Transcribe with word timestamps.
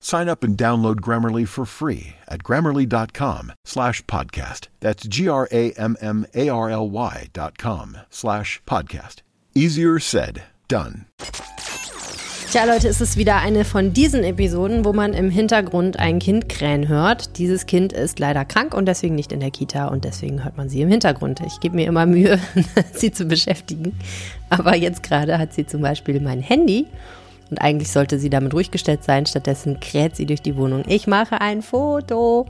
Sign 0.00 0.28
up 0.28 0.44
and 0.44 0.56
download 0.56 1.00
Grammarly 1.00 1.48
for 1.48 1.64
free 1.64 2.14
at 2.28 2.42
grammarly.com 2.42 3.52
slash 3.64 4.02
podcast. 4.04 4.68
That's 4.80 5.06
G-R-A-M-M-A-R-L-Y 5.06 7.28
dot 7.32 7.58
com 7.58 7.96
slash 8.10 8.62
podcast. 8.66 9.22
Easier 9.54 9.98
said, 9.98 10.42
done. 10.68 11.06
Tja, 12.52 12.64
Leute, 12.64 12.88
es 12.88 13.00
ist 13.00 13.16
wieder 13.16 13.36
eine 13.36 13.64
von 13.64 13.92
diesen 13.92 14.22
Episoden, 14.22 14.84
wo 14.84 14.92
man 14.92 15.14
im 15.14 15.30
Hintergrund 15.30 15.98
ein 15.98 16.20
Kind 16.20 16.48
krähen 16.48 16.86
hört. 16.86 17.38
Dieses 17.38 17.66
Kind 17.66 17.92
ist 17.92 18.20
leider 18.20 18.44
krank 18.44 18.72
und 18.72 18.86
deswegen 18.86 19.16
nicht 19.16 19.32
in 19.32 19.40
der 19.40 19.50
Kita 19.50 19.88
und 19.88 20.04
deswegen 20.04 20.44
hört 20.44 20.56
man 20.56 20.68
sie 20.68 20.80
im 20.80 20.88
Hintergrund. 20.88 21.40
Ich 21.44 21.58
gebe 21.58 21.74
mir 21.74 21.86
immer 21.86 22.06
Mühe, 22.06 22.38
sie 22.92 23.10
zu 23.10 23.24
beschäftigen. 23.24 23.98
Aber 24.48 24.76
jetzt 24.76 25.02
gerade 25.02 25.38
hat 25.38 25.54
sie 25.54 25.66
zum 25.66 25.82
Beispiel 25.82 26.20
mein 26.20 26.40
Handy 26.40 26.86
und 27.50 27.60
eigentlich 27.60 27.90
sollte 27.90 28.18
sie 28.18 28.30
damit 28.30 28.54
ruhig 28.54 28.70
gestellt 28.70 29.04
sein. 29.04 29.26
Stattdessen 29.26 29.80
kräht 29.80 30.16
sie 30.16 30.26
durch 30.26 30.42
die 30.42 30.56
Wohnung. 30.56 30.84
Ich 30.86 31.06
mache 31.06 31.40
ein 31.40 31.62
Foto. 31.62 32.46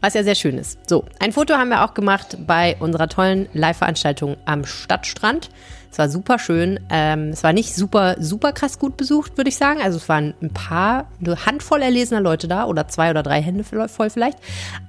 Was 0.00 0.14
ja 0.14 0.24
sehr 0.24 0.34
schön 0.34 0.58
ist. 0.58 0.88
So, 0.88 1.04
ein 1.20 1.30
Foto 1.30 1.54
haben 1.54 1.68
wir 1.68 1.84
auch 1.84 1.94
gemacht 1.94 2.36
bei 2.44 2.76
unserer 2.80 3.08
tollen 3.08 3.48
Live-Veranstaltung 3.52 4.36
am 4.46 4.64
Stadtstrand. 4.64 5.48
Es 5.92 5.98
war 5.98 6.08
super 6.08 6.40
schön. 6.40 6.80
Ähm, 6.90 7.28
es 7.28 7.44
war 7.44 7.52
nicht 7.52 7.76
super, 7.76 8.16
super 8.18 8.52
krass 8.52 8.80
gut 8.80 8.96
besucht, 8.96 9.36
würde 9.36 9.50
ich 9.50 9.56
sagen. 9.56 9.80
Also 9.80 9.98
es 9.98 10.08
waren 10.08 10.34
ein 10.42 10.50
paar, 10.50 11.06
eine 11.20 11.46
Handvoll 11.46 11.82
erlesener 11.82 12.20
Leute 12.20 12.48
da 12.48 12.64
oder 12.64 12.88
zwei 12.88 13.10
oder 13.10 13.22
drei 13.22 13.40
Hände 13.40 13.62
voll 13.62 14.10
vielleicht. 14.10 14.38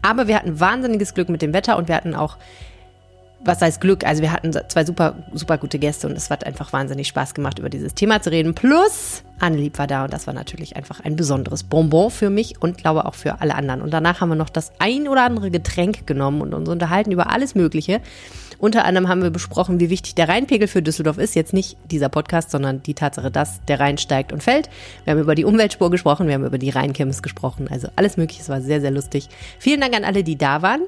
Aber 0.02 0.28
wir 0.28 0.36
hatten 0.36 0.60
wahnsinniges 0.60 1.14
Glück 1.14 1.30
mit 1.30 1.44
dem 1.44 1.54
Wetter 1.54 1.78
und 1.78 1.90
wir 1.90 1.96
hatten 1.96 2.16
auch 2.16 2.38
was 3.46 3.62
heißt 3.62 3.82
Glück? 3.82 4.06
Also 4.06 4.22
wir 4.22 4.32
hatten 4.32 4.52
zwei 4.68 4.86
super, 4.86 5.16
super 5.34 5.58
gute 5.58 5.80
Gäste 5.80 6.08
und 6.08 6.16
es 6.16 6.30
hat 6.30 6.46
einfach 6.46 6.74
wahnsinnig 6.74 7.08
Spaß 7.08 7.34
gemacht, 7.34 7.60
über 7.60 7.70
dieses 7.70 7.94
Thema 7.94 8.22
zu 8.22 8.32
reden. 8.32 8.56
Plus 8.56 9.24
Annelieb 9.40 9.78
war 9.78 9.88
da 9.88 10.06
und 10.06 10.14
das 10.14 10.28
war 10.28 10.34
natürlich 10.34 10.76
einfach 10.76 11.02
ein 11.02 11.16
besonderes 11.16 11.64
Bonbon 11.64 12.10
für 12.10 12.30
mich 12.30 12.62
und 12.62 12.78
glaube 12.78 13.06
auch 13.06 13.16
für 13.16 13.42
alle 13.42 13.56
anderen. 13.56 13.82
Und 13.82 13.92
danach 13.92 14.22
haben 14.22 14.30
wir 14.30 14.36
noch 14.36 14.50
das 14.50 14.72
ein 14.80 15.08
oder 15.08 15.24
andere 15.24 15.52
Getränk 15.52 16.08
genommen 16.08 16.42
und 16.42 16.54
uns 16.54 16.70
unterhalten 16.70 17.12
über 17.12 17.30
alles 17.30 17.56
Mögliche. 17.56 18.02
Unter 18.64 18.86
anderem 18.86 19.10
haben 19.10 19.22
wir 19.22 19.30
besprochen, 19.30 19.82
wie 19.82 19.90
wichtig 19.90 20.16
der 20.16 20.30
Rheinpegel 20.30 20.70
für 20.70 20.82
Düsseldorf 20.82 21.18
ist. 21.18 21.36
Jetzt 21.36 21.52
nicht 21.52 21.76
dieser 21.92 22.08
Podcast, 22.08 22.50
sondern 22.50 22.82
die 22.82 22.94
Tatsache, 22.94 23.30
dass 23.30 23.60
der 23.66 23.82
Rhein 23.82 23.98
steigt 23.98 24.32
und 24.32 24.42
fällt. 24.42 24.70
Wir 25.04 25.12
haben 25.12 25.20
über 25.20 25.36
die 25.36 25.44
Umweltspur 25.44 25.92
gesprochen, 25.92 26.28
wir 26.28 26.36
haben 26.36 26.46
über 26.46 26.58
die 26.58 26.70
Rheinkirmes 26.70 27.22
gesprochen. 27.22 27.68
Also 27.70 27.90
alles 27.98 28.16
Mögliche, 28.16 28.42
es 28.42 28.48
war 28.48 28.62
sehr, 28.62 28.80
sehr 28.80 28.92
lustig. 28.92 29.28
Vielen 29.60 29.82
Dank 29.82 29.94
an 29.98 30.06
alle, 30.06 30.24
die 30.24 30.38
da 30.38 30.62
waren. 30.62 30.84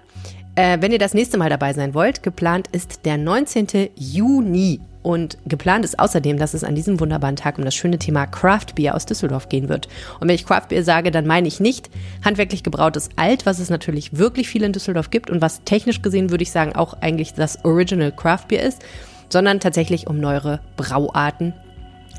Äh, 0.55 0.77
wenn 0.79 0.93
ihr 0.93 0.99
das 0.99 1.13
nächste 1.13 1.37
Mal 1.37 1.49
dabei 1.49 1.73
sein 1.73 1.93
wollt, 1.93 2.23
geplant 2.23 2.69
ist 2.71 3.05
der 3.05 3.17
19. 3.17 3.89
Juni. 3.95 4.79
Und 5.03 5.37
geplant 5.45 5.85
ist 5.85 5.99
außerdem, 5.99 6.39
dass 6.39 6.55
es 6.55 6.63
an 6.63 6.73
diesem 6.73 6.99
wunderbaren 6.99 7.35
Tag 7.35 7.59
um 7.59 7.65
das 7.65 7.75
schöne 7.75 7.99
Thema 7.99 8.25
Craft 8.25 8.73
Beer 8.73 8.95
aus 8.95 9.05
Düsseldorf 9.05 9.49
gehen 9.49 9.69
wird. 9.69 9.87
Und 10.19 10.27
wenn 10.27 10.33
ich 10.33 10.47
Craft 10.47 10.69
Beer 10.69 10.83
sage, 10.83 11.11
dann 11.11 11.27
meine 11.27 11.47
ich 11.47 11.59
nicht 11.59 11.91
handwerklich 12.23 12.63
gebrautes 12.63 13.09
Alt, 13.15 13.45
was 13.45 13.59
es 13.59 13.69
natürlich 13.69 14.17
wirklich 14.17 14.49
viel 14.49 14.63
in 14.63 14.73
Düsseldorf 14.73 15.11
gibt 15.11 15.29
und 15.29 15.41
was 15.41 15.63
technisch 15.63 16.01
gesehen, 16.01 16.31
würde 16.31 16.41
ich 16.41 16.51
sagen, 16.51 16.73
auch 16.73 16.95
eigentlich 17.01 17.33
das 17.35 17.63
Original 17.63 18.11
Craft 18.11 18.47
Beer 18.47 18.63
ist, 18.63 18.81
sondern 19.29 19.59
tatsächlich 19.59 20.07
um 20.07 20.19
neuere 20.19 20.59
Brauarten 20.75 21.53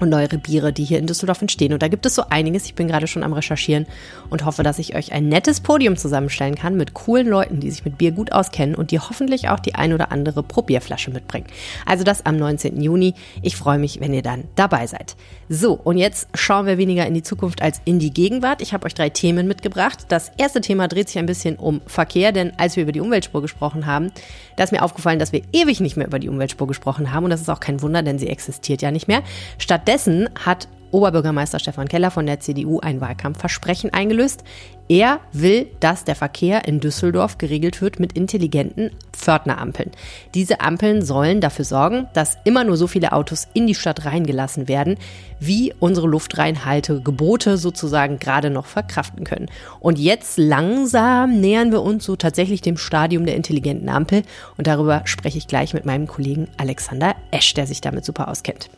und 0.01 0.09
neuere 0.09 0.39
Biere, 0.39 0.73
die 0.73 0.85
hier 0.85 0.99
in 0.99 1.07
Düsseldorf 1.07 1.41
entstehen. 1.41 1.73
Und 1.73 1.83
da 1.83 1.89
gibt 1.89 2.07
es 2.07 2.15
so 2.15 2.25
einiges. 2.31 2.65
Ich 2.67 2.75
bin 2.75 2.89
gerade 2.89 3.07
schon 3.07 3.23
am 3.23 3.33
Recherchieren 3.33 3.87
und 4.31 4.45
hoffe, 4.45 4.63
dass 4.63 4.79
ich 4.79 4.95
euch 4.95 5.13
ein 5.13 5.29
nettes 5.29 5.61
Podium 5.61 5.97
zusammenstellen 5.97 6.55
kann 6.55 6.77
mit 6.77 6.95
coolen 6.95 7.27
Leuten, 7.27 7.61
die 7.61 7.71
sich 7.71 7.85
mit 7.85 7.99
Bier 7.99 8.13
gut 8.13 8.33
auskennen 8.33 8.75
und 8.75 8.91
die 8.91 9.01
hoffentlich 9.01 9.49
auch 9.49 9.61
die 9.61 9.75
ein 9.75 9.93
oder 9.93 10.13
andere 10.13 10.43
Probierflasche 10.43 11.11
mitbringen. 11.11 11.47
Also 11.85 12.05
das 12.05 12.27
am 12.27 12.37
19. 12.37 12.81
Juni. 12.81 13.15
Ich 13.43 13.57
freue 13.57 13.79
mich, 13.79 14.01
wenn 14.01 14.13
ihr 14.13 14.23
dann 14.23 14.45
dabei 14.55 14.87
seid. 14.87 15.17
So, 15.49 15.75
und 15.75 15.97
jetzt 15.97 16.29
schauen 16.35 16.67
wir 16.67 16.77
weniger 16.77 17.07
in 17.07 17.15
die 17.15 17.23
Zukunft 17.23 17.63
als 17.63 17.81
in 17.85 17.99
die 17.99 18.13
Gegenwart. 18.13 18.61
Ich 18.61 18.73
habe 18.75 18.87
euch 18.87 18.95
drei 18.95 19.11
Themen 19.11 19.47
mitgebracht. 19.47 20.07
Das 20.09 20.33
erste 20.37 20.61
Thema 20.61 20.89
dreht 20.89 21.09
sich 21.09 21.19
ein 21.19 21.27
bisschen 21.27 21.57
um 21.57 21.81
Verkehr, 21.87 22.33
denn 22.33 22.53
als 22.59 22.77
wir 22.77 22.83
über 22.83 22.93
die 22.93 23.01
Umweltspur 23.01 23.43
gesprochen 23.43 23.87
haben, 23.87 24.11
da 24.57 24.65
ist 24.65 24.73
mir 24.73 24.83
aufgefallen, 24.83 25.19
dass 25.19 25.33
wir 25.33 25.43
ewig 25.53 25.81
nicht 25.81 25.97
mehr 25.97 26.07
über 26.07 26.19
die 26.19 26.29
Umweltspur 26.29 26.67
gesprochen 26.67 27.13
haben 27.13 27.25
und 27.25 27.31
das 27.31 27.41
ist 27.41 27.49
auch 27.49 27.61
kein 27.61 27.81
Wunder, 27.83 28.03
denn 28.03 28.19
sie 28.19 28.29
existiert 28.29 28.83
ja 28.83 28.91
nicht 28.91 29.07
mehr. 29.07 29.23
Statt 29.59 29.86
Stattdessen 29.87 30.29
hat 30.45 30.67
Oberbürgermeister 30.91 31.61
Stefan 31.61 31.87
Keller 31.87 32.11
von 32.11 32.27
der 32.27 32.41
CDU 32.41 32.81
ein 32.81 33.01
Wahlkampfversprechen 33.01 33.93
eingelöst. 33.93 34.43
Er 34.89 35.21
will, 35.33 35.69
dass 35.79 36.03
der 36.03 36.17
Verkehr 36.17 36.67
in 36.67 36.81
Düsseldorf 36.81 37.39
geregelt 37.39 37.81
wird 37.81 38.01
mit 38.01 38.15
intelligenten 38.15 38.91
Pförtnerampeln. 39.13 39.93
Diese 40.35 40.61
Ampeln 40.61 41.03
sollen 41.03 41.41
dafür 41.41 41.65
sorgen, 41.65 42.09
dass 42.15 42.37
immer 42.43 42.65
nur 42.65 42.77
so 42.77 42.89
viele 42.89 43.13
Autos 43.13 43.47
in 43.55 43.69
die 43.69 43.77
Stadt 43.77 44.05
reingelassen 44.05 44.67
werden, 44.67 44.97
wie 45.39 45.73
unsere 45.79 46.09
Luftreinhaltegebote 46.09 47.57
sozusagen 47.57 48.19
gerade 48.19 48.51
noch 48.51 48.67
verkraften 48.67 49.23
können. 49.23 49.49
Und 49.79 50.01
jetzt 50.01 50.37
langsam 50.37 51.39
nähern 51.39 51.71
wir 51.71 51.83
uns 51.83 52.05
so 52.05 52.17
tatsächlich 52.17 52.61
dem 52.61 52.77
Stadium 52.77 53.25
der 53.25 53.37
intelligenten 53.37 53.89
Ampel. 53.89 54.25
Und 54.57 54.67
darüber 54.67 55.03
spreche 55.05 55.39
ich 55.39 55.47
gleich 55.47 55.75
mit 55.75 55.87
meinem 55.87 56.09
Kollegen 56.09 56.49
Alexander 56.57 57.15
Esch, 57.31 57.55
der 57.55 57.69
sich 57.69 57.81
damit 57.81 58.05
super 58.05 58.27
auskennt. 58.27 58.69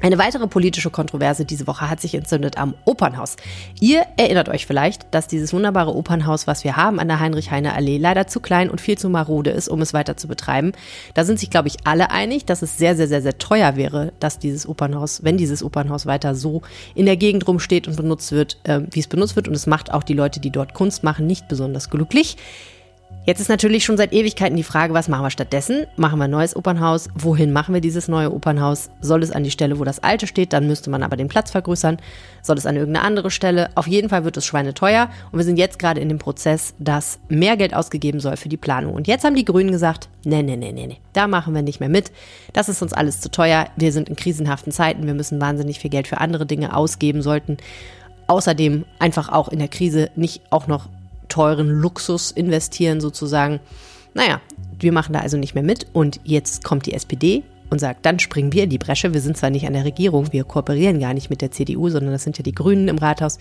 Eine 0.00 0.16
weitere 0.16 0.46
politische 0.46 0.90
Kontroverse 0.90 1.44
diese 1.44 1.66
Woche 1.66 1.90
hat 1.90 2.00
sich 2.00 2.14
entzündet 2.14 2.56
am 2.56 2.74
Opernhaus. 2.84 3.34
Ihr 3.80 4.06
erinnert 4.16 4.48
euch 4.48 4.64
vielleicht, 4.64 5.12
dass 5.12 5.26
dieses 5.26 5.52
wunderbare 5.52 5.92
Opernhaus, 5.92 6.46
was 6.46 6.62
wir 6.62 6.76
haben 6.76 7.00
an 7.00 7.08
der 7.08 7.18
Heinrich-Heine-Allee, 7.18 7.98
leider 7.98 8.28
zu 8.28 8.38
klein 8.38 8.70
und 8.70 8.80
viel 8.80 8.96
zu 8.96 9.08
marode 9.08 9.50
ist, 9.50 9.68
um 9.68 9.82
es 9.82 9.92
weiter 9.92 10.16
zu 10.16 10.28
betreiben. 10.28 10.70
Da 11.14 11.24
sind 11.24 11.40
sich, 11.40 11.50
glaube 11.50 11.66
ich, 11.66 11.78
alle 11.82 12.12
einig, 12.12 12.44
dass 12.44 12.62
es 12.62 12.78
sehr, 12.78 12.94
sehr, 12.94 13.08
sehr, 13.08 13.22
sehr 13.22 13.38
teuer 13.38 13.74
wäre, 13.74 14.12
dass 14.20 14.38
dieses 14.38 14.68
Opernhaus, 14.68 15.24
wenn 15.24 15.36
dieses 15.36 15.64
Opernhaus 15.64 16.06
weiter 16.06 16.36
so 16.36 16.62
in 16.94 17.06
der 17.06 17.16
Gegend 17.16 17.48
rumsteht 17.48 17.88
und 17.88 17.96
benutzt 17.96 18.30
wird, 18.30 18.58
äh, 18.64 18.82
wie 18.88 19.00
es 19.00 19.08
benutzt 19.08 19.34
wird. 19.34 19.48
Und 19.48 19.54
es 19.54 19.66
macht 19.66 19.92
auch 19.92 20.04
die 20.04 20.14
Leute, 20.14 20.38
die 20.38 20.50
dort 20.50 20.74
Kunst 20.74 21.02
machen, 21.02 21.26
nicht 21.26 21.48
besonders 21.48 21.90
glücklich. 21.90 22.36
Jetzt 23.28 23.40
ist 23.40 23.50
natürlich 23.50 23.84
schon 23.84 23.98
seit 23.98 24.14
Ewigkeiten 24.14 24.56
die 24.56 24.62
Frage, 24.62 24.94
was 24.94 25.06
machen 25.06 25.22
wir 25.22 25.28
stattdessen? 25.28 25.84
Machen 25.96 26.18
wir 26.18 26.24
ein 26.24 26.30
neues 26.30 26.56
Opernhaus? 26.56 27.10
Wohin 27.14 27.52
machen 27.52 27.74
wir 27.74 27.82
dieses 27.82 28.08
neue 28.08 28.32
Opernhaus? 28.32 28.88
Soll 29.02 29.22
es 29.22 29.32
an 29.32 29.44
die 29.44 29.50
Stelle, 29.50 29.78
wo 29.78 29.84
das 29.84 30.02
alte 30.02 30.26
steht? 30.26 30.54
Dann 30.54 30.66
müsste 30.66 30.88
man 30.88 31.02
aber 31.02 31.18
den 31.18 31.28
Platz 31.28 31.50
vergrößern. 31.50 31.98
Soll 32.40 32.56
es 32.56 32.64
an 32.64 32.76
irgendeine 32.76 33.04
andere 33.04 33.30
Stelle? 33.30 33.68
Auf 33.74 33.86
jeden 33.86 34.08
Fall 34.08 34.24
wird 34.24 34.38
es 34.38 34.46
schweineteuer. 34.46 35.10
Und 35.30 35.36
wir 35.36 35.44
sind 35.44 35.58
jetzt 35.58 35.78
gerade 35.78 36.00
in 36.00 36.08
dem 36.08 36.16
Prozess, 36.16 36.72
dass 36.78 37.20
mehr 37.28 37.58
Geld 37.58 37.74
ausgegeben 37.74 38.18
soll 38.18 38.38
für 38.38 38.48
die 38.48 38.56
Planung. 38.56 38.94
Und 38.94 39.06
jetzt 39.06 39.26
haben 39.26 39.36
die 39.36 39.44
Grünen 39.44 39.72
gesagt, 39.72 40.08
nee, 40.24 40.42
nee, 40.42 40.56
nee, 40.56 40.72
nee, 40.72 40.86
nee, 40.86 40.96
da 41.12 41.26
machen 41.26 41.54
wir 41.54 41.60
nicht 41.60 41.80
mehr 41.80 41.90
mit. 41.90 42.10
Das 42.54 42.70
ist 42.70 42.80
uns 42.80 42.94
alles 42.94 43.20
zu 43.20 43.30
teuer. 43.30 43.66
Wir 43.76 43.92
sind 43.92 44.08
in 44.08 44.16
krisenhaften 44.16 44.72
Zeiten. 44.72 45.06
Wir 45.06 45.12
müssen 45.12 45.38
wahnsinnig 45.38 45.80
viel 45.80 45.90
Geld 45.90 46.08
für 46.08 46.22
andere 46.22 46.46
Dinge 46.46 46.74
ausgeben 46.74 47.20
sollten. 47.20 47.58
Außerdem 48.26 48.86
einfach 48.98 49.28
auch 49.28 49.50
in 49.50 49.58
der 49.58 49.68
Krise 49.68 50.08
nicht 50.16 50.40
auch 50.48 50.66
noch 50.66 50.88
teuren 51.28 51.68
Luxus 51.68 52.30
investieren 52.30 53.00
sozusagen. 53.00 53.60
Naja, 54.14 54.40
wir 54.78 54.92
machen 54.92 55.12
da 55.12 55.20
also 55.20 55.36
nicht 55.36 55.54
mehr 55.54 55.62
mit 55.62 55.86
und 55.92 56.20
jetzt 56.24 56.64
kommt 56.64 56.86
die 56.86 56.94
SPD 56.94 57.42
und 57.70 57.78
sagt, 57.78 58.06
dann 58.06 58.18
springen 58.18 58.52
wir 58.52 58.64
in 58.64 58.70
die 58.70 58.78
Bresche. 58.78 59.12
Wir 59.12 59.20
sind 59.20 59.36
zwar 59.36 59.50
nicht 59.50 59.66
an 59.66 59.74
der 59.74 59.84
Regierung, 59.84 60.32
wir 60.32 60.44
kooperieren 60.44 61.00
gar 61.00 61.14
nicht 61.14 61.30
mit 61.30 61.42
der 61.42 61.50
CDU, 61.50 61.88
sondern 61.88 62.12
das 62.12 62.22
sind 62.22 62.38
ja 62.38 62.42
die 62.42 62.54
Grünen 62.54 62.88
im 62.88 62.98
Rathaus. 62.98 63.38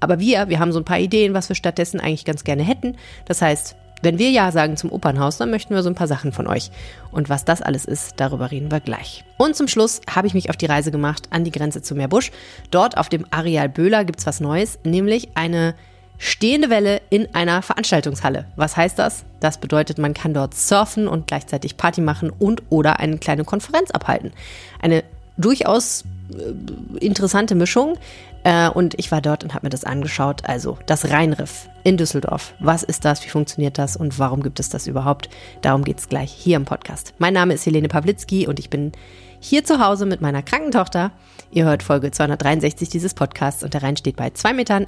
Aber 0.00 0.20
wir, 0.20 0.48
wir 0.48 0.58
haben 0.60 0.72
so 0.72 0.78
ein 0.78 0.84
paar 0.84 1.00
Ideen, 1.00 1.34
was 1.34 1.48
wir 1.48 1.56
stattdessen 1.56 2.00
eigentlich 2.00 2.24
ganz 2.24 2.44
gerne 2.44 2.62
hätten. 2.62 2.96
Das 3.26 3.42
heißt, 3.42 3.76
wenn 4.00 4.18
wir 4.18 4.30
Ja 4.30 4.52
sagen 4.52 4.76
zum 4.76 4.92
Opernhaus, 4.92 5.38
dann 5.38 5.50
möchten 5.50 5.74
wir 5.74 5.82
so 5.82 5.90
ein 5.90 5.96
paar 5.96 6.06
Sachen 6.06 6.32
von 6.32 6.46
euch. 6.46 6.70
Und 7.10 7.28
was 7.28 7.44
das 7.44 7.62
alles 7.62 7.84
ist, 7.84 8.14
darüber 8.16 8.50
reden 8.50 8.70
wir 8.70 8.80
gleich. 8.80 9.24
Und 9.38 9.56
zum 9.56 9.66
Schluss 9.66 10.00
habe 10.08 10.28
ich 10.28 10.34
mich 10.34 10.50
auf 10.50 10.56
die 10.56 10.66
Reise 10.66 10.92
gemacht 10.92 11.28
an 11.30 11.42
die 11.42 11.50
Grenze 11.50 11.82
zu 11.82 11.96
Meerbusch. 11.96 12.30
Dort 12.70 12.96
auf 12.96 13.08
dem 13.08 13.26
Areal 13.30 13.68
Böhler 13.68 14.04
gibt 14.04 14.20
es 14.20 14.26
was 14.26 14.40
Neues, 14.40 14.78
nämlich 14.84 15.30
eine 15.34 15.74
stehende 16.18 16.68
Welle 16.68 17.00
in 17.10 17.34
einer 17.34 17.62
Veranstaltungshalle. 17.62 18.46
Was 18.56 18.76
heißt 18.76 18.98
das? 18.98 19.24
Das 19.40 19.58
bedeutet, 19.58 19.98
man 19.98 20.14
kann 20.14 20.34
dort 20.34 20.54
surfen 20.54 21.08
und 21.08 21.26
gleichzeitig 21.26 21.76
Party 21.76 22.00
machen 22.00 22.30
und 22.36 22.62
oder 22.68 22.98
eine 22.98 23.18
kleine 23.18 23.44
Konferenz 23.44 23.90
abhalten. 23.92 24.32
Eine 24.80 25.04
durchaus 25.36 26.04
äh, 26.32 26.98
interessante 26.98 27.54
Mischung. 27.54 27.96
Äh, 28.44 28.68
und 28.70 28.98
ich 28.98 29.10
war 29.10 29.20
dort 29.20 29.44
und 29.44 29.54
habe 29.54 29.66
mir 29.66 29.70
das 29.70 29.84
angeschaut. 29.84 30.42
Also 30.44 30.78
das 30.86 31.10
Rheinriff 31.10 31.68
in 31.84 31.96
Düsseldorf. 31.96 32.54
Was 32.60 32.82
ist 32.82 33.04
das? 33.04 33.24
Wie 33.24 33.28
funktioniert 33.30 33.78
das? 33.78 33.96
Und 33.96 34.18
warum 34.18 34.42
gibt 34.42 34.60
es 34.60 34.68
das 34.68 34.86
überhaupt? 34.86 35.28
Darum 35.62 35.84
geht 35.84 35.98
es 35.98 36.08
gleich 36.08 36.32
hier 36.32 36.56
im 36.56 36.64
Podcast. 36.64 37.14
Mein 37.18 37.34
Name 37.34 37.54
ist 37.54 37.66
Helene 37.66 37.88
Pawlitzki 37.88 38.46
und 38.46 38.58
ich 38.58 38.70
bin 38.70 38.92
hier 39.40 39.64
zu 39.64 39.80
Hause 39.80 40.06
mit 40.06 40.20
meiner 40.20 40.42
kranken 40.42 40.72
Tochter. 40.72 41.12
Ihr 41.50 41.64
hört 41.64 41.82
Folge 41.82 42.10
263 42.10 42.88
dieses 42.88 43.14
Podcasts 43.14 43.62
und 43.62 43.74
der 43.74 43.82
Rhein 43.82 43.96
steht 43.96 44.16
bei 44.16 44.28
2,96 44.28 44.54
Metern. 44.54 44.86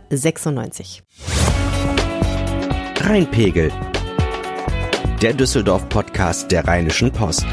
Rheinpegel. 3.00 3.73
Der 5.23 5.32
Düsseldorf-Podcast 5.35 6.50
der 6.50 6.67
Rheinischen 6.67 7.11
Post. 7.12 7.46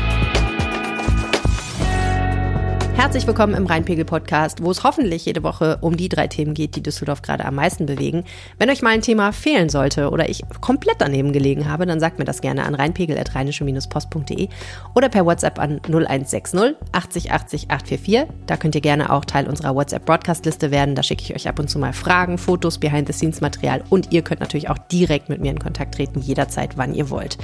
Herzlich 2.97 3.27
willkommen 3.27 3.53
im 3.53 3.67
Rheinpegel-Podcast, 3.67 4.63
wo 4.63 4.71
es 4.71 4.83
hoffentlich 4.83 5.23
jede 5.23 5.43
Woche 5.43 5.77
um 5.81 5.95
die 5.95 6.09
drei 6.09 6.25
Themen 6.25 6.55
geht, 6.55 6.75
die 6.75 6.81
Düsseldorf 6.81 7.21
gerade 7.21 7.45
am 7.45 7.53
meisten 7.53 7.85
bewegen. 7.85 8.23
Wenn 8.57 8.71
euch 8.71 8.81
mal 8.81 8.89
ein 8.89 9.03
Thema 9.03 9.31
fehlen 9.33 9.69
sollte 9.69 10.09
oder 10.09 10.27
ich 10.29 10.41
komplett 10.61 10.95
daneben 10.97 11.31
gelegen 11.31 11.69
habe, 11.69 11.85
dann 11.85 11.99
sagt 11.99 12.17
mir 12.17 12.25
das 12.25 12.41
gerne 12.41 12.65
an 12.65 12.73
rheinpegel.rheinische-post.de 12.73 14.49
oder 14.95 15.09
per 15.09 15.27
WhatsApp 15.27 15.59
an 15.59 15.79
0160 15.87 16.75
80 16.91 17.31
80 17.31 17.69
844. 17.69 18.25
Da 18.47 18.57
könnt 18.57 18.73
ihr 18.73 18.81
gerne 18.81 19.11
auch 19.11 19.25
Teil 19.25 19.47
unserer 19.47 19.75
WhatsApp-Broadcast-Liste 19.75 20.71
werden. 20.71 20.95
Da 20.95 21.03
schicke 21.03 21.21
ich 21.21 21.35
euch 21.35 21.47
ab 21.47 21.59
und 21.59 21.69
zu 21.69 21.77
mal 21.77 21.93
Fragen, 21.93 22.39
Fotos, 22.39 22.79
Behind-the-Scenes-Material 22.79 23.83
und 23.91 24.11
ihr 24.11 24.23
könnt 24.23 24.39
natürlich 24.39 24.71
auch 24.71 24.79
direkt 24.79 25.29
mit 25.29 25.39
mir 25.39 25.51
in 25.51 25.59
Kontakt 25.59 25.93
treten, 25.93 26.19
jederzeit, 26.19 26.77
wann 26.77 26.95
ihr 26.95 27.11
wollt. 27.11 27.37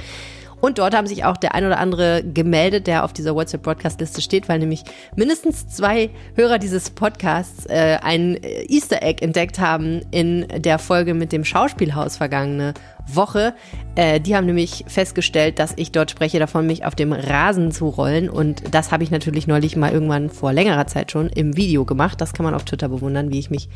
Und 0.64 0.78
dort 0.78 0.96
haben 0.96 1.06
sich 1.06 1.26
auch 1.26 1.36
der 1.36 1.54
ein 1.54 1.66
oder 1.66 1.78
andere 1.78 2.24
gemeldet, 2.24 2.86
der 2.86 3.04
auf 3.04 3.12
dieser 3.12 3.34
WhatsApp-Broadcast-Liste 3.34 4.22
steht, 4.22 4.48
weil 4.48 4.58
nämlich 4.58 4.82
mindestens 5.14 5.68
zwei 5.68 6.08
Hörer 6.36 6.58
dieses 6.58 6.88
Podcasts 6.88 7.66
äh, 7.66 7.98
ein 8.00 8.38
Easter 8.42 9.02
Egg 9.02 9.22
entdeckt 9.22 9.58
haben 9.58 10.00
in 10.10 10.48
der 10.56 10.78
Folge 10.78 11.12
mit 11.12 11.32
dem 11.32 11.44
Schauspielhaus 11.44 12.16
vergangene 12.16 12.72
Woche. 13.06 13.54
Äh, 13.94 14.20
die 14.20 14.34
haben 14.34 14.46
nämlich 14.46 14.84
festgestellt, 14.86 15.58
dass 15.58 15.74
ich 15.76 15.92
dort 15.92 16.10
spreche 16.10 16.38
davon, 16.38 16.66
mich 16.66 16.84
auf 16.84 16.94
dem 16.94 17.12
Rasen 17.12 17.72
zu 17.72 17.88
rollen. 17.88 18.28
Und 18.28 18.74
das 18.74 18.92
habe 18.92 19.04
ich 19.04 19.10
natürlich 19.10 19.46
neulich 19.46 19.76
mal 19.76 19.92
irgendwann 19.92 20.30
vor 20.30 20.52
längerer 20.52 20.86
Zeit 20.86 21.12
schon 21.12 21.28
im 21.28 21.56
Video 21.56 21.84
gemacht. 21.84 22.20
Das 22.20 22.32
kann 22.32 22.44
man 22.44 22.54
auf 22.54 22.64
Twitter 22.64 22.88
bewundern, 22.88 23.30
wie 23.30 23.38
ich 23.38 23.50
mich 23.50 23.68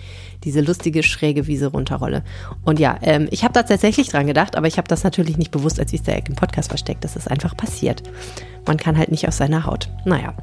diese 0.45 0.61
lustige, 0.61 1.03
schräge 1.03 1.47
Wiese 1.47 1.69
runterrolle. 1.69 2.25
Und 2.65 2.79
ja, 2.79 2.99
ähm, 3.03 3.29
ich 3.31 3.45
habe 3.45 3.55
da 3.55 3.63
tatsächlich 3.63 4.09
dran 4.09 4.27
gedacht, 4.27 4.57
aber 4.57 4.67
ich 4.67 4.79
habe 4.79 4.89
das 4.89 5.05
natürlich 5.05 5.37
nicht 5.37 5.51
bewusst 5.51 5.79
als 5.79 5.93
Easter 5.93 6.15
Egg 6.15 6.29
im 6.29 6.37
Podcast 6.37 6.69
versteckt. 6.71 7.05
Das 7.05 7.17
ist 7.17 7.31
einfach 7.31 7.57
passiert. 7.57 8.03
Man 8.67 8.77
kann 8.77 8.99
halt 8.99 9.11
nicht 9.11 9.27
aus 9.29 9.37
seiner 9.37 9.65
Haut. 9.67 9.89
Naja. 10.05 10.35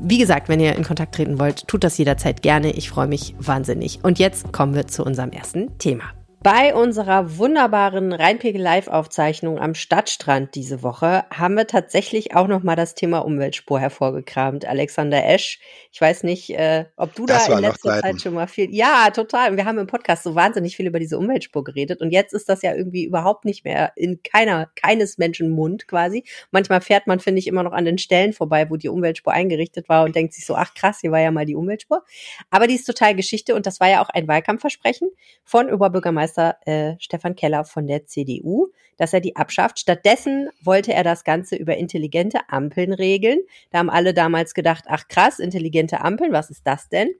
Wie 0.00 0.18
gesagt, 0.18 0.48
wenn 0.48 0.60
ihr 0.60 0.76
in 0.76 0.84
Kontakt 0.84 1.16
treten 1.16 1.40
wollt, 1.40 1.66
tut 1.66 1.82
das 1.82 1.98
jederzeit 1.98 2.42
gerne. 2.42 2.70
Ich 2.70 2.88
freue 2.88 3.08
mich 3.08 3.34
wahnsinnig. 3.40 3.98
Und 4.04 4.20
jetzt 4.20 4.52
kommen 4.52 4.74
wir 4.74 4.86
zu 4.86 5.04
unserem 5.04 5.30
ersten 5.30 5.76
Thema. 5.78 6.04
Bei 6.40 6.72
unserer 6.72 7.36
wunderbaren 7.36 8.12
Rheinpegel 8.12 8.62
Live-Aufzeichnung 8.62 9.58
am 9.58 9.74
Stadtstrand 9.74 10.54
diese 10.54 10.84
Woche 10.84 11.24
haben 11.34 11.56
wir 11.56 11.66
tatsächlich 11.66 12.36
auch 12.36 12.46
nochmal 12.46 12.76
das 12.76 12.94
Thema 12.94 13.18
Umweltspur 13.18 13.80
hervorgekramt. 13.80 14.64
Alexander 14.64 15.26
Esch, 15.26 15.58
ich 15.90 16.00
weiß 16.00 16.22
nicht, 16.22 16.50
äh, 16.50 16.84
ob 16.96 17.12
du 17.16 17.26
das 17.26 17.48
da 17.48 17.54
in 17.54 17.62
letzter 17.62 18.00
Zeit 18.00 18.20
schon 18.20 18.34
mal 18.34 18.46
viel. 18.46 18.72
Ja, 18.72 19.10
total. 19.10 19.56
Wir 19.56 19.64
haben 19.64 19.78
im 19.78 19.88
Podcast 19.88 20.22
so 20.22 20.36
wahnsinnig 20.36 20.76
viel 20.76 20.86
über 20.86 21.00
diese 21.00 21.18
Umweltspur 21.18 21.64
geredet 21.64 22.00
und 22.00 22.12
jetzt 22.12 22.32
ist 22.32 22.48
das 22.48 22.62
ja 22.62 22.72
irgendwie 22.72 23.04
überhaupt 23.04 23.44
nicht 23.44 23.64
mehr 23.64 23.90
in 23.96 24.22
keiner, 24.22 24.70
keines 24.76 25.18
Menschen 25.18 25.50
Mund 25.50 25.88
quasi. 25.88 26.22
Manchmal 26.52 26.80
fährt 26.82 27.08
man, 27.08 27.18
finde 27.18 27.40
ich, 27.40 27.48
immer 27.48 27.64
noch 27.64 27.72
an 27.72 27.84
den 27.84 27.98
Stellen 27.98 28.32
vorbei, 28.32 28.70
wo 28.70 28.76
die 28.76 28.88
Umweltspur 28.88 29.32
eingerichtet 29.32 29.88
war 29.88 30.04
und 30.04 30.14
denkt 30.14 30.34
sich 30.34 30.46
so, 30.46 30.54
ach 30.54 30.72
krass, 30.74 31.00
hier 31.00 31.10
war 31.10 31.20
ja 31.20 31.32
mal 31.32 31.46
die 31.46 31.56
Umweltspur. 31.56 32.04
Aber 32.48 32.68
die 32.68 32.76
ist 32.76 32.84
total 32.84 33.16
Geschichte 33.16 33.56
und 33.56 33.66
das 33.66 33.80
war 33.80 33.88
ja 33.88 34.00
auch 34.00 34.08
ein 34.10 34.28
Wahlkampfversprechen 34.28 35.10
von 35.42 35.72
Oberbürgermeister 35.72 36.37
Bürgermeister 36.38 36.56
äh, 36.66 36.96
Stefan 36.98 37.36
Keller 37.36 37.64
von 37.64 37.86
der 37.86 38.06
CDU, 38.06 38.68
dass 38.96 39.12
er 39.12 39.20
die 39.20 39.36
abschafft. 39.36 39.78
Stattdessen 39.78 40.48
wollte 40.62 40.92
er 40.92 41.04
das 41.04 41.24
Ganze 41.24 41.56
über 41.56 41.76
intelligente 41.76 42.40
Ampeln 42.48 42.92
regeln. 42.92 43.40
Da 43.70 43.78
haben 43.78 43.90
alle 43.90 44.14
damals 44.14 44.54
gedacht, 44.54 44.84
ach 44.86 45.08
krass, 45.08 45.38
intelligente 45.38 46.00
Ampeln, 46.00 46.32
was 46.32 46.50
ist 46.50 46.62
das 46.64 46.88
denn? 46.88 47.10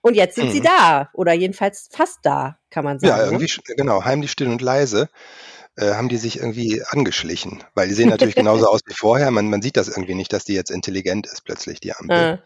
Und 0.00 0.14
jetzt 0.14 0.36
sind 0.36 0.48
mhm. 0.48 0.52
sie 0.52 0.60
da 0.60 1.10
oder 1.12 1.32
jedenfalls 1.32 1.88
fast 1.90 2.20
da, 2.22 2.58
kann 2.70 2.84
man 2.84 2.98
sagen. 2.98 3.10
Ja, 3.10 3.16
ne? 3.18 3.32
irgendwie, 3.32 3.52
ne? 3.68 3.74
genau, 3.76 4.04
heimlich 4.04 4.30
still 4.30 4.48
und 4.48 4.62
leise 4.62 5.08
äh, 5.76 5.92
haben 5.94 6.08
die 6.08 6.16
sich 6.16 6.38
irgendwie 6.38 6.82
angeschlichen, 6.88 7.64
weil 7.74 7.88
die 7.88 7.94
sehen 7.94 8.08
natürlich 8.08 8.36
genauso 8.36 8.66
aus 8.68 8.80
wie 8.86 8.94
vorher. 8.94 9.30
Man, 9.30 9.50
man 9.50 9.60
sieht 9.60 9.76
das 9.76 9.88
irgendwie 9.88 10.14
nicht, 10.14 10.32
dass 10.32 10.44
die 10.44 10.54
jetzt 10.54 10.70
intelligent 10.70 11.26
ist 11.26 11.44
plötzlich, 11.44 11.80
die 11.80 11.92
Ampel. 11.92 12.16
Ah. 12.16 12.38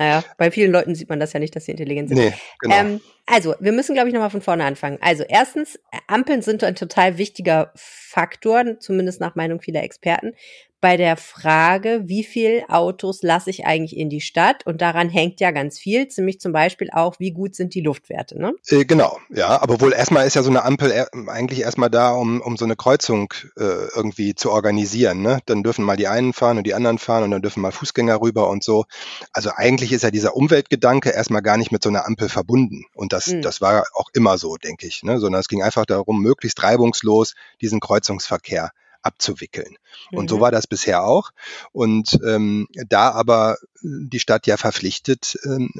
Naja, 0.00 0.24
bei 0.38 0.50
vielen 0.50 0.72
Leuten 0.72 0.94
sieht 0.94 1.10
man 1.10 1.20
das 1.20 1.34
ja 1.34 1.40
nicht, 1.40 1.54
dass 1.54 1.66
sie 1.66 1.72
intelligent 1.72 2.08
sind. 2.08 2.16
Nee, 2.16 2.32
genau. 2.60 2.74
Ähm, 2.74 3.00
also, 3.26 3.54
wir 3.60 3.72
müssen, 3.72 3.94
glaube 3.94 4.08
ich, 4.08 4.14
nochmal 4.14 4.30
von 4.30 4.40
vorne 4.40 4.64
anfangen. 4.64 4.96
Also, 5.02 5.24
erstens, 5.28 5.78
Ampeln 6.06 6.40
sind 6.40 6.64
ein 6.64 6.74
total 6.74 7.18
wichtiger 7.18 7.70
Faktor, 7.76 8.80
zumindest 8.80 9.20
nach 9.20 9.34
Meinung 9.34 9.60
vieler 9.60 9.82
Experten, 9.82 10.32
bei 10.80 10.96
der 10.96 11.16
Frage, 11.16 12.02
wie 12.04 12.24
viel 12.24 12.62
Autos 12.68 13.22
lasse 13.22 13.50
ich 13.50 13.66
eigentlich 13.66 13.96
in 13.96 14.08
die 14.08 14.20
Stadt? 14.20 14.66
Und 14.66 14.80
daran 14.80 15.08
hängt 15.08 15.40
ja 15.40 15.50
ganz 15.50 15.78
viel, 15.78 16.08
ziemlich 16.08 16.40
zum 16.40 16.52
Beispiel 16.52 16.90
auch, 16.92 17.16
wie 17.18 17.32
gut 17.32 17.54
sind 17.54 17.74
die 17.74 17.80
Luftwerte, 17.80 18.40
ne? 18.40 18.54
Äh, 18.68 18.84
genau, 18.84 19.18
ja. 19.28 19.60
Aber 19.60 19.80
wohl 19.80 19.92
erstmal 19.92 20.26
ist 20.26 20.36
ja 20.36 20.42
so 20.42 20.50
eine 20.50 20.64
Ampel 20.64 21.06
eigentlich 21.28 21.60
erstmal 21.60 21.90
da, 21.90 22.12
um, 22.12 22.40
um 22.40 22.56
so 22.56 22.64
eine 22.64 22.76
Kreuzung 22.76 23.32
äh, 23.56 23.62
irgendwie 23.94 24.34
zu 24.34 24.50
organisieren. 24.50 25.22
Ne? 25.22 25.40
Dann 25.46 25.62
dürfen 25.62 25.84
mal 25.84 25.96
die 25.96 26.08
einen 26.08 26.32
fahren 26.32 26.58
und 26.58 26.66
die 26.66 26.74
anderen 26.74 26.98
fahren 26.98 27.24
und 27.24 27.30
dann 27.30 27.42
dürfen 27.42 27.60
mal 27.60 27.72
Fußgänger 27.72 28.20
rüber 28.20 28.48
und 28.48 28.64
so. 28.64 28.84
Also 29.32 29.50
eigentlich 29.54 29.92
ist 29.92 30.02
ja 30.02 30.10
dieser 30.10 30.34
Umweltgedanke 30.36 31.10
erstmal 31.10 31.42
gar 31.42 31.56
nicht 31.56 31.72
mit 31.72 31.82
so 31.82 31.88
einer 31.88 32.06
Ampel 32.06 32.28
verbunden. 32.28 32.84
Und 32.94 33.12
das, 33.12 33.28
mhm. 33.28 33.42
das 33.42 33.60
war 33.60 33.84
auch 33.94 34.08
immer 34.14 34.38
so, 34.38 34.56
denke 34.56 34.86
ich. 34.86 35.02
Ne? 35.02 35.18
Sondern 35.18 35.40
es 35.40 35.48
ging 35.48 35.62
einfach 35.62 35.86
darum, 35.86 36.22
möglichst 36.22 36.62
reibungslos 36.62 37.34
diesen 37.60 37.80
Kreuzungsverkehr 37.80 38.70
abzuwickeln. 39.02 39.76
Und 40.12 40.30
so 40.30 40.36
mhm. 40.36 40.40
war 40.40 40.50
das 40.50 40.66
bisher 40.66 41.04
auch. 41.04 41.30
Und 41.72 42.18
ähm, 42.26 42.66
da 42.88 43.10
aber 43.12 43.58
die 43.82 44.20
Stadt 44.20 44.46
ja 44.46 44.56
verpflichtet 44.56 45.38
ähm, 45.44 45.70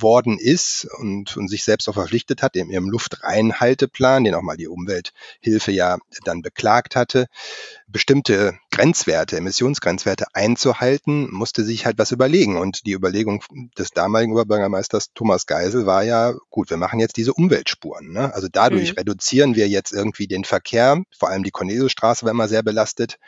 worden 0.00 0.38
ist 0.38 0.88
und, 0.98 1.36
und 1.36 1.48
sich 1.48 1.64
selbst 1.64 1.88
auch 1.88 1.94
verpflichtet 1.94 2.42
hat 2.42 2.56
in 2.56 2.70
ihrem 2.70 2.88
Luftreinhalteplan, 2.88 4.24
den 4.24 4.34
auch 4.34 4.42
mal 4.42 4.56
die 4.56 4.68
Umwelthilfe 4.68 5.72
ja 5.72 5.98
dann 6.24 6.42
beklagt 6.42 6.96
hatte, 6.96 7.26
bestimmte 7.86 8.54
Grenzwerte, 8.70 9.36
Emissionsgrenzwerte 9.36 10.26
einzuhalten, 10.32 11.30
musste 11.30 11.62
sich 11.62 11.84
halt 11.84 11.98
was 11.98 12.10
überlegen. 12.10 12.56
Und 12.56 12.86
die 12.86 12.92
Überlegung 12.92 13.44
des 13.78 13.90
damaligen 13.90 14.32
Oberbürgermeisters 14.32 15.12
Thomas 15.14 15.46
Geisel 15.46 15.84
war 15.84 16.02
ja, 16.02 16.32
gut, 16.48 16.70
wir 16.70 16.78
machen 16.78 17.00
jetzt 17.00 17.18
diese 17.18 17.34
Umweltspuren. 17.34 18.12
Ne? 18.12 18.32
Also 18.34 18.48
dadurch 18.50 18.92
mhm. 18.92 18.98
reduzieren 18.98 19.56
wir 19.56 19.68
jetzt 19.68 19.92
irgendwie 19.92 20.26
den 20.26 20.44
Verkehr, 20.44 21.02
vor 21.16 21.28
allem 21.28 21.42
die 21.42 21.50
Corneliusstraße 21.50 22.24
war 22.24 22.32
immer 22.32 22.48
sehr 22.48 22.62
belastet, 22.62 23.18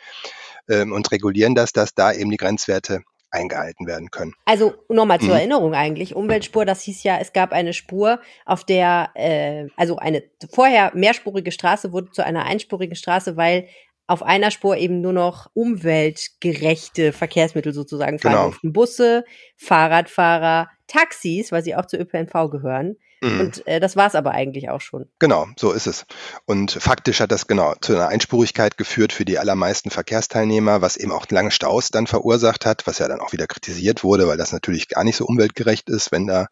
ähm, 0.69 0.91
und 0.91 1.11
regulieren 1.11 1.55
das, 1.55 1.71
dass 1.73 1.93
da 1.93 2.13
eben 2.13 2.31
die 2.31 2.37
Grenzwerte 2.37 3.01
eingehalten 3.31 3.85
werden 3.85 4.09
können. 4.11 4.33
Also 4.45 4.73
nochmal 4.89 5.19
zur 5.19 5.29
mhm. 5.29 5.35
Erinnerung 5.35 5.73
eigentlich, 5.73 6.15
Umweltspur, 6.15 6.65
das 6.65 6.81
hieß 6.83 7.03
ja, 7.03 7.17
es 7.19 7.33
gab 7.33 7.51
eine 7.51 7.73
Spur, 7.73 8.19
auf 8.45 8.63
der, 8.63 9.09
äh, 9.15 9.67
also 9.75 9.97
eine 9.97 10.23
vorher 10.51 10.91
mehrspurige 10.95 11.51
Straße 11.51 11.91
wurde 11.91 12.11
zu 12.11 12.23
einer 12.25 12.45
einspurigen 12.45 12.95
Straße, 12.95 13.35
weil 13.35 13.67
auf 14.07 14.21
einer 14.23 14.51
Spur 14.51 14.77
eben 14.77 15.01
nur 15.01 15.13
noch 15.13 15.49
umweltgerechte 15.53 17.11
Verkehrsmittel 17.11 17.73
sozusagen 17.73 18.19
fahren 18.19 18.55
genau. 18.61 18.73
Busse, 18.73 19.25
Fahrradfahrer, 19.57 20.69
Taxis, 20.87 21.51
weil 21.51 21.63
sie 21.63 21.75
auch 21.75 21.87
zur 21.87 21.99
ÖPNV 21.99 22.51
gehören. 22.51 22.97
Mhm. 23.25 23.39
Und 23.39 23.67
äh, 23.67 23.79
das 23.79 23.95
war 23.95 24.07
es 24.07 24.15
aber 24.15 24.31
eigentlich 24.31 24.69
auch 24.69 24.81
schon. 24.81 25.07
Genau, 25.17 25.47
so 25.57 25.71
ist 25.71 25.87
es. 25.87 26.05
Und 26.45 26.71
faktisch 26.71 27.19
hat 27.19 27.31
das 27.31 27.47
genau 27.47 27.73
zu 27.81 27.95
einer 27.95 28.07
Einspurigkeit 28.07 28.77
geführt 28.77 29.11
für 29.11 29.25
die 29.25 29.39
allermeisten 29.39 29.89
Verkehrsteilnehmer, 29.89 30.81
was 30.81 30.95
eben 30.95 31.11
auch 31.11 31.25
lange 31.29 31.49
Staus 31.49 31.89
dann 31.89 32.05
verursacht 32.05 32.65
hat, 32.65 32.85
was 32.85 32.99
ja 32.99 33.07
dann 33.07 33.19
auch 33.19 33.33
wieder 33.33 33.47
kritisiert 33.47 34.03
wurde, 34.03 34.27
weil 34.27 34.37
das 34.37 34.51
natürlich 34.51 34.89
gar 34.89 35.03
nicht 35.03 35.15
so 35.15 35.25
umweltgerecht 35.25 35.89
ist, 35.89 36.11
wenn 36.11 36.27
da 36.27 36.47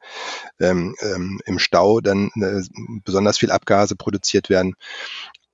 ähm, 0.59 0.95
ähm, 1.01 1.39
im 1.45 1.59
Stau 1.59 2.01
dann 2.01 2.31
äh, 2.41 2.61
besonders 3.03 3.37
viel 3.37 3.51
Abgase 3.51 3.95
produziert 3.95 4.49
werden. 4.49 4.73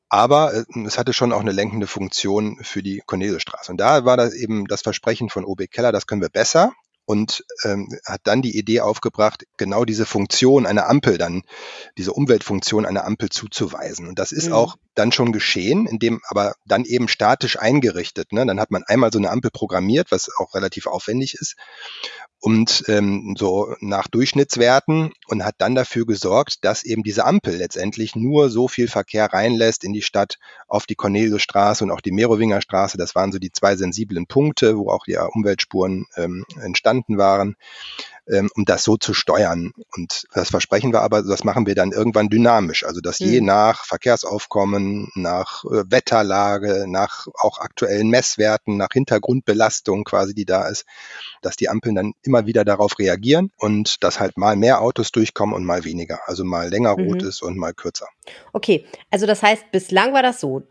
Aber 0.08 0.54
äh, 0.54 0.64
es 0.86 0.98
hatte 0.98 1.12
schon 1.12 1.34
auch 1.34 1.42
eine 1.42 1.52
lenkende 1.52 1.88
Funktion 1.88 2.60
für 2.62 2.82
die 2.82 3.02
Corneliusstraße. 3.06 3.72
Und 3.72 3.78
da 3.78 4.06
war 4.06 4.16
das 4.16 4.34
eben 4.34 4.68
das 4.68 4.84
Versprechen 4.84 5.30
von 5.30 5.44
OB 5.44 5.70
Keller, 5.70 5.92
das 5.92 6.08
können 6.08 6.22
wir 6.22 6.30
besser 6.30 6.72
und 7.10 7.44
ähm, 7.64 7.90
hat 8.06 8.22
dann 8.26 8.44
die 8.44 8.56
Idee 8.56 8.82
aufgebracht, 8.82 9.48
genau 9.58 9.84
diese 9.84 10.06
Funktion 10.06 10.68
einer 10.68 10.88
Ampel 10.88 11.18
dann, 11.18 11.42
diese 11.98 12.14
Umweltfunktion 12.14 12.86
einer 12.86 13.04
Ampel 13.04 13.30
zuzuweisen. 13.30 14.08
Und 14.08 14.20
das 14.20 14.32
ist 14.32 14.50
mhm. 14.50 14.54
auch 14.54 14.76
dann 14.94 15.12
schon 15.12 15.32
geschehen, 15.32 15.88
indem 15.88 16.22
aber 16.30 16.54
dann 16.68 16.86
eben 16.86 17.08
statisch 17.08 17.58
eingerichtet. 17.58 18.32
Ne? 18.32 18.46
Dann 18.46 18.60
hat 18.60 18.70
man 18.70 18.84
einmal 18.84 19.12
so 19.12 19.18
eine 19.18 19.32
Ampel 19.32 19.50
programmiert, 19.50 20.12
was 20.12 20.30
auch 20.38 20.54
relativ 20.54 20.86
aufwendig 20.86 21.34
ist 21.34 21.56
und 22.42 22.86
ähm, 22.88 23.36
so 23.38 23.76
nach 23.82 24.08
Durchschnittswerten 24.08 25.12
und 25.28 25.44
hat 25.44 25.56
dann 25.58 25.76
dafür 25.76 26.06
gesorgt, 26.06 26.64
dass 26.64 26.84
eben 26.84 27.04
diese 27.04 27.26
Ampel 27.26 27.56
letztendlich 27.56 28.16
nur 28.16 28.50
so 28.50 28.68
viel 28.68 28.88
Verkehr 28.88 29.26
reinlässt 29.26 29.84
in 29.84 29.94
die 29.94 30.02
Stadt 30.02 30.38
auf 30.68 30.86
die 30.86 30.96
Corneliusstraße 30.96 31.84
und 31.84 31.92
auch 31.92 32.02
die 32.02 32.12
Merowinger 32.12 32.62
Straße. 32.62 32.98
Das 32.98 33.16
waren 33.16 33.32
so 33.32 33.40
die 33.40 33.52
zwei 33.52 33.76
sensiblen 33.76 34.26
Punkte, 34.26 34.78
wo 34.78 34.90
auch 34.90 35.04
die 35.06 35.18
Umweltspuren 35.18 36.06
ähm, 36.16 36.46
entstanden 36.62 37.18
waren 37.18 37.56
ähm, 38.30 38.50
um 38.56 38.66
das 38.66 38.84
so 38.84 38.98
zu 38.98 39.14
steuern. 39.14 39.74
Und 39.96 40.28
das 40.34 40.50
Versprechen 40.50 40.94
war 40.94 41.02
aber, 41.02 41.24
das 41.24 41.44
machen 41.44 41.66
wir 41.66 41.76
dann 41.76 41.92
irgendwann 41.92 42.30
dynamisch. 42.30 42.86
Also 42.86 43.02
dass 43.02 43.20
mhm. 43.20 43.28
je 43.28 43.38
hm. 43.40 43.46
nach 43.46 43.86
Verkehrsaufkommen, 43.86 45.10
nach 45.16 45.64
äh, 45.66 45.84
Wetterlage, 45.90 46.86
nach 46.88 47.28
auch 47.42 47.60
aktuellen 47.60 48.10
Messwerten, 48.10 48.78
nach 48.78 48.90
Hintergrundbelastung 48.94 50.04
quasi, 50.04 50.34
die 50.34 50.46
da 50.46 50.68
ist, 50.68 50.86
dass 51.42 51.56
die 51.56 51.70
Ampeln 51.70 51.96
dann 51.96 52.14
immer 52.30 52.46
wieder 52.46 52.64
darauf 52.64 53.00
reagieren 53.00 53.52
und 53.58 54.04
dass 54.04 54.20
halt 54.20 54.38
mal 54.38 54.56
mehr 54.56 54.82
Autos 54.82 55.12
durchkommen 55.12 55.56
und 55.56 55.66
mal 55.66 55.84
weniger. 55.84 56.20
Also 56.28 56.46
mal 56.46 56.70
länger 56.70 56.96
mhm. 56.96 57.08
rot 57.08 57.24
ist 57.24 57.42
und 57.42 57.58
mal 57.58 57.74
kürzer. 57.74 58.08
Okay, 58.54 58.86
also 59.10 59.26
das 59.26 59.42
heißt, 59.42 59.72
bislang 59.72 60.14
war 60.14 60.22
das 60.22 60.40
so. 60.40 60.62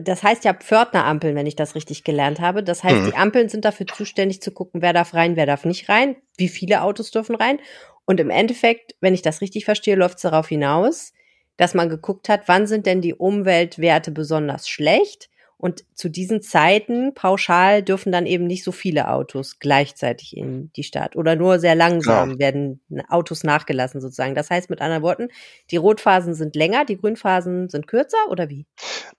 Das 0.00 0.22
heißt 0.22 0.44
ja 0.44 0.52
Pförtnerampeln, 0.54 1.34
wenn 1.34 1.46
ich 1.46 1.56
das 1.56 1.74
richtig 1.74 2.04
gelernt 2.04 2.40
habe. 2.40 2.62
Das 2.62 2.84
heißt, 2.84 2.96
mhm. 2.96 3.06
die 3.06 3.16
Ampeln 3.16 3.48
sind 3.48 3.64
dafür 3.64 3.86
zuständig 3.86 4.42
zu 4.42 4.50
gucken, 4.50 4.82
wer 4.82 4.92
darf 4.92 5.14
rein, 5.14 5.36
wer 5.36 5.46
darf 5.46 5.64
nicht 5.64 5.88
rein, 5.88 6.16
wie 6.36 6.48
viele 6.48 6.82
Autos 6.82 7.10
dürfen 7.10 7.34
rein. 7.34 7.58
Und 8.04 8.20
im 8.20 8.30
Endeffekt, 8.30 8.94
wenn 9.00 9.14
ich 9.14 9.22
das 9.22 9.40
richtig 9.40 9.64
verstehe, 9.64 9.96
läuft 9.96 10.16
es 10.16 10.22
darauf 10.22 10.48
hinaus, 10.48 11.12
dass 11.56 11.74
man 11.74 11.88
geguckt 11.88 12.28
hat, 12.28 12.42
wann 12.46 12.66
sind 12.66 12.86
denn 12.86 13.00
die 13.00 13.14
Umweltwerte 13.14 14.10
besonders 14.10 14.68
schlecht 14.68 15.30
und 15.58 15.84
zu 15.94 16.10
diesen 16.10 16.42
Zeiten 16.42 17.14
pauschal 17.14 17.82
dürfen 17.82 18.12
dann 18.12 18.26
eben 18.26 18.46
nicht 18.46 18.62
so 18.62 18.72
viele 18.72 19.08
Autos 19.08 19.58
gleichzeitig 19.58 20.36
in 20.36 20.70
die 20.76 20.82
Stadt 20.82 21.16
oder 21.16 21.34
nur 21.34 21.58
sehr 21.58 21.74
langsam 21.74 22.32
ja. 22.32 22.38
werden 22.38 22.80
Autos 23.08 23.42
nachgelassen 23.42 24.00
sozusagen. 24.00 24.34
Das 24.34 24.50
heißt 24.50 24.68
mit 24.68 24.82
anderen 24.82 25.02
Worten, 25.02 25.28
die 25.70 25.78
Rotphasen 25.78 26.34
sind 26.34 26.56
länger, 26.56 26.84
die 26.84 26.98
Grünphasen 26.98 27.70
sind 27.70 27.86
kürzer 27.86 28.18
oder 28.28 28.50
wie? 28.50 28.66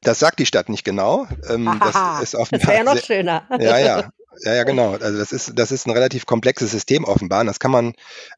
Das 0.02 0.20
sagt 0.20 0.38
die 0.40 0.46
Stadt 0.46 0.70
nicht 0.70 0.84
genau. 0.84 1.28
Ähm, 1.50 1.68
Aha, 1.68 2.20
das 2.20 2.34
ist 2.34 2.52
das 2.52 2.68
wäre 2.68 2.78
ja 2.78 2.84
noch 2.84 2.98
schöner. 2.98 3.48
Ja, 3.60 3.80
ja. 3.80 4.10
Ja, 4.42 4.54
ja, 4.54 4.64
genau. 4.64 4.92
Also 4.92 5.18
das 5.18 5.32
ist, 5.32 5.54
das 5.56 5.72
ist 5.72 5.88
ein 5.88 5.92
relativ 5.92 6.26
komplexes 6.26 6.72
System 6.72 7.04
offenbar. 7.04 7.42
Und 7.42 7.48
das 7.48 7.60
kann 7.60 7.72
man 7.72 7.94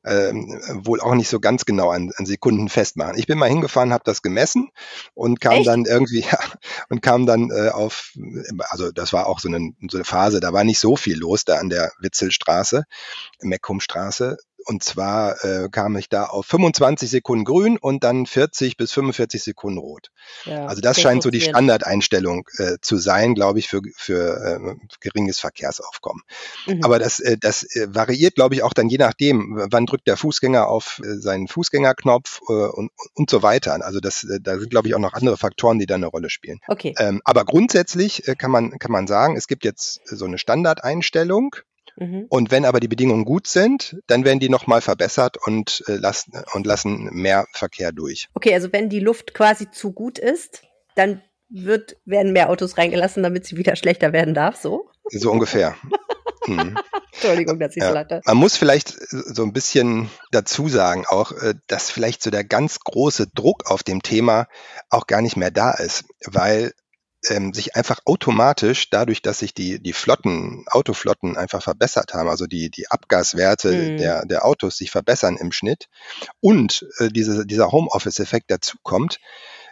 ähm, 0.06 0.62
wohl 0.84 1.02
auch 1.02 1.14
nicht 1.14 1.30
so 1.30 1.40
ganz 1.40 1.66
genau 1.66 1.90
an, 1.90 2.12
an 2.16 2.26
Sekunden 2.26 2.70
festmachen. 2.70 3.18
Ich 3.18 3.28
bin 3.28 3.38
mal 3.38 3.50
hingefahren, 3.50 3.94
habe 3.94 4.04
das 4.06 4.22
gemessen 4.22 4.70
und 5.14 5.42
kam 5.42 5.54
Echt? 5.54 5.68
dann 5.68 5.86
irgendwie, 5.86 6.22
ja, 6.32 6.40
und 6.90 7.02
kam 7.02 7.26
dann 7.26 7.52
äh, 7.52 7.70
auf, 7.70 8.14
also 8.70 8.92
das 8.92 9.14
war 9.14 9.28
auch 9.28 9.40
so 9.40 9.50
eine, 9.50 9.74
so 9.90 9.98
eine 9.98 10.06
Phase, 10.06 10.40
da 10.40 10.54
war 10.54 10.64
nicht 10.64 10.80
so 10.80 10.96
viel 10.96 11.18
los 11.18 11.46
da 11.46 11.58
an 11.58 11.70
der 11.70 11.92
Witzelstraße, 12.00 12.84
Meckumstraße. 13.42 14.38
Und 14.70 14.84
zwar 14.84 15.44
äh, 15.44 15.68
kam 15.72 15.98
ich 15.98 16.10
da 16.10 16.26
auf 16.26 16.46
25 16.46 17.10
Sekunden 17.10 17.44
grün 17.44 17.80
und 17.80 18.04
dann 18.04 18.28
40 18.28 18.78
bis 18.78 18.92
45 18.92 19.42
Sekunden 19.42 19.80
rot. 19.80 20.12
Ja, 20.46 20.68
also 20.68 20.80
das 20.80 21.02
scheint 21.02 21.24
so 21.24 21.32
die 21.32 21.42
Standardeinstellung 21.42 22.48
äh, 22.60 22.78
zu 22.80 22.98
sein, 22.98 23.34
glaube 23.34 23.58
ich, 23.58 23.68
für, 23.68 23.82
für 23.96 24.38
äh, 24.62 24.76
geringes 25.00 25.40
Verkehrsaufkommen. 25.40 26.22
Mhm. 26.68 26.84
Aber 26.84 27.00
das, 27.00 27.20
äh, 27.20 27.38
das 27.40 27.64
äh, 27.64 27.88
variiert, 27.90 28.36
glaube 28.36 28.54
ich, 28.54 28.62
auch 28.62 28.74
dann 28.74 28.90
je 28.90 29.00
nachdem, 29.00 29.60
wann 29.72 29.88
drückt 29.88 30.06
der 30.06 30.18
Fußgänger 30.18 30.68
auf 30.68 31.02
äh, 31.04 31.16
seinen 31.16 31.48
Fußgängerknopf 31.48 32.42
äh, 32.48 32.54
und, 32.54 32.92
und 33.16 33.28
so 33.32 33.42
weiter. 33.42 33.84
Also 33.84 34.00
das, 34.00 34.24
äh, 34.24 34.40
da 34.40 34.60
sind, 34.60 34.70
glaube 34.70 34.88
ich, 34.88 34.94
auch 34.94 35.00
noch 35.00 35.14
andere 35.14 35.38
Faktoren, 35.38 35.80
die 35.80 35.88
da 35.88 35.96
eine 35.96 36.06
Rolle 36.06 36.30
spielen. 36.30 36.60
Okay. 36.68 36.94
Ähm, 37.00 37.22
aber 37.24 37.44
grundsätzlich 37.44 38.28
äh, 38.28 38.36
kann 38.36 38.52
man, 38.52 38.78
kann 38.78 38.92
man 38.92 39.08
sagen, 39.08 39.36
es 39.36 39.48
gibt 39.48 39.66
jetzt 39.66 40.02
so 40.06 40.26
eine 40.26 40.38
Standardeinstellung 40.38 41.56
Mhm. 42.00 42.26
Und 42.30 42.52
wenn 42.52 42.66
aber 42.66 42.80
die 42.80 42.88
Bedingungen 42.88 43.26
gut 43.26 43.48
sind, 43.48 43.98
dann 44.08 44.26
werden 44.26 44.40
die 44.40 44.50
nochmal 44.50 44.82
verbessert 44.82 45.38
und, 45.46 45.84
äh, 45.88 45.96
lassen, 45.96 46.34
und 46.54 46.66
lassen 46.66 47.10
mehr 47.12 47.46
Verkehr 47.54 47.92
durch. 47.92 48.30
Okay, 48.34 48.54
also 48.54 48.72
wenn 48.72 48.90
die 48.90 49.00
Luft 49.00 49.34
quasi 49.34 49.70
zu 49.70 49.92
gut 49.92 50.18
ist, 50.18 50.64
dann 50.96 51.22
wird, 51.50 51.98
werden 52.06 52.32
mehr 52.32 52.50
Autos 52.50 52.78
reingelassen, 52.78 53.24
damit 53.24 53.46
sie 53.46 53.58
wieder 53.58 53.76
schlechter 53.76 54.14
werden 54.14 54.34
darf, 54.34 54.56
so? 54.56 54.90
So 55.10 55.32
ungefähr. 55.32 55.76
Hm. 56.46 56.78
Entschuldigung, 57.12 57.60
dass 57.60 57.76
ich 57.76 57.82
ja. 57.82 57.90
so 57.90 57.94
lachte. 57.94 58.22
Man 58.26 58.38
muss 58.38 58.56
vielleicht 58.56 58.96
so 59.10 59.44
ein 59.44 59.52
bisschen 59.52 60.10
dazu 60.32 60.70
sagen, 60.70 61.06
auch, 61.08 61.34
äh, 61.34 61.54
dass 61.68 61.92
vielleicht 61.92 62.24
so 62.24 62.32
der 62.32 62.46
ganz 62.46 62.80
große 62.80 63.28
Druck 63.28 63.70
auf 63.70 63.84
dem 63.84 64.02
Thema 64.02 64.48
auch 64.90 65.06
gar 65.06 65.22
nicht 65.22 65.36
mehr 65.36 65.52
da 65.52 65.72
ist, 65.72 66.06
weil 66.26 66.74
ähm, 67.28 67.54
sich 67.54 67.76
einfach 67.76 68.00
automatisch 68.06 68.90
dadurch, 68.90 69.22
dass 69.22 69.40
sich 69.40 69.54
die, 69.54 69.82
die 69.82 69.94
Flotten, 69.94 70.66
Autoflotten 70.72 71.38
einfach 71.38 71.62
verbessert 71.62 72.14
haben, 72.14 72.30
also 72.30 72.48
die, 72.48 72.70
die 72.70 72.90
Abgaswerte 72.90 73.72
mhm. 73.72 73.98
der, 73.98 74.26
der 74.26 74.46
Autos 74.46 74.78
sich 74.78 74.92
verbessern 74.92 75.38
im 75.38 75.52
Schnitt 75.52 75.90
und 76.40 76.86
äh, 77.00 77.10
diese, 77.10 77.46
dieser 77.46 77.72
Homeoffice-Effekt 77.72 78.50
dazu 78.50 78.78
kommt, 78.84 79.20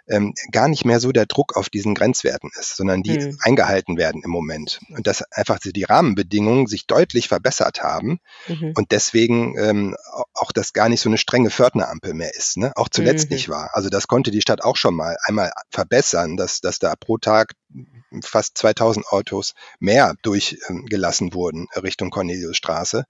ähm, 0.08 0.34
gar 0.52 0.68
nicht 0.68 0.86
mehr 0.86 1.00
so 1.00 1.12
der 1.12 1.26
Druck 1.26 1.56
auf 1.56 1.70
diesen 1.70 1.96
Grenzwerten 1.96 2.50
ist, 2.60 2.76
sondern 2.76 3.04
die 3.04 3.20
mhm. 3.20 3.38
eingehalten 3.42 3.98
werden 3.98 4.22
im 4.24 4.32
Moment. 4.32 4.80
Und 4.90 5.08
dass 5.08 5.24
einfach 5.32 5.60
die 5.60 5.84
Rahmenbedingungen 5.84 6.68
sich 6.68 6.88
deutlich 6.88 7.28
verbessert 7.28 7.82
haben 7.82 8.20
mhm. 8.48 8.74
und 8.76 8.92
deswegen 8.92 9.58
ähm, 9.58 9.96
auch 10.34 10.52
das 10.52 10.74
gar 10.74 10.90
nicht 10.90 11.02
so 11.02 11.10
eine 11.10 11.18
strenge 11.18 11.50
Fördnerampel 11.50 12.14
mehr 12.14 12.34
ist. 12.36 12.58
Ne? 12.58 12.72
Auch 12.76 12.90
zuletzt 12.90 13.30
mhm. 13.30 13.36
nicht 13.36 13.50
war. 13.50 13.72
Also 13.74 13.90
das 13.90 14.08
konnte 14.08 14.32
die 14.32 14.42
Stadt 14.42 14.64
auch 14.64 14.78
schon 14.78 14.96
mal 14.96 15.18
einmal 15.26 15.52
verbessern, 15.70 16.38
dass, 16.38 16.62
dass 16.62 16.80
da 16.80 16.96
pro 16.96 17.18
Tag 17.18 17.54
fast 18.22 18.58
2000 18.58 19.08
Autos 19.08 19.54
mehr 19.80 20.16
durchgelassen 20.22 21.34
wurden 21.34 21.68
Richtung 21.76 22.10
Corneliusstraße. 22.10 23.06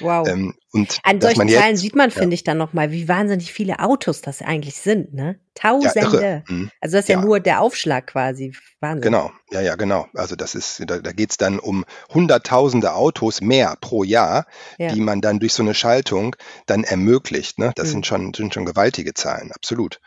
Wow. 0.00 0.28
Ähm, 0.28 0.54
und 0.72 1.00
An 1.02 1.20
solchen 1.20 1.48
Zahlen 1.48 1.76
sieht 1.76 1.96
man, 1.96 2.10
finde 2.10 2.34
ich, 2.34 2.44
dann 2.44 2.58
nochmal, 2.58 2.90
wie 2.90 3.08
wahnsinnig 3.08 3.52
viele 3.52 3.80
Autos 3.80 4.20
das 4.20 4.42
eigentlich 4.42 4.76
sind, 4.76 5.12
ne? 5.14 5.38
Tausende. 5.54 6.22
Ja, 6.22 6.54
mhm. 6.54 6.70
Also 6.80 6.96
das 6.96 7.04
ist 7.04 7.08
ja, 7.08 7.18
ja, 7.18 7.24
nur 7.24 7.40
der 7.40 7.60
Aufschlag 7.60 8.06
quasi. 8.06 8.54
Wahnsinn. 8.80 9.02
Genau, 9.02 9.30
ja, 9.50 9.60
ja, 9.60 9.76
genau. 9.76 10.06
Also 10.14 10.34
das 10.34 10.54
ist, 10.54 10.82
da, 10.86 10.98
da 10.98 11.12
geht 11.12 11.30
es 11.30 11.36
dann 11.36 11.58
um 11.58 11.84
hunderttausende 12.12 12.94
Autos 12.94 13.40
mehr 13.40 13.76
pro 13.80 14.02
Jahr, 14.02 14.46
ja. 14.78 14.92
die 14.92 15.00
man 15.00 15.20
dann 15.20 15.40
durch 15.40 15.52
so 15.52 15.62
eine 15.62 15.74
Schaltung 15.74 16.36
dann 16.66 16.84
ermöglicht. 16.84 17.58
Ne? 17.58 17.72
Das 17.76 17.88
mhm. 17.88 17.92
sind, 17.92 18.06
schon, 18.06 18.34
sind 18.34 18.54
schon 18.54 18.64
gewaltige 18.64 19.14
Zahlen, 19.14 19.52
absolut. 19.52 20.00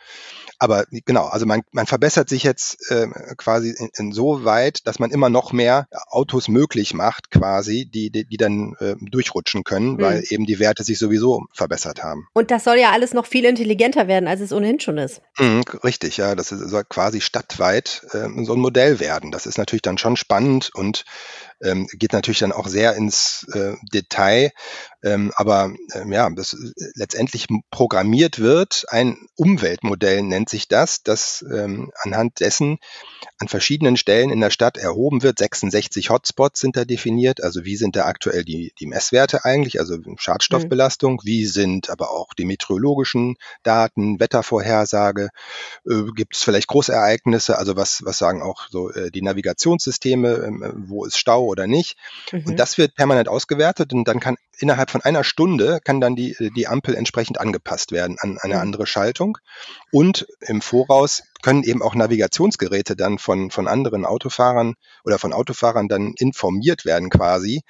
Aber 0.59 0.85
genau, 0.89 1.25
also 1.25 1.45
man, 1.45 1.61
man 1.71 1.85
verbessert 1.85 2.29
sich 2.29 2.43
jetzt 2.43 2.89
äh, 2.89 3.07
quasi 3.37 3.75
in, 3.77 3.89
insoweit, 3.97 4.87
dass 4.87 4.99
man 4.99 5.11
immer 5.11 5.29
noch 5.29 5.51
mehr 5.51 5.87
Autos 6.07 6.47
möglich 6.47 6.93
macht, 6.93 7.31
quasi, 7.31 7.85
die, 7.85 8.09
die, 8.09 8.25
die 8.25 8.37
dann 8.37 8.75
äh, 8.79 8.95
durchrutschen 8.99 9.63
können, 9.63 9.93
mhm. 9.93 10.01
weil 10.01 10.23
eben 10.29 10.45
die 10.45 10.59
Werte 10.59 10.83
sich 10.83 10.97
sowieso 10.97 11.45
verbessert 11.53 12.03
haben. 12.03 12.27
Und 12.33 12.51
das 12.51 12.63
soll 12.63 12.77
ja 12.77 12.91
alles 12.91 13.13
noch 13.13 13.25
viel 13.25 13.45
intelligenter 13.45 14.07
werden, 14.07 14.27
als 14.27 14.41
es 14.41 14.53
ohnehin 14.53 14.79
schon 14.79 14.97
ist. 14.97 15.21
Mhm, 15.37 15.63
richtig, 15.83 16.17
ja. 16.17 16.35
Das 16.35 16.49
soll 16.49 16.83
quasi 16.85 17.21
stadtweit 17.21 18.05
äh, 18.11 18.27
so 18.43 18.53
ein 18.53 18.59
Modell 18.59 18.99
werden. 18.99 19.31
Das 19.31 19.45
ist 19.45 19.57
natürlich 19.57 19.81
dann 19.81 19.97
schon 19.97 20.15
spannend 20.15 20.71
und 20.73 21.05
ähm, 21.61 21.87
geht 21.93 22.13
natürlich 22.13 22.39
dann 22.39 22.51
auch 22.51 22.67
sehr 22.67 22.95
ins 22.95 23.47
äh, 23.53 23.73
Detail, 23.93 24.51
ähm, 25.03 25.31
aber 25.35 25.73
ähm, 25.93 26.11
ja, 26.11 26.29
das 26.29 26.53
äh, 26.53 26.91
letztendlich 26.95 27.47
programmiert 27.69 28.39
wird, 28.39 28.85
ein 28.89 29.17
Umweltmodell 29.35 30.23
nennt 30.23 30.49
sich 30.49 30.67
das, 30.67 31.03
das 31.03 31.45
ähm, 31.49 31.91
anhand 32.01 32.39
dessen 32.39 32.79
an 33.37 33.47
verschiedenen 33.47 33.97
Stellen 33.97 34.29
in 34.29 34.39
der 34.39 34.49
Stadt 34.49 34.77
erhoben 34.77 35.21
wird. 35.21 35.39
66 35.39 36.09
Hotspots 36.09 36.59
sind 36.59 36.77
da 36.77 36.85
definiert, 36.85 37.43
also 37.43 37.65
wie 37.65 37.75
sind 37.75 37.95
da 37.95 38.05
aktuell 38.05 38.43
die, 38.43 38.73
die 38.79 38.87
Messwerte 38.87 39.45
eigentlich, 39.45 39.79
also 39.79 39.97
Schadstoffbelastung, 40.17 41.15
mhm. 41.15 41.21
wie 41.23 41.45
sind 41.45 41.89
aber 41.89 42.11
auch 42.11 42.33
die 42.33 42.45
meteorologischen 42.45 43.35
Daten, 43.63 44.19
Wettervorhersage, 44.19 45.29
äh, 45.87 46.03
gibt 46.15 46.35
es 46.35 46.43
vielleicht 46.43 46.67
Großereignisse, 46.67 47.57
also 47.57 47.75
was, 47.75 48.03
was 48.05 48.17
sagen 48.17 48.41
auch 48.41 48.67
so 48.69 48.89
äh, 48.91 49.11
die 49.11 49.21
Navigationssysteme, 49.21 50.29
äh, 50.29 50.73
wo 50.75 51.05
ist 51.05 51.17
Stau 51.17 51.44
oder 51.45 51.67
nicht. 51.67 51.97
Mhm. 52.31 52.45
Und 52.45 52.59
das 52.59 52.77
wird 52.77 52.95
permanent 52.95 53.27
ausgewertet 53.27 53.93
und 53.93 54.07
dann 54.07 54.19
kann 54.19 54.37
innerhalb 54.57 54.89
von 54.89 55.01
einer 55.01 55.23
Stunde 55.23 55.79
kann 55.83 55.99
dann 55.99 56.15
die, 56.15 56.35
die 56.55 56.67
Ampel 56.67 56.95
entsprechend 56.95 57.39
angepasst 57.39 57.91
werden 57.91 58.17
an 58.19 58.37
eine 58.39 58.55
mhm. 58.55 58.61
andere 58.61 58.87
Schaltung. 58.87 59.37
Und 59.91 60.27
im 60.41 60.61
Voraus 60.61 61.23
können 61.41 61.63
eben 61.63 61.81
auch 61.81 61.95
Navigationsgeräte 61.95 62.95
dann 62.95 63.19
von, 63.19 63.51
von 63.51 63.67
anderen 63.67 64.05
Autofahrern 64.05 64.75
oder 65.03 65.19
von 65.19 65.33
Autofahrern 65.33 65.87
dann 65.87 66.13
informiert 66.17 66.85
werden 66.85 67.09
quasi, 67.09 67.61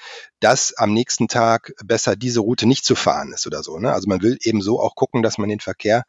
dass 0.45 0.77
am 0.77 0.93
nächsten 0.93 1.27
Tag 1.27 1.73
besser 1.83 2.15
diese 2.15 2.39
Route 2.39 2.67
nicht 2.67 2.85
zu 2.85 2.93
fahren 2.93 3.33
ist 3.33 3.47
oder 3.47 3.63
so. 3.63 3.79
Ne? 3.79 3.91
Also 3.91 4.07
man 4.07 4.21
will 4.21 4.37
eben 4.43 4.61
so 4.61 4.79
auch 4.79 4.93
gucken, 4.93 5.23
dass 5.23 5.39
man 5.39 5.49
den 5.49 5.59
Verkehr 5.59 6.03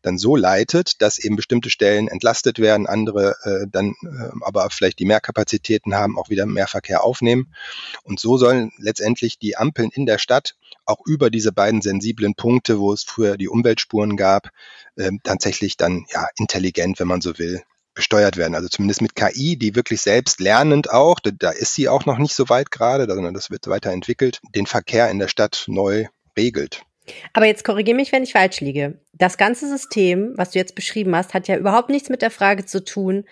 dann 0.00 0.16
so 0.16 0.36
leitet, 0.36 1.02
dass 1.02 1.18
eben 1.18 1.34
bestimmte 1.34 1.70
Stellen 1.70 2.06
entlastet 2.06 2.60
werden, 2.60 2.86
andere 2.86 3.34
äh, 3.42 3.66
dann 3.68 3.96
äh, 4.04 4.28
aber 4.42 4.70
vielleicht 4.70 5.00
die 5.00 5.06
Mehrkapazitäten 5.06 5.96
haben, 5.96 6.20
auch 6.20 6.30
wieder 6.30 6.46
mehr 6.46 6.68
Verkehr 6.68 7.02
aufnehmen. 7.02 7.52
Und 8.04 8.20
so 8.20 8.38
sollen 8.38 8.70
letztendlich 8.78 9.40
die 9.40 9.56
Ampeln 9.56 9.90
in 9.92 10.06
der 10.06 10.18
Stadt 10.18 10.54
auch 10.84 11.00
über 11.04 11.28
diese 11.28 11.50
beiden 11.50 11.82
sensiblen 11.82 12.36
Punkte, 12.36 12.78
wo 12.78 12.92
es 12.92 13.02
früher 13.02 13.36
die 13.36 13.48
Umweltspuren 13.48 14.16
gab, 14.16 14.50
äh, 14.94 15.10
tatsächlich 15.24 15.76
dann 15.76 16.06
ja 16.14 16.28
intelligent, 16.36 17.00
wenn 17.00 17.08
man 17.08 17.22
so 17.22 17.40
will, 17.40 17.60
besteuert 18.00 18.38
werden. 18.38 18.54
Also 18.54 18.68
zumindest 18.68 19.02
mit 19.02 19.14
KI, 19.14 19.58
die 19.58 19.76
wirklich 19.76 20.00
selbst 20.00 20.40
lernend 20.40 20.90
auch, 20.90 21.20
da 21.20 21.50
ist 21.50 21.74
sie 21.74 21.86
auch 21.86 22.06
noch 22.06 22.16
nicht 22.16 22.34
so 22.34 22.48
weit 22.48 22.70
gerade, 22.70 23.06
sondern 23.06 23.34
das 23.34 23.50
wird 23.50 23.66
weiterentwickelt, 23.66 24.40
den 24.54 24.64
Verkehr 24.64 25.10
in 25.10 25.18
der 25.18 25.28
Stadt 25.28 25.64
neu 25.66 26.06
regelt. 26.34 26.82
Aber 27.34 27.44
jetzt 27.44 27.62
korrigiere 27.62 27.96
mich, 27.96 28.10
wenn 28.10 28.22
ich 28.22 28.32
falsch 28.32 28.60
liege. 28.60 29.02
Das 29.12 29.36
ganze 29.36 29.68
System, 29.68 30.32
was 30.36 30.52
du 30.52 30.58
jetzt 30.58 30.74
beschrieben 30.74 31.14
hast, 31.14 31.34
hat 31.34 31.46
ja 31.46 31.58
überhaupt 31.58 31.90
nichts 31.90 32.08
mit 32.08 32.22
der 32.22 32.30
Frage 32.30 32.64
zu 32.64 32.82
tun, 32.82 33.24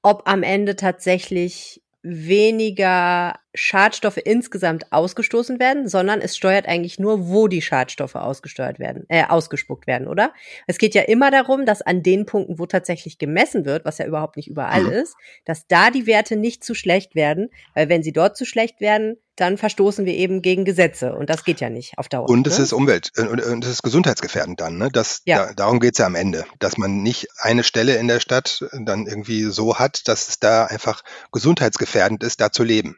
ob 0.00 0.22
am 0.26 0.42
Ende 0.42 0.74
tatsächlich 0.74 1.82
weniger 2.02 3.34
Schadstoffe 3.54 4.16
insgesamt 4.16 4.92
ausgestoßen 4.92 5.60
werden, 5.60 5.88
sondern 5.88 6.20
es 6.20 6.36
steuert 6.36 6.66
eigentlich 6.66 6.98
nur, 6.98 7.28
wo 7.28 7.46
die 7.46 7.62
Schadstoffe 7.62 8.16
ausgesteuert 8.16 8.80
werden, 8.80 9.04
äh, 9.08 9.24
ausgespuckt 9.24 9.86
werden, 9.86 10.08
oder? 10.08 10.32
Es 10.66 10.78
geht 10.78 10.94
ja 10.94 11.02
immer 11.02 11.30
darum, 11.30 11.64
dass 11.64 11.80
an 11.80 12.02
den 12.02 12.26
Punkten, 12.26 12.58
wo 12.58 12.66
tatsächlich 12.66 13.18
gemessen 13.18 13.64
wird, 13.64 13.84
was 13.84 13.98
ja 13.98 14.06
überhaupt 14.06 14.36
nicht 14.36 14.48
überall 14.48 14.82
mhm. 14.82 14.92
ist, 14.92 15.14
dass 15.44 15.66
da 15.68 15.90
die 15.90 16.06
Werte 16.06 16.36
nicht 16.36 16.64
zu 16.64 16.74
schlecht 16.74 17.14
werden, 17.14 17.50
weil 17.74 17.88
wenn 17.88 18.02
sie 18.02 18.12
dort 18.12 18.36
zu 18.36 18.44
schlecht 18.44 18.80
werden, 18.80 19.16
dann 19.36 19.58
verstoßen 19.58 20.06
wir 20.06 20.14
eben 20.14 20.42
gegen 20.42 20.64
Gesetze 20.64 21.14
und 21.14 21.28
das 21.28 21.44
geht 21.44 21.60
ja 21.60 21.68
nicht 21.68 21.98
auf 21.98 22.08
Dauer. 22.08 22.28
Und 22.28 22.46
es 22.46 22.58
ne? 22.58 22.64
ist 22.64 22.72
Umwelt 22.72 23.10
äh, 23.16 23.22
und, 23.22 23.42
und 23.42 23.64
es 23.64 23.70
ist 23.70 23.82
gesundheitsgefährdend 23.82 24.60
dann, 24.60 24.78
ne? 24.78 24.90
Das, 24.92 25.22
ja. 25.24 25.46
da, 25.46 25.54
darum 25.54 25.80
geht's 25.80 25.98
ja 25.98 26.06
am 26.06 26.14
Ende, 26.14 26.44
dass 26.60 26.78
man 26.78 27.02
nicht 27.02 27.28
eine 27.38 27.64
Stelle 27.64 27.96
in 27.96 28.08
der 28.08 28.20
Stadt 28.20 28.64
dann 28.72 29.06
irgendwie 29.06 29.44
so 29.44 29.78
hat, 29.78 30.06
dass 30.06 30.28
es 30.28 30.38
da 30.38 30.66
einfach 30.66 31.02
gesundheitsgefährdend 31.32 32.22
ist, 32.22 32.40
da 32.40 32.52
zu 32.52 32.62
leben. 32.62 32.96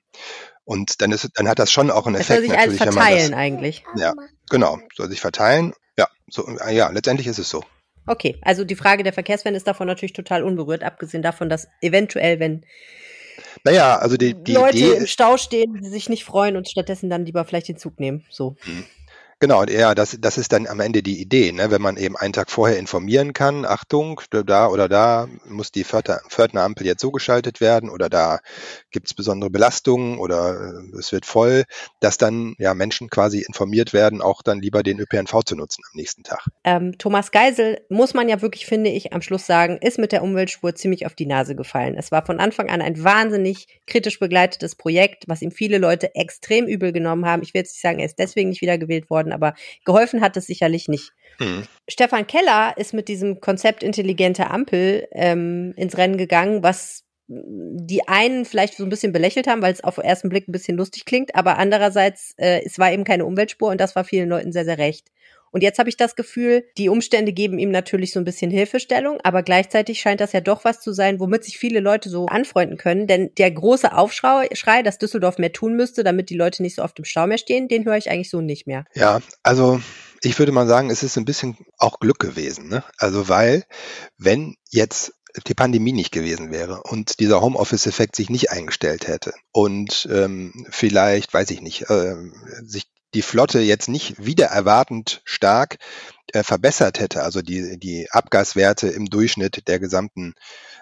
Und 0.65 1.01
dann 1.01 1.13
ist, 1.13 1.29
dann 1.35 1.49
hat 1.49 1.59
das 1.59 1.71
schon 1.71 1.91
auch 1.91 2.07
einen 2.07 2.17
Effekt. 2.17 2.31
Das 2.31 2.37
soll 2.37 2.43
sich 2.43 2.51
natürlich, 2.51 2.81
als 2.81 2.95
verteilen 2.95 3.31
das, 3.31 3.39
eigentlich. 3.39 3.85
Ja, 3.97 4.15
genau, 4.51 4.79
soll 4.95 5.09
sich 5.09 5.21
verteilen. 5.21 5.75
Ja, 5.97 6.09
so, 6.29 6.45
ja, 6.69 6.91
letztendlich 6.91 7.29
ist 7.29 7.39
es 7.39 7.49
so. 7.49 7.63
Okay, 8.07 8.39
also 8.43 8.65
die 8.65 8.77
Frage 8.77 9.03
der 9.03 9.13
Verkehrswende 9.13 9.57
ist 9.57 9.67
davon 9.67 9.87
natürlich 9.87 10.13
total 10.13 10.43
unberührt, 10.43 10.83
abgesehen 10.83 11.23
davon, 11.23 11.49
dass 11.49 11.69
eventuell, 11.81 12.41
wenn 12.41 12.65
naja, 13.65 13.99
also 13.99 14.17
die, 14.17 14.35
die 14.35 14.53
Leute 14.53 14.77
Idee 14.77 14.93
im 14.93 15.07
Stau 15.07 15.37
stehen, 15.37 15.75
die 15.83 15.89
sich 15.89 16.09
nicht 16.09 16.25
freuen 16.25 16.57
und 16.57 16.69
stattdessen 16.69 17.11
dann 17.11 17.27
lieber 17.27 17.45
vielleicht 17.45 17.69
den 17.69 17.77
Zug 17.77 17.99
nehmen. 18.01 18.25
So. 18.31 18.57
Genau, 19.39 19.65
ja, 19.65 19.95
das, 19.95 20.17
das 20.19 20.39
ist 20.39 20.53
dann 20.53 20.67
am 20.67 20.81
Ende 20.81 21.03
die 21.03 21.21
Idee, 21.21 21.53
ne? 21.53 21.71
wenn 21.71 21.83
man 21.83 21.99
eben 21.99 22.17
einen 22.17 22.33
Tag 22.33 22.51
vorher 22.51 22.79
informieren 22.79 23.35
kann, 23.35 23.67
Achtung, 23.67 24.23
da 24.31 24.69
oder 24.69 24.89
da 24.89 25.29
muss 25.45 25.71
die 25.71 25.85
Pförtnerampel 25.85 26.87
jetzt 26.87 27.03
so 27.03 27.11
geschaltet 27.11 27.61
werden 27.61 27.91
oder 27.91 28.09
da 28.09 28.41
gibt 28.91 29.09
es 29.09 29.15
besondere 29.15 29.51
Belastungen 29.51 30.19
oder 30.19 30.73
äh, 30.95 30.99
es 30.99 31.13
wird 31.13 31.27
voll, 31.27 31.65
dass 32.01 32.17
dann 32.17 32.55
ja 32.59 32.73
Menschen 32.73 33.11
quasi 33.11 33.45
informiert 33.47 33.93
werden, 33.93 34.23
auch 34.23 34.41
dann 34.41 34.63
lieber 34.63 34.83
den 34.83 34.99
ÖPNV 34.99 35.43
zu 35.45 35.55
nutzen 35.55 35.83
am 35.93 35.97
nächsten 35.97 36.23
Tag. 36.23 36.47
Ähm, 36.65 36.97
Thomas 36.97 37.31
Geisel, 37.31 37.85
muss 37.91 38.15
man 38.15 38.31
ja 38.31 38.41
wirklich, 38.41 38.65
finde 38.65 38.89
ich, 38.89 39.13
am 39.13 39.21
Schluss 39.21 39.45
sagen, 39.45 39.77
ist 39.83 39.99
mit 39.99 40.13
der 40.13 40.23
Umweltspur 40.23 40.75
ziemlich 40.75 41.05
auf 41.05 41.15
die 41.15 41.27
Nase 41.27 41.55
gefallen. 41.55 41.95
Es 41.99 42.11
war 42.11 42.25
von 42.25 42.41
Anfang 42.41 42.71
an 42.71 42.81
ein 42.81 43.05
wahnsinnig 43.05 43.67
kritisch 43.87 44.19
begleitetes 44.19 44.77
Projekt, 44.77 45.25
was 45.27 45.43
ihm 45.43 45.51
viele 45.51 45.77
Leute 45.77 46.15
extrem 46.15 46.67
übel 46.67 46.93
genommen 46.93 47.27
haben. 47.27 47.43
Ich 47.43 47.53
will 47.53 47.61
jetzt 47.61 47.75
nicht 47.75 47.83
sagen, 47.83 47.99
er 47.99 48.07
ist 48.07 48.19
deswegen 48.19 48.49
nicht 48.49 48.63
wiedergewählt 48.63 49.11
worden, 49.11 49.26
aber 49.33 49.55
geholfen 49.85 50.21
hat 50.21 50.37
es 50.37 50.47
sicherlich 50.47 50.89
nicht. 50.89 51.13
Hm. 51.39 51.65
Stefan 51.89 52.27
Keller 52.27 52.75
ist 52.77 52.95
mit 52.95 53.09
diesem 53.09 53.41
Konzept 53.41 53.83
intelligente 53.83 54.51
Ampel 54.51 55.07
ähm, 55.13 55.73
ins 55.77 55.97
Rennen 55.97 56.17
gegangen, 56.17 56.63
was 56.63 57.05
die 57.29 58.07
einen 58.07 58.45
vielleicht 58.45 58.77
so 58.77 58.85
ein 58.85 58.89
bisschen 58.89 59.13
belächelt 59.13 59.49
haben, 59.49 59.61
weil 59.61 59.73
es 59.73 59.83
auf 59.83 59.97
den 59.97 60.05
ersten 60.05 60.29
Blick 60.29 60.47
ein 60.47 60.53
bisschen 60.53 60.77
lustig 60.77 61.05
klingt, 61.05 61.35
aber 61.35 61.59
andererseits, 61.59 62.35
äh, 62.37 62.63
es 62.65 62.79
war 62.79 62.93
eben 62.93 63.05
keine 63.05 63.25
Umweltspur 63.25 63.71
und 63.71 63.81
das 63.81 63.97
war 63.97 64.05
vielen 64.05 64.29
Leuten 64.29 64.53
sehr, 64.53 64.65
sehr 64.65 64.79
recht. 64.79 65.09
Und 65.57 65.63
jetzt 65.63 65.79
habe 65.79 65.89
ich 65.89 65.97
das 65.97 66.17
Gefühl, 66.17 66.67
die 66.77 66.91
Umstände 66.91 67.33
geben 67.33 67.59
ihm 67.59 67.71
natürlich 67.71 68.13
so 68.13 68.19
ein 68.21 68.27
bisschen 68.27 68.51
Hilfestellung, 68.51 69.21
aber 69.23 69.43
gleichzeitig 69.43 70.01
scheint 70.01 70.21
das 70.21 70.33
ja 70.33 70.43
doch 70.43 70.67
was 70.67 70.83
zu 70.83 70.93
sein, 70.93 71.19
womit 71.19 71.45
sich 71.45 71.57
viele 71.57 71.81
Leute 71.81 72.11
so 72.11 72.27
anfreunden 72.27 72.77
können. 72.77 73.07
Denn 73.07 73.31
der 73.39 73.51
große 73.53 73.91
Aufschrei, 73.95 74.83
dass 74.83 74.99
Düsseldorf 74.99 75.39
mehr 75.39 75.55
tun 75.55 75.75
müsste, 75.75 76.05
damit 76.05 76.29
die 76.29 76.37
Leute 76.37 76.63
nicht 76.63 76.75
so 76.75 76.83
oft 76.83 76.99
im 76.99 77.07
Stau 77.07 77.27
mehr 77.27 77.39
stehen, 77.39 77.69
den 77.69 77.87
höre 77.87 77.97
ich 77.97 78.11
eigentlich 78.11 78.29
so 78.29 78.43
nicht 78.43 78.67
mehr. 78.67 78.85
Ja, 78.93 79.23
also 79.43 79.81
ich 80.21 80.39
würde 80.39 80.53
mal 80.53 80.67
sagen, 80.67 80.91
es 80.91 81.03
ist 81.03 81.17
ein 81.17 81.25
bisschen 81.25 81.57
auch 81.79 82.01
Glück 82.01 82.19
gewesen. 82.19 82.69
Ne? 82.69 82.85
Also 82.99 83.31
weil, 83.31 83.65
wenn 84.19 84.57
jetzt 84.69 85.15
die 85.47 85.55
Pandemie 85.55 85.93
nicht 85.93 86.13
gewesen 86.13 86.51
wäre 86.51 86.83
und 86.83 87.19
dieser 87.19 87.41
Homeoffice-Effekt 87.41 88.15
sich 88.15 88.29
nicht 88.29 88.51
eingestellt 88.51 89.09
hätte 89.09 89.33
und 89.53 90.07
ähm, 90.13 90.67
vielleicht, 90.69 91.33
weiß 91.33 91.51
ich 91.51 91.63
nicht, 91.63 91.89
äh, 91.89 92.15
sich 92.63 92.89
die 93.17 93.23
Flotte 93.23 93.61
jetzt 93.61 93.89
nicht 93.89 94.25
wieder 94.25 94.47
erwartend 94.47 95.23
stark 95.25 95.79
äh, 96.33 96.43
verbessert 96.43 97.01
hätte, 97.01 97.23
also 97.23 97.41
die, 97.41 97.79
die 97.79 98.09
Abgaswerte 98.11 98.89
im 98.89 99.07
Durchschnitt 99.07 99.67
der 99.69 99.79
gesamten 99.79 100.35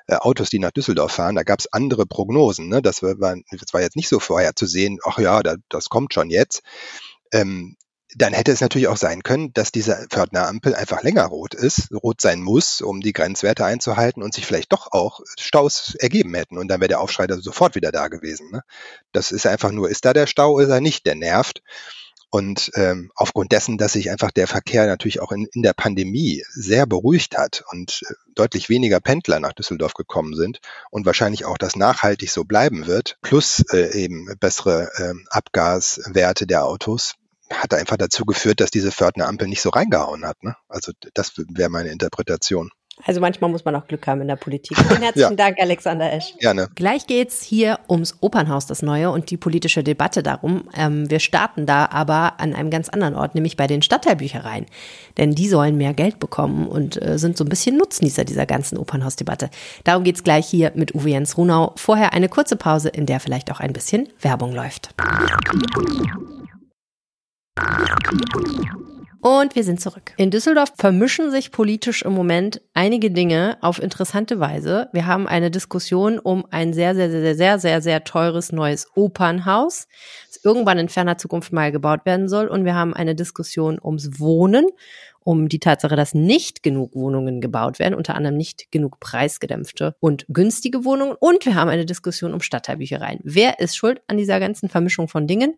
äh, 0.09 0.17
Autos, 0.17 0.51
die 0.51 0.59
nach 0.59 0.73
Düsseldorf 0.73 1.13
fahren, 1.13 1.37
da 1.37 1.45
gab 1.45 1.61
es 1.61 1.73
andere 1.73 2.07
Prognosen. 2.07 2.69
Ne? 2.69 2.83
Das, 2.83 3.05
war, 3.05 3.15
das 3.15 3.73
war 3.73 3.83
jetzt 3.83 3.95
nicht 3.95 4.09
so 4.09 4.19
vorher 4.19 4.57
zu 4.57 4.67
sehen, 4.67 4.99
ach 5.05 5.19
ja, 5.19 5.45
da, 5.45 5.55
das 5.69 5.89
kommt 5.89 6.13
schon 6.13 6.29
jetzt. 6.29 6.63
Ähm, 7.33 7.77
dann 8.17 8.33
hätte 8.33 8.51
es 8.51 8.61
natürlich 8.61 8.89
auch 8.89 8.97
sein 8.97 9.23
können, 9.23 9.53
dass 9.53 9.71
diese 9.71 10.07
Pförtnerampel 10.11 10.75
einfach 10.75 11.03
länger 11.03 11.27
rot 11.27 11.55
ist, 11.55 11.93
rot 11.93 12.21
sein 12.21 12.41
muss, 12.41 12.81
um 12.81 13.01
die 13.01 13.13
Grenzwerte 13.13 13.65
einzuhalten 13.65 14.23
und 14.25 14.35
sich 14.35 14.47
vielleicht 14.47 14.73
doch 14.73 14.91
auch 14.91 15.21
Staus 15.39 15.95
ergeben 16.01 16.35
hätten. 16.35 16.59
Und 16.59 16.69
dann 16.69 16.81
wäre 16.81 16.89
der 16.89 17.01
Aufschrei 17.01 17.27
sofort 17.29 17.77
wieder 17.77 17.93
da 17.93 18.09
gewesen. 18.09 18.51
Ne? 18.51 18.63
Das 19.13 19.31
ist 19.31 19.47
einfach 19.47 19.71
nur, 19.71 19.89
ist 19.89 20.05
da 20.05 20.13
der 20.13 20.27
Stau, 20.27 20.59
ist 20.59 20.69
er 20.69 20.81
nicht, 20.81 21.07
der 21.07 21.15
nervt. 21.15 21.63
Und 22.35 22.73
ähm, 22.75 23.13
aufgrund 23.15 23.53
dessen, 23.53 23.79
dass 23.79 23.93
sich 23.93 24.11
einfach 24.11 24.33
der 24.33 24.49
Verkehr 24.49 24.89
natürlich 24.89 25.21
auch 25.21 25.31
in, 25.31 25.47
in 25.53 25.63
der 25.63 25.73
Pandemie 25.73 26.43
sehr 26.51 26.85
beruhigt 26.85 27.39
hat 27.39 27.63
und 27.71 28.01
äh, 28.09 28.15
deutlich 28.35 28.69
weniger 28.69 28.99
Pendler 28.99 29.39
nach 29.39 29.53
Düsseldorf 29.53 29.95
gekommen 29.95 30.35
sind 30.35 30.59
und 30.91 31.07
wahrscheinlich 31.07 31.45
auch 31.45 31.57
das 31.59 31.77
nachhaltig 31.77 32.33
so 32.33 32.43
bleiben 32.43 32.89
wird, 32.89 33.19
plus 33.23 33.63
äh, 33.73 33.97
eben 33.97 34.35
bessere 34.41 34.91
äh, 34.97 35.13
Abgaswerte 35.31 36.49
der 36.49 36.65
Autos, 36.65 37.15
hat 37.51 37.73
einfach 37.73 37.99
dazu 37.99 38.25
geführt, 38.25 38.59
dass 38.59 38.73
diese 38.73 38.91
Pförtner 38.91 39.29
Ampel 39.29 39.47
nicht 39.47 39.63
so 39.63 39.71
reingehauen 39.71 40.27
hat. 40.27 40.43
Ne? 40.43 40.57
Also 40.67 40.91
das 41.15 41.35
wäre 41.37 41.71
meine 41.71 41.91
Interpretation. 41.91 42.73
Also 43.03 43.21
manchmal 43.21 43.51
muss 43.51 43.65
man 43.65 43.75
auch 43.75 43.87
Glück 43.89 44.07
haben 44.07 44.21
in 44.21 44.29
der 44.29 44.37
Politik. 44.37 44.79
Vielen 44.79 45.03
herzlichen 45.03 45.31
ja. 45.31 45.37
Dank, 45.37 45.59
Alexander 45.59 46.13
Esch. 46.13 46.35
Gerne. 46.39 46.69
Gleich 46.77 47.07
geht's 47.07 47.43
hier 47.43 47.81
ums 47.89 48.17
Opernhaus, 48.21 48.67
das 48.67 48.83
Neue, 48.83 49.11
und 49.11 49.31
die 49.31 49.37
politische 49.37 49.83
Debatte 49.83 50.23
darum. 50.23 50.69
Ähm, 50.77 51.11
wir 51.11 51.19
starten 51.19 51.67
da 51.67 51.87
aber 51.87 52.39
an 52.39 52.55
einem 52.55 52.71
ganz 52.71 52.89
anderen 52.89 53.17
Ort, 53.17 53.35
nämlich 53.35 53.57
bei 53.57 53.67
den 53.67 53.83
Stadtteilbüchereien. 53.83 54.67
Denn 55.19 55.35
die 55.35 55.49
sollen 55.49 55.77
mehr 55.77 55.93
Geld 55.93 56.21
bekommen 56.21 56.69
und 56.69 57.01
äh, 57.03 57.19
sind 57.19 57.37
so 57.37 57.45
ein 57.45 57.49
bisschen 57.49 57.77
Nutznießer 57.77 58.25
dieser 58.25 58.47
ganzen 58.47 58.79
Opernhausdebatte. 58.79 59.51
Darum 59.83 60.05
geht's 60.05 60.23
gleich 60.23 60.47
hier 60.47 60.71
mit 60.75 60.95
Uwe 60.95 61.11
Jens 61.11 61.37
Runau. 61.37 61.73
Vorher 61.77 62.13
eine 62.13 62.29
kurze 62.29 62.57
Pause, 62.57 62.91
in 62.91 63.07
der 63.07 63.19
vielleicht 63.19 63.51
auch 63.51 63.59
ein 63.59 63.73
bisschen 63.73 64.09
Werbung 64.21 64.53
läuft. 64.53 64.95
Und 69.25 69.57
wir 69.57 69.65
sind 69.65 69.81
zurück. 69.81 70.13
In 70.19 70.31
Düsseldorf 70.31 70.75
vermischen 70.77 71.31
sich 71.31 71.51
politisch 71.51 72.03
im 72.03 72.13
Moment 72.13 72.61
einige 72.75 73.11
Dinge 73.11 73.57
auf 73.63 73.83
interessante 73.83 74.39
Weise. 74.39 74.91
Wir 74.93 75.07
haben 75.07 75.27
eine 75.27 75.51
Diskussion 75.51 76.19
um 76.19 76.45
ein 76.51 76.75
sehr, 76.75 76.95
sehr, 76.95 77.11
sehr, 77.11 77.35
sehr, 77.35 77.59
sehr, 77.59 77.81
sehr 77.81 78.05
teures 78.05 78.53
neues 78.53 78.87
Opernhaus, 78.95 79.89
das 80.29 80.45
irgendwann 80.45 80.77
in 80.77 80.91
ferner 80.91 81.17
Zukunft 81.17 81.55
mal 81.55 81.73
gebaut 81.73 82.05
werden 82.05 82.29
soll. 82.29 82.49
Und 82.49 82.67
wir 82.67 82.75
haben 82.75 82.93
eine 82.93 83.15
Diskussion 83.15 83.79
ums 83.83 84.21
Wohnen 84.21 84.67
um 85.21 85.49
die 85.49 85.59
Tatsache, 85.59 85.97
dass 85.97 86.13
nicht 86.13 86.63
genug 86.63 86.95
Wohnungen 86.95 87.41
gebaut 87.41 87.79
werden, 87.79 87.95
unter 87.95 88.17
anderem 88.17 88.37
nicht 88.37 88.71
genug 88.73 89.01
preisgedämpfte 89.01 89.97
und 90.01 90.27
günstige 90.29 90.85
Wohnungen. 90.85 91.17
Und 91.19 91.47
wir 91.47 91.55
haben 91.55 91.71
eine 91.71 91.87
Diskussion 91.87 92.35
um 92.35 92.43
Stadtteilbüchereien. 92.43 93.21
Wer 93.25 93.59
ist 93.59 93.75
schuld 93.75 94.03
an 94.07 94.19
dieser 94.19 94.39
ganzen 94.39 94.69
Vermischung 94.69 95.09
von 95.09 95.27
Dingen? 95.27 95.55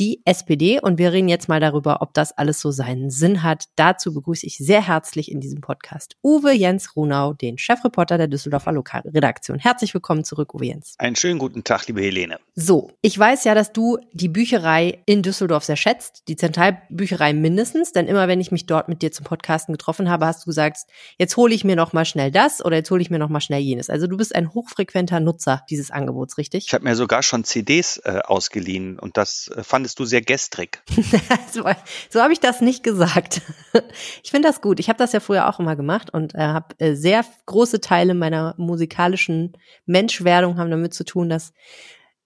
Die 0.00 0.22
SPD. 0.24 0.80
Und 0.80 0.98
wir 0.98 1.12
reden 1.12 1.28
jetzt 1.28 1.48
mal 1.48 1.58
darüber, 1.58 2.02
ob 2.02 2.14
das 2.14 2.30
alles 2.38 2.60
so 2.60 2.70
seinen 2.70 3.10
Sinn 3.10 3.42
hat. 3.42 3.64
Dazu 3.74 4.14
begrüße 4.14 4.46
ich 4.46 4.56
sehr 4.56 4.86
herzlich 4.86 5.28
in 5.28 5.40
diesem 5.40 5.60
Podcast 5.60 6.16
Uwe 6.22 6.52
Jens 6.52 6.94
Runau, 6.94 7.32
den 7.32 7.58
Chefreporter 7.58 8.16
der 8.16 8.28
Düsseldorfer 8.28 8.70
Lokalredaktion. 8.70 9.58
Herzlich 9.58 9.94
willkommen 9.94 10.22
zurück, 10.22 10.54
Uwe 10.54 10.66
Jens. 10.66 10.94
Einen 10.98 11.16
schönen 11.16 11.40
guten 11.40 11.64
Tag, 11.64 11.88
liebe 11.88 12.00
Helene. 12.00 12.38
So, 12.54 12.92
ich 13.02 13.18
weiß 13.18 13.42
ja, 13.42 13.56
dass 13.56 13.72
du 13.72 13.98
die 14.12 14.28
Bücherei 14.28 15.02
in 15.06 15.22
Düsseldorf 15.22 15.64
sehr 15.64 15.76
schätzt, 15.76 16.28
die 16.28 16.36
Zentralbücherei 16.36 17.32
mindestens, 17.32 17.92
denn 17.92 18.06
immer 18.06 18.28
wenn 18.28 18.40
ich 18.40 18.52
mich 18.52 18.66
dort 18.66 18.88
mit 18.88 19.02
dir 19.02 19.10
zum 19.10 19.24
Podcasten 19.24 19.72
getroffen 19.72 20.08
habe, 20.08 20.26
hast 20.26 20.44
du 20.44 20.46
gesagt, 20.46 20.78
jetzt 21.18 21.36
hole 21.36 21.52
ich 21.52 21.64
mir 21.64 21.74
noch 21.74 21.92
mal 21.92 22.04
schnell 22.04 22.30
das 22.30 22.64
oder 22.64 22.76
jetzt 22.76 22.90
hole 22.92 23.02
ich 23.02 23.10
mir 23.10 23.18
noch 23.18 23.30
mal 23.30 23.40
schnell 23.40 23.60
jenes. 23.60 23.90
Also 23.90 24.06
du 24.06 24.16
bist 24.16 24.34
ein 24.34 24.54
hochfrequenter 24.54 25.18
Nutzer 25.18 25.64
dieses 25.70 25.90
Angebots, 25.90 26.38
richtig? 26.38 26.66
Ich 26.66 26.74
habe 26.74 26.84
mir 26.84 26.94
sogar 26.94 27.24
schon 27.24 27.42
CDs 27.42 27.98
äh, 28.04 28.20
ausgeliehen 28.24 28.98
und 28.98 29.16
das 29.16 29.50
äh, 29.56 29.64
fandest 29.88 29.98
du 29.98 30.04
sehr 30.04 30.20
gestrig. 30.20 30.82
so 31.52 31.64
so 32.10 32.20
habe 32.20 32.32
ich 32.32 32.40
das 32.40 32.60
nicht 32.60 32.82
gesagt. 32.82 33.40
ich 34.22 34.30
finde 34.30 34.48
das 34.48 34.60
gut. 34.60 34.80
Ich 34.80 34.88
habe 34.88 34.98
das 34.98 35.12
ja 35.12 35.20
früher 35.20 35.48
auch 35.48 35.58
immer 35.58 35.76
gemacht 35.76 36.12
und 36.12 36.34
äh, 36.34 36.38
habe 36.38 36.74
äh, 36.78 36.94
sehr 36.94 37.24
große 37.46 37.80
Teile 37.80 38.14
meiner 38.14 38.54
musikalischen 38.58 39.52
Menschwerdung 39.86 40.58
haben 40.58 40.70
damit 40.70 40.92
zu 40.94 41.04
tun, 41.04 41.28
dass 41.28 41.52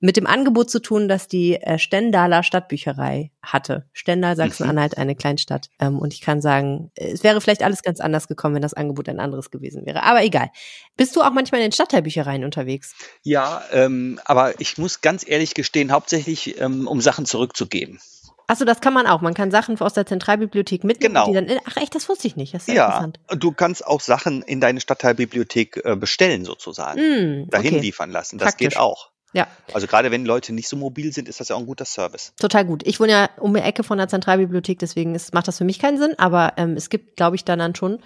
mit 0.03 0.17
dem 0.17 0.27
Angebot 0.27 0.69
zu 0.69 0.81
tun, 0.83 1.09
dass 1.09 1.29
die 1.29 1.55
äh, 1.55 1.79
Stendaler 1.79 2.43
Stadtbücherei 2.43 3.31
hatte. 3.41 3.87
Stendal, 3.93 4.35
Sachsen-Anhalt, 4.35 4.99
eine 4.99 5.15
Kleinstadt. 5.15 5.69
Ähm, 5.79 6.01
und 6.01 6.12
ich 6.12 6.21
kann 6.21 6.43
sagen, 6.43 6.91
es 6.97 7.23
wäre 7.23 7.41
vielleicht 7.41 7.62
alles 7.62 7.83
ganz 7.83 8.01
anders 8.01 8.27
gekommen, 8.27 8.57
wenn 8.57 8.62
das 8.62 8.75
Angebot 8.75 9.09
ein 9.09 9.21
anderes 9.21 9.53
gewesen 9.53 9.87
wäre. 9.87 10.03
Aber 10.03 10.25
egal. 10.25 10.51
Bist 10.97 11.15
du 11.15 11.23
auch 11.23 11.31
manchmal 11.31 11.61
in 11.61 11.67
den 11.67 11.73
Stadtteilbüchereien 11.73 12.43
unterwegs? 12.43 12.97
Ja, 13.23 13.62
ähm, 13.73 14.19
aber 14.25 14.61
ich 14.61 14.77
muss 14.77 15.03
ganz 15.03 15.27
ehrlich 15.27 15.55
gestehen, 15.55 15.93
hauptsächlich 15.93 16.61
ähm, 16.61 16.88
um 16.88 17.01
Sachen 17.01 17.25
zurückzugeben. 17.25 18.01
Achso, 18.49 18.65
das 18.65 18.81
kann 18.81 18.93
man 18.93 19.07
auch. 19.07 19.21
Man 19.21 19.35
kann 19.35 19.53
Sachen 19.53 19.81
aus 19.81 19.95
der 19.95 20.05
Zentralbibliothek 20.05 20.83
mitnehmen. 20.83 21.15
Genau. 21.15 21.29
Die 21.29 21.33
dann 21.33 21.47
in, 21.47 21.61
ach 21.65 21.77
echt, 21.77 21.95
das 21.95 22.09
wusste 22.09 22.27
ich 22.27 22.35
nicht. 22.35 22.53
Das 22.55 22.67
ist 22.67 22.75
ja, 22.75 22.87
interessant. 22.87 23.21
du 23.41 23.53
kannst 23.53 23.87
auch 23.87 24.01
Sachen 24.01 24.43
in 24.43 24.61
deine 24.61 24.81
Stadtteilbibliothek 24.81 25.81
äh, 25.85 25.95
bestellen 25.95 26.45
sozusagen, 26.45 27.01
Mm, 27.01 27.51
dahin 27.51 27.75
okay. 27.75 27.83
liefern 27.83 28.11
lassen. 28.11 28.38
Das 28.38 28.49
Praktisch. 28.49 28.71
geht 28.71 28.79
auch. 28.79 29.12
Ja, 29.35 29.47
Also 29.73 29.87
gerade 29.87 30.11
wenn 30.11 30.27
Leute 30.27 30.53
nicht 30.53 30.68
so 30.68 30.77
mobil 30.77 31.12
sind, 31.12 31.27
ist 31.29 31.40
das 31.40 31.49
ja 31.49 31.57
auch 31.57 31.61
ein 31.61 31.66
guter 31.66 31.85
Service. 31.87 32.33
total 32.38 32.64
gut. 32.66 32.87
Ich 32.87 33.01
wohne 33.01 33.12
ja 33.12 33.31
um 33.38 33.55
die 33.55 33.61
Ecke 33.61 33.83
von 33.83 33.97
der 33.99 34.09
Zentralbibliothek, 34.09 34.79
deswegen 34.79 35.14
ist, 35.14 35.33
macht 35.33 35.49
das 35.49 35.57
für 35.59 35.64
mich 35.64 35.79
keinen 35.79 35.97
Sinn. 35.99 36.14
Aber 36.18 36.53
ähm, 36.59 36.75
es 36.77 36.90
gibt, 36.90 37.16
glaube 37.16 37.37
ich, 37.37 37.45
dann, 37.45 37.59
dann 37.59 37.75
schon 37.75 37.99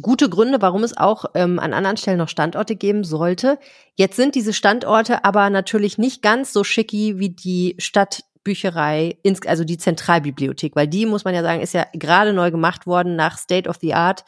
gute 0.00 0.28
Gründe, 0.28 0.60
warum 0.60 0.82
es 0.82 0.96
auch 0.96 1.26
ähm, 1.34 1.58
an 1.60 1.72
anderen 1.72 1.96
Stellen 1.96 2.18
noch 2.18 2.28
Standorte 2.28 2.74
geben 2.76 3.04
sollte. 3.04 3.58
Jetzt 3.94 4.16
sind 4.16 4.34
diese 4.34 4.52
Standorte 4.52 5.24
aber 5.24 5.48
natürlich 5.50 5.98
nicht 5.98 6.20
ganz 6.20 6.52
so 6.52 6.64
schicki 6.64 7.18
wie 7.18 7.30
die 7.30 7.76
Stadtbücherei, 7.78 9.18
ins- 9.22 9.46
also 9.46 9.64
die 9.64 9.78
Zentralbibliothek, 9.78 10.76
weil 10.76 10.88
die, 10.88 11.06
muss 11.06 11.24
man 11.24 11.34
ja 11.34 11.42
sagen, 11.42 11.60
ist 11.60 11.74
ja 11.74 11.86
gerade 11.92 12.32
neu 12.32 12.50
gemacht 12.50 12.86
worden 12.86 13.16
nach 13.16 13.38
State 13.38 13.68
of 13.68 13.76
the 13.80 13.94
Art. 13.94 14.24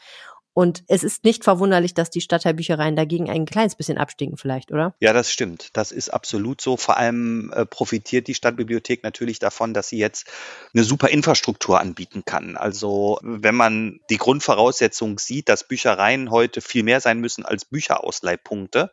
Und 0.59 0.83
es 0.89 1.05
ist 1.05 1.23
nicht 1.23 1.45
verwunderlich, 1.45 1.93
dass 1.93 2.09
die 2.09 2.19
Stadtteilbüchereien 2.19 2.97
dagegen 2.97 3.29
ein 3.29 3.45
kleines 3.45 3.75
bisschen 3.75 3.97
abstinken 3.97 4.37
vielleicht, 4.37 4.73
oder? 4.73 4.93
Ja, 4.99 5.13
das 5.13 5.31
stimmt. 5.31 5.69
Das 5.71 5.93
ist 5.93 6.09
absolut 6.09 6.59
so. 6.59 6.75
Vor 6.75 6.97
allem 6.97 7.53
äh, 7.55 7.65
profitiert 7.65 8.27
die 8.27 8.33
Stadtbibliothek 8.33 9.01
natürlich 9.01 9.39
davon, 9.39 9.73
dass 9.73 9.87
sie 9.87 9.99
jetzt 9.99 10.27
eine 10.73 10.83
super 10.83 11.07
Infrastruktur 11.07 11.79
anbieten 11.79 12.23
kann. 12.25 12.57
Also 12.57 13.19
wenn 13.21 13.55
man 13.55 14.01
die 14.09 14.17
Grundvoraussetzung 14.17 15.17
sieht, 15.17 15.47
dass 15.47 15.65
Büchereien 15.65 16.29
heute 16.29 16.59
viel 16.59 16.83
mehr 16.83 16.99
sein 16.99 17.21
müssen 17.21 17.45
als 17.45 17.63
Bücherausleihpunkte, 17.63 18.91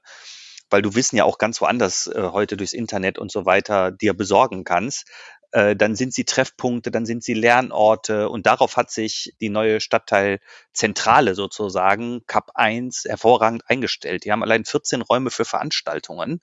weil 0.71 0.83
du 0.83 0.95
Wissen 0.95 1.17
ja 1.17 1.25
auch 1.25 1.39
ganz 1.39 1.61
woanders 1.61 2.07
äh, 2.07 2.31
heute 2.33 2.57
durchs 2.57 2.75
Internet 2.75 3.19
und 3.19 3.33
so 3.33 3.45
weiter 3.45 3.91
dir 3.91 4.15
besorgen 4.15 4.63
kannst, 4.63 5.07
äh, 5.57 5.75
dann 5.75 5.97
sind 5.97 6.13
sie 6.13 6.25
Treffpunkte, 6.25 6.91
dann 6.91 7.07
sind 7.07 7.25
sie 7.25 7.33
Lernorte 7.33 8.29
und 8.29 8.45
darauf 8.45 8.77
hat 8.77 8.91
sich 8.91 9.35
die 9.41 9.49
neue 9.49 9.81
Stadtteilzentrale 9.81 11.35
sozusagen, 11.35 12.21
CAP 12.27 12.51
1, 12.55 13.07
hervorragend 13.07 13.63
eingestellt. 13.67 14.25
Die 14.25 14.33
haben 14.33 14.43
allein 14.43 14.67
14 14.67 15.01
Räume 15.01 15.31
für 15.31 15.47
Veranstaltungen, 15.47 16.43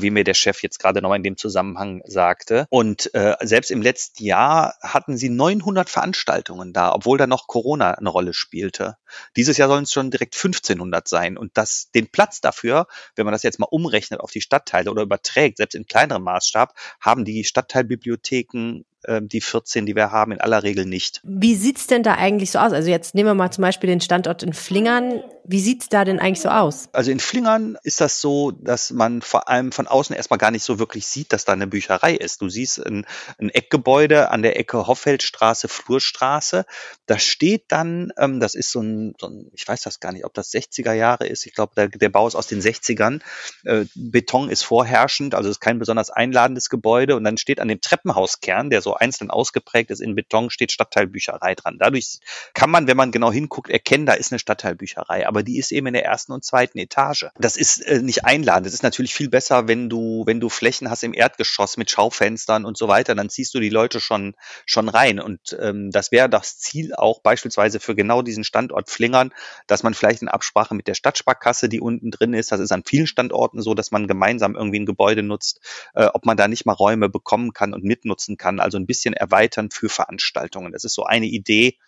wie 0.00 0.10
mir 0.10 0.24
der 0.24 0.34
Chef 0.34 0.62
jetzt 0.62 0.78
gerade 0.78 1.02
nochmal 1.02 1.18
in 1.18 1.22
dem 1.22 1.36
Zusammenhang 1.36 2.02
sagte. 2.06 2.66
Und 2.70 3.12
äh, 3.14 3.36
selbst 3.42 3.70
im 3.70 3.82
letzten 3.82 4.24
Jahr 4.24 4.74
hatten 4.80 5.16
sie 5.16 5.28
900 5.28 5.90
Veranstaltungen 5.90 6.72
da, 6.72 6.92
obwohl 6.94 7.18
da 7.18 7.26
noch 7.26 7.46
Corona 7.46 7.92
eine 7.92 8.08
Rolle 8.08 8.32
spielte. 8.32 8.96
Dieses 9.36 9.56
Jahr 9.56 9.68
sollen 9.68 9.84
es 9.84 9.92
schon 9.92 10.10
direkt 10.10 10.34
1500 10.34 11.06
sein. 11.06 11.36
Und 11.36 11.58
das, 11.58 11.90
den 11.94 12.08
Platz 12.08 12.40
dafür, 12.40 12.86
wenn 13.16 13.26
man 13.26 13.32
das 13.32 13.42
jetzt 13.42 13.58
mal 13.58 13.68
umrechnet 13.70 14.20
auf 14.20 14.30
die 14.30 14.40
Stadtteile 14.40 14.90
oder 14.90 15.02
überträgt, 15.02 15.58
selbst 15.58 15.74
in 15.74 15.86
kleinerem 15.86 16.22
Maßstab, 16.22 16.74
haben 17.00 17.24
die 17.24 17.44
Stadtteilbibliotheken, 17.44 18.84
äh, 19.04 19.20
die 19.22 19.40
14, 19.40 19.86
die 19.86 19.96
wir 19.96 20.10
haben, 20.10 20.32
in 20.32 20.40
aller 20.40 20.62
Regel 20.62 20.84
nicht. 20.84 21.20
Wie 21.24 21.54
sieht's 21.54 21.86
denn 21.86 22.02
da 22.02 22.14
eigentlich 22.14 22.50
so 22.50 22.58
aus? 22.58 22.72
Also 22.72 22.90
jetzt 22.90 23.14
nehmen 23.14 23.28
wir 23.28 23.34
mal 23.34 23.50
zum 23.50 23.62
Beispiel 23.62 23.88
den 23.88 24.00
Standort 24.00 24.42
in 24.42 24.52
Flingern. 24.52 25.22
Wie 25.44 25.60
sieht's 25.60 25.88
da 25.88 26.04
denn 26.04 26.20
eigentlich 26.20 26.40
so 26.40 26.48
aus? 26.48 26.88
Also 26.92 27.10
in 27.10 27.18
Flingern 27.18 27.76
ist 27.82 28.00
das 28.00 28.20
so, 28.20 28.52
dass 28.52 28.90
man 28.90 29.22
vor 29.22 29.48
allem 29.48 29.72
von 29.72 29.86
außen 29.86 30.14
erstmal 30.14 30.38
gar 30.38 30.50
nicht 30.50 30.62
so 30.62 30.78
wirklich 30.78 31.06
sieht, 31.06 31.32
dass 31.32 31.44
da 31.44 31.52
eine 31.52 31.66
Bücherei 31.66 32.14
ist. 32.14 32.42
Du 32.42 32.48
siehst 32.48 32.84
ein, 32.84 33.06
ein 33.38 33.50
Eckgebäude 33.50 34.30
an 34.30 34.42
der 34.42 34.58
Ecke 34.58 34.86
Hoffeldstraße, 34.86 35.68
Flurstraße. 35.68 36.64
Da 37.06 37.18
steht 37.18 37.64
dann, 37.68 38.12
ähm, 38.18 38.40
das 38.40 38.54
ist 38.54 38.70
so 38.70 38.80
ein, 38.80 39.14
so 39.20 39.26
ein, 39.28 39.50
ich 39.52 39.66
weiß 39.66 39.82
das 39.82 40.00
gar 40.00 40.12
nicht, 40.12 40.24
ob 40.24 40.34
das 40.34 40.52
60er 40.52 40.92
Jahre 40.92 41.26
ist. 41.26 41.46
Ich 41.46 41.54
glaube, 41.54 41.72
der, 41.76 41.88
der 41.88 42.08
Bau 42.08 42.26
ist 42.28 42.36
aus 42.36 42.46
den 42.46 42.60
60ern. 42.60 43.20
Äh, 43.64 43.86
Beton 43.94 44.48
ist 44.48 44.62
vorherrschend, 44.62 45.34
also 45.34 45.50
ist 45.50 45.60
kein 45.60 45.78
besonders 45.78 46.10
einladendes 46.10 46.68
Gebäude. 46.68 47.16
Und 47.16 47.24
dann 47.24 47.36
steht 47.36 47.60
an 47.60 47.68
dem 47.68 47.80
Treppenhauskern, 47.80 48.70
der 48.70 48.80
so 48.80 48.91
einzeln 48.94 49.30
ausgeprägt 49.30 49.90
ist 49.90 50.00
in 50.00 50.14
Beton, 50.14 50.50
steht 50.50 50.72
Stadtteilbücherei 50.72 51.54
dran. 51.54 51.76
Dadurch 51.78 52.20
kann 52.54 52.70
man, 52.70 52.86
wenn 52.86 52.96
man 52.96 53.12
genau 53.12 53.32
hinguckt, 53.32 53.70
erkennen, 53.70 54.06
da 54.06 54.14
ist 54.14 54.32
eine 54.32 54.38
Stadtteilbücherei. 54.38 55.26
Aber 55.26 55.42
die 55.42 55.58
ist 55.58 55.72
eben 55.72 55.86
in 55.88 55.94
der 55.94 56.04
ersten 56.04 56.32
und 56.32 56.44
zweiten 56.44 56.78
Etage. 56.78 57.26
Das 57.38 57.56
ist 57.56 57.80
äh, 57.80 58.00
nicht 58.00 58.24
einladend. 58.24 58.66
Es 58.66 58.74
ist 58.74 58.82
natürlich 58.82 59.14
viel 59.14 59.28
besser, 59.28 59.68
wenn 59.68 59.88
du, 59.88 60.24
wenn 60.26 60.40
du 60.40 60.48
Flächen 60.48 60.90
hast 60.90 61.02
im 61.02 61.14
Erdgeschoss 61.14 61.76
mit 61.76 61.90
Schaufenstern 61.90 62.64
und 62.64 62.76
so 62.76 62.88
weiter, 62.88 63.14
dann 63.14 63.30
ziehst 63.30 63.54
du 63.54 63.60
die 63.60 63.70
Leute 63.70 64.00
schon, 64.00 64.34
schon 64.66 64.88
rein. 64.88 65.20
Und 65.20 65.56
ähm, 65.60 65.90
das 65.90 66.12
wäre 66.12 66.28
das 66.28 66.58
Ziel 66.58 66.94
auch 66.94 67.20
beispielsweise 67.20 67.80
für 67.80 67.94
genau 67.94 68.22
diesen 68.22 68.44
Standort 68.44 68.90
Flingern, 68.90 69.32
dass 69.66 69.82
man 69.82 69.94
vielleicht 69.94 70.22
in 70.22 70.28
Absprache 70.28 70.74
mit 70.74 70.86
der 70.86 70.94
Stadtsparkasse, 70.94 71.68
die 71.68 71.80
unten 71.80 72.10
drin 72.10 72.34
ist, 72.34 72.52
das 72.52 72.60
ist 72.60 72.72
an 72.72 72.84
vielen 72.84 73.06
Standorten 73.06 73.62
so, 73.62 73.74
dass 73.74 73.90
man 73.90 74.06
gemeinsam 74.06 74.54
irgendwie 74.54 74.80
ein 74.80 74.86
Gebäude 74.86 75.22
nutzt, 75.22 75.60
äh, 75.94 76.06
ob 76.06 76.26
man 76.26 76.36
da 76.36 76.48
nicht 76.48 76.66
mal 76.66 76.72
Räume 76.72 77.08
bekommen 77.08 77.52
kann 77.52 77.74
und 77.74 77.84
mitnutzen 77.84 78.36
kann, 78.36 78.60
also 78.60 78.78
ein 78.82 78.86
bisschen 78.86 79.14
erweitern 79.14 79.70
für 79.70 79.88
Veranstaltungen. 79.88 80.72
Das 80.72 80.84
ist 80.84 80.94
so 80.94 81.04
eine 81.04 81.26
Idee, 81.26 81.78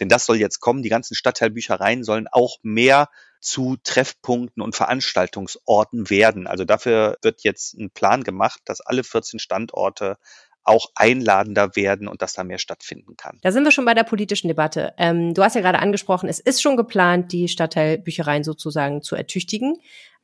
denn 0.00 0.08
das 0.08 0.26
soll 0.26 0.36
jetzt 0.36 0.60
kommen. 0.60 0.82
Die 0.82 0.88
ganzen 0.88 1.14
Stadtteilbüchereien 1.14 2.04
sollen 2.04 2.26
auch 2.30 2.58
mehr 2.62 3.08
zu 3.40 3.76
Treffpunkten 3.82 4.62
und 4.62 4.74
Veranstaltungsorten 4.74 6.08
werden. 6.10 6.46
Also 6.46 6.64
dafür 6.64 7.18
wird 7.22 7.42
jetzt 7.44 7.74
ein 7.74 7.90
Plan 7.90 8.24
gemacht, 8.24 8.60
dass 8.64 8.80
alle 8.80 9.04
14 9.04 9.38
Standorte 9.38 10.16
auch 10.64 10.86
einladender 10.94 11.76
werden 11.76 12.08
und 12.08 12.22
dass 12.22 12.32
da 12.32 12.42
mehr 12.42 12.58
stattfinden 12.58 13.16
kann. 13.16 13.38
Da 13.42 13.52
sind 13.52 13.64
wir 13.64 13.70
schon 13.70 13.84
bei 13.84 13.92
der 13.92 14.04
politischen 14.04 14.48
Debatte. 14.48 14.94
Ähm, 14.96 15.34
du 15.34 15.42
hast 15.42 15.54
ja 15.54 15.60
gerade 15.60 15.78
angesprochen, 15.78 16.28
es 16.28 16.40
ist 16.40 16.62
schon 16.62 16.78
geplant, 16.78 17.32
die 17.32 17.48
Stadtteilbüchereien 17.48 18.44
sozusagen 18.44 19.02
zu 19.02 19.14
ertüchtigen. 19.14 19.76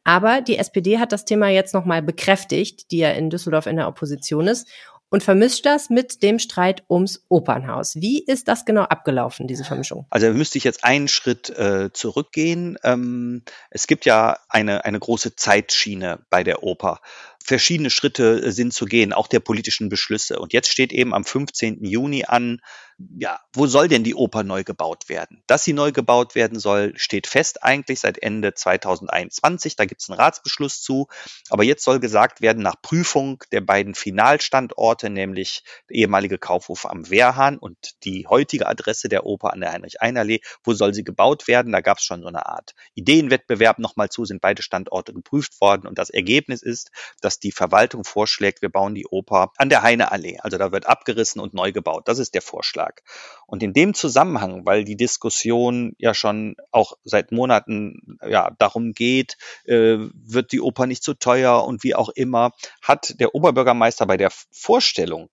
Aber 0.02 0.40
die 0.40 0.56
SPD 0.56 0.98
hat 0.98 1.12
das 1.12 1.26
Thema 1.26 1.48
jetzt 1.48 1.74
nochmal 1.74 2.00
bekräftigt, 2.00 2.90
die 2.90 2.98
ja 2.98 3.10
in 3.10 3.28
Düsseldorf 3.28 3.66
in 3.66 3.76
der 3.76 3.86
Opposition 3.86 4.46
ist, 4.46 4.66
und 5.10 5.22
vermischt 5.22 5.66
das 5.66 5.90
mit 5.90 6.22
dem 6.22 6.38
Streit 6.38 6.84
ums 6.88 7.24
Opernhaus. 7.28 7.96
Wie 7.96 8.24
ist 8.24 8.48
das 8.48 8.64
genau 8.64 8.82
abgelaufen, 8.82 9.48
diese 9.48 9.64
Vermischung? 9.64 10.06
Also 10.08 10.32
müsste 10.32 10.58
ich 10.58 10.64
jetzt 10.64 10.84
einen 10.84 11.08
Schritt 11.08 11.50
äh, 11.50 11.90
zurückgehen. 11.92 12.78
Ähm, 12.84 13.42
es 13.70 13.86
gibt 13.86 14.06
ja 14.06 14.38
eine, 14.48 14.84
eine 14.84 14.98
große 14.98 15.34
Zeitschiene 15.34 16.20
bei 16.30 16.44
der 16.44 16.62
Oper. 16.62 17.00
Verschiedene 17.42 17.90
Schritte 17.90 18.40
äh, 18.40 18.52
sind 18.52 18.72
zu 18.72 18.84
gehen, 18.84 19.12
auch 19.12 19.26
der 19.26 19.40
politischen 19.40 19.88
Beschlüsse. 19.88 20.38
Und 20.38 20.52
jetzt 20.52 20.68
steht 20.68 20.92
eben 20.92 21.12
am 21.12 21.24
15. 21.24 21.84
Juni 21.84 22.24
an, 22.26 22.60
ja, 23.18 23.40
wo 23.54 23.66
soll 23.66 23.88
denn 23.88 24.04
die 24.04 24.14
Oper 24.14 24.42
neu 24.42 24.62
gebaut 24.62 25.08
werden? 25.08 25.42
Dass 25.46 25.64
sie 25.64 25.72
neu 25.72 25.92
gebaut 25.92 26.34
werden 26.34 26.58
soll, 26.58 26.92
steht 26.96 27.26
fest 27.26 27.62
eigentlich 27.62 28.00
seit 28.00 28.18
Ende 28.22 28.54
2021. 28.54 29.76
Da 29.76 29.86
gibt 29.86 30.02
es 30.02 30.10
einen 30.10 30.18
Ratsbeschluss 30.18 30.82
zu. 30.82 31.08
Aber 31.48 31.64
jetzt 31.64 31.84
soll 31.84 32.00
gesagt 32.00 32.40
werden, 32.40 32.62
nach 32.62 32.80
Prüfung 32.80 33.42
der 33.52 33.62
beiden 33.62 33.94
Finalstandorte, 33.94 35.10
nämlich 35.10 35.64
der 35.88 35.96
ehemalige 35.96 36.38
Kaufhof 36.38 36.86
am 36.86 37.08
Wehrhahn 37.08 37.58
und 37.58 38.04
die 38.04 38.26
heutige 38.26 38.66
Adresse 38.66 39.08
der 39.08 39.24
Oper 39.24 39.52
an 39.52 39.60
der 39.60 39.72
Heinrich-Einer-Allee, 39.72 40.40
wo 40.62 40.74
soll 40.74 40.92
sie 40.92 41.04
gebaut 41.04 41.48
werden? 41.48 41.72
Da 41.72 41.80
gab 41.80 41.98
es 41.98 42.04
schon 42.04 42.22
so 42.22 42.28
eine 42.28 42.46
Art 42.46 42.74
Ideenwettbewerb 42.94 43.78
nochmal 43.78 44.10
zu, 44.10 44.24
sind 44.24 44.40
beide 44.40 44.62
Standorte 44.62 45.14
geprüft 45.14 45.60
worden. 45.60 45.86
Und 45.86 45.98
das 45.98 46.10
Ergebnis 46.10 46.62
ist, 46.62 46.90
dass 47.20 47.38
die 47.38 47.52
Verwaltung 47.52 48.04
vorschlägt, 48.04 48.62
wir 48.62 48.68
bauen 48.68 48.94
die 48.94 49.06
Oper 49.06 49.52
an 49.56 49.68
der 49.68 49.82
Heine-Allee. 49.82 50.38
Also 50.40 50.58
da 50.58 50.72
wird 50.72 50.86
abgerissen 50.86 51.40
und 51.40 51.54
neu 51.54 51.72
gebaut. 51.72 52.06
Das 52.06 52.18
ist 52.18 52.34
der 52.34 52.42
Vorschlag. 52.42 52.89
Und 53.46 53.62
in 53.62 53.72
dem 53.72 53.94
Zusammenhang, 53.94 54.66
weil 54.66 54.84
die 54.84 54.96
Diskussion 54.96 55.94
ja 55.98 56.14
schon 56.14 56.56
auch 56.70 56.94
seit 57.04 57.32
Monaten 57.32 58.18
ja 58.26 58.50
darum 58.58 58.92
geht, 58.92 59.36
äh, 59.64 59.98
wird 59.98 60.52
die 60.52 60.60
Oper 60.60 60.86
nicht 60.86 61.02
zu 61.02 61.14
teuer 61.14 61.64
und 61.64 61.84
wie 61.84 61.94
auch 61.94 62.10
immer, 62.10 62.52
hat 62.82 63.20
der 63.20 63.34
Oberbürgermeister 63.34 64.06
bei 64.06 64.16
der 64.16 64.30
Vorstellung 64.50 65.30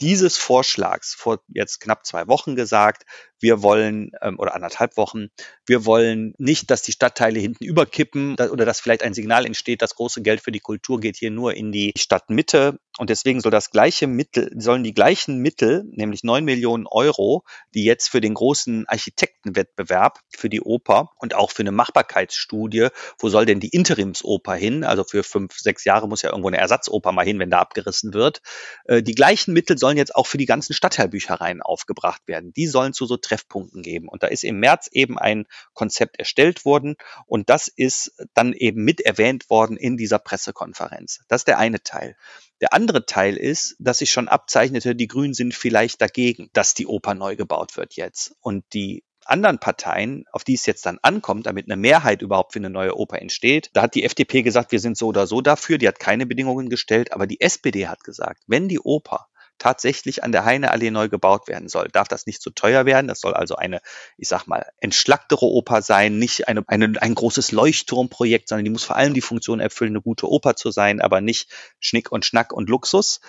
dieses 0.00 0.38
Vorschlags 0.38 1.14
vor 1.14 1.40
jetzt 1.48 1.80
knapp 1.80 2.06
zwei 2.06 2.26
Wochen 2.26 2.56
gesagt, 2.56 3.04
wir 3.40 3.62
wollen, 3.62 4.12
ähm, 4.22 4.38
oder 4.38 4.54
anderthalb 4.54 4.96
Wochen, 4.96 5.28
wir 5.66 5.84
wollen 5.86 6.34
nicht, 6.38 6.70
dass 6.70 6.82
die 6.82 6.92
Stadtteile 6.92 7.40
hinten 7.40 7.64
überkippen 7.64 8.34
oder 8.34 8.64
dass 8.64 8.80
vielleicht 8.80 9.02
ein 9.02 9.14
Signal 9.14 9.46
entsteht, 9.46 9.82
das 9.82 9.94
große 9.94 10.22
Geld 10.22 10.40
für 10.40 10.52
die 10.52 10.60
Kultur 10.60 11.00
geht 11.00 11.16
hier 11.16 11.30
nur 11.30 11.54
in 11.54 11.72
die 11.72 11.92
Stadtmitte. 11.96 12.78
Und 12.98 13.08
deswegen 13.08 13.40
soll 13.40 13.50
das 13.50 13.70
gleiche 13.70 14.06
Mittel, 14.06 14.50
sollen 14.56 14.84
die 14.84 14.92
gleichen 14.92 15.38
Mittel, 15.38 15.84
nämlich 15.90 16.22
neun 16.22 16.44
Millionen 16.44 16.86
Euro, 16.86 17.44
die 17.74 17.84
jetzt 17.84 18.08
für 18.08 18.20
den 18.20 18.34
großen 18.34 18.86
Architektenwettbewerb 18.88 20.18
für 20.36 20.50
die 20.50 20.60
Oper 20.60 21.10
und 21.16 21.34
auch 21.34 21.50
für 21.50 21.62
eine 21.62 21.72
Machbarkeitsstudie, 21.72 22.88
wo 23.18 23.28
soll 23.28 23.46
denn 23.46 23.60
die 23.60 23.70
Interimsoper 23.70 24.54
hin? 24.54 24.84
Also 24.84 25.04
für 25.04 25.22
fünf, 25.22 25.56
sechs 25.56 25.84
Jahre 25.84 26.08
muss 26.08 26.22
ja 26.22 26.30
irgendwo 26.30 26.48
eine 26.48 26.58
Ersatzoper 26.58 27.12
mal 27.12 27.24
hin, 27.24 27.38
wenn 27.38 27.50
da 27.50 27.60
abgerissen 27.60 28.12
wird. 28.12 28.42
Äh, 28.84 29.02
die 29.02 29.14
gleichen 29.14 29.54
Mittel 29.54 29.78
sollen 29.78 29.96
jetzt 29.96 30.14
auch 30.14 30.26
für 30.26 30.38
die 30.38 30.46
ganzen 30.46 30.74
Stadtteilbüchereien 30.74 31.62
aufgebracht 31.62 32.22
werden. 32.26 32.52
Die 32.52 32.66
sollen 32.66 32.92
zu 32.92 33.06
so 33.06 33.16
Treffpunkten 33.30 33.82
geben. 33.82 34.08
Und 34.08 34.22
da 34.22 34.26
ist 34.26 34.44
im 34.44 34.58
März 34.58 34.88
eben 34.92 35.18
ein 35.18 35.46
Konzept 35.72 36.18
erstellt 36.18 36.64
worden 36.64 36.96
und 37.26 37.48
das 37.48 37.68
ist 37.68 38.12
dann 38.34 38.52
eben 38.52 38.84
mit 38.84 39.00
erwähnt 39.00 39.48
worden 39.50 39.76
in 39.76 39.96
dieser 39.96 40.18
Pressekonferenz. 40.18 41.20
Das 41.28 41.42
ist 41.42 41.48
der 41.48 41.58
eine 41.58 41.82
Teil. 41.82 42.16
Der 42.60 42.74
andere 42.74 43.06
Teil 43.06 43.36
ist, 43.36 43.76
dass 43.78 43.98
sich 43.98 44.10
schon 44.10 44.28
abzeichnete, 44.28 44.94
die 44.94 45.08
Grünen 45.08 45.34
sind 45.34 45.54
vielleicht 45.54 46.02
dagegen, 46.02 46.50
dass 46.52 46.74
die 46.74 46.86
Oper 46.86 47.14
neu 47.14 47.36
gebaut 47.36 47.76
wird 47.76 47.94
jetzt. 47.94 48.34
Und 48.40 48.64
die 48.74 49.02
anderen 49.24 49.58
Parteien, 49.58 50.24
auf 50.32 50.44
die 50.44 50.54
es 50.54 50.66
jetzt 50.66 50.84
dann 50.86 50.98
ankommt, 51.02 51.46
damit 51.46 51.66
eine 51.66 51.76
Mehrheit 51.76 52.20
überhaupt 52.22 52.52
für 52.52 52.58
eine 52.58 52.70
neue 52.70 52.96
Oper 52.96 53.20
entsteht, 53.20 53.70
da 53.72 53.82
hat 53.82 53.94
die 53.94 54.04
FDP 54.04 54.42
gesagt, 54.42 54.72
wir 54.72 54.80
sind 54.80 54.96
so 54.96 55.06
oder 55.06 55.26
so 55.26 55.40
dafür, 55.40 55.78
die 55.78 55.88
hat 55.88 56.00
keine 56.00 56.26
Bedingungen 56.26 56.68
gestellt, 56.68 57.12
aber 57.12 57.26
die 57.26 57.40
SPD 57.40 57.86
hat 57.86 58.02
gesagt, 58.02 58.42
wenn 58.46 58.68
die 58.68 58.80
Oper 58.80 59.28
tatsächlich 59.60 60.24
an 60.24 60.32
der 60.32 60.44
Heineallee 60.44 60.90
neu 60.90 61.08
gebaut 61.08 61.46
werden 61.46 61.68
soll, 61.68 61.88
darf 61.92 62.08
das 62.08 62.26
nicht 62.26 62.42
zu 62.42 62.50
teuer 62.50 62.86
werden. 62.86 63.06
Das 63.06 63.20
soll 63.20 63.34
also 63.34 63.54
eine, 63.54 63.80
ich 64.16 64.26
sag 64.26 64.46
mal, 64.46 64.66
entschlacktere 64.78 65.46
Oper 65.46 65.82
sein, 65.82 66.18
nicht 66.18 66.48
eine, 66.48 66.64
eine, 66.66 66.92
ein 67.00 67.14
großes 67.14 67.52
Leuchtturmprojekt, 67.52 68.48
sondern 68.48 68.64
die 68.64 68.70
muss 68.70 68.84
vor 68.84 68.96
allem 68.96 69.14
die 69.14 69.20
Funktion 69.20 69.60
erfüllen, 69.60 69.92
eine 69.92 70.02
gute 70.02 70.28
Oper 70.28 70.56
zu 70.56 70.72
sein, 70.72 71.00
aber 71.00 71.20
nicht 71.20 71.48
Schnick 71.78 72.10
und 72.10 72.24
Schnack 72.24 72.52
und 72.52 72.68
Luxus. 72.68 73.20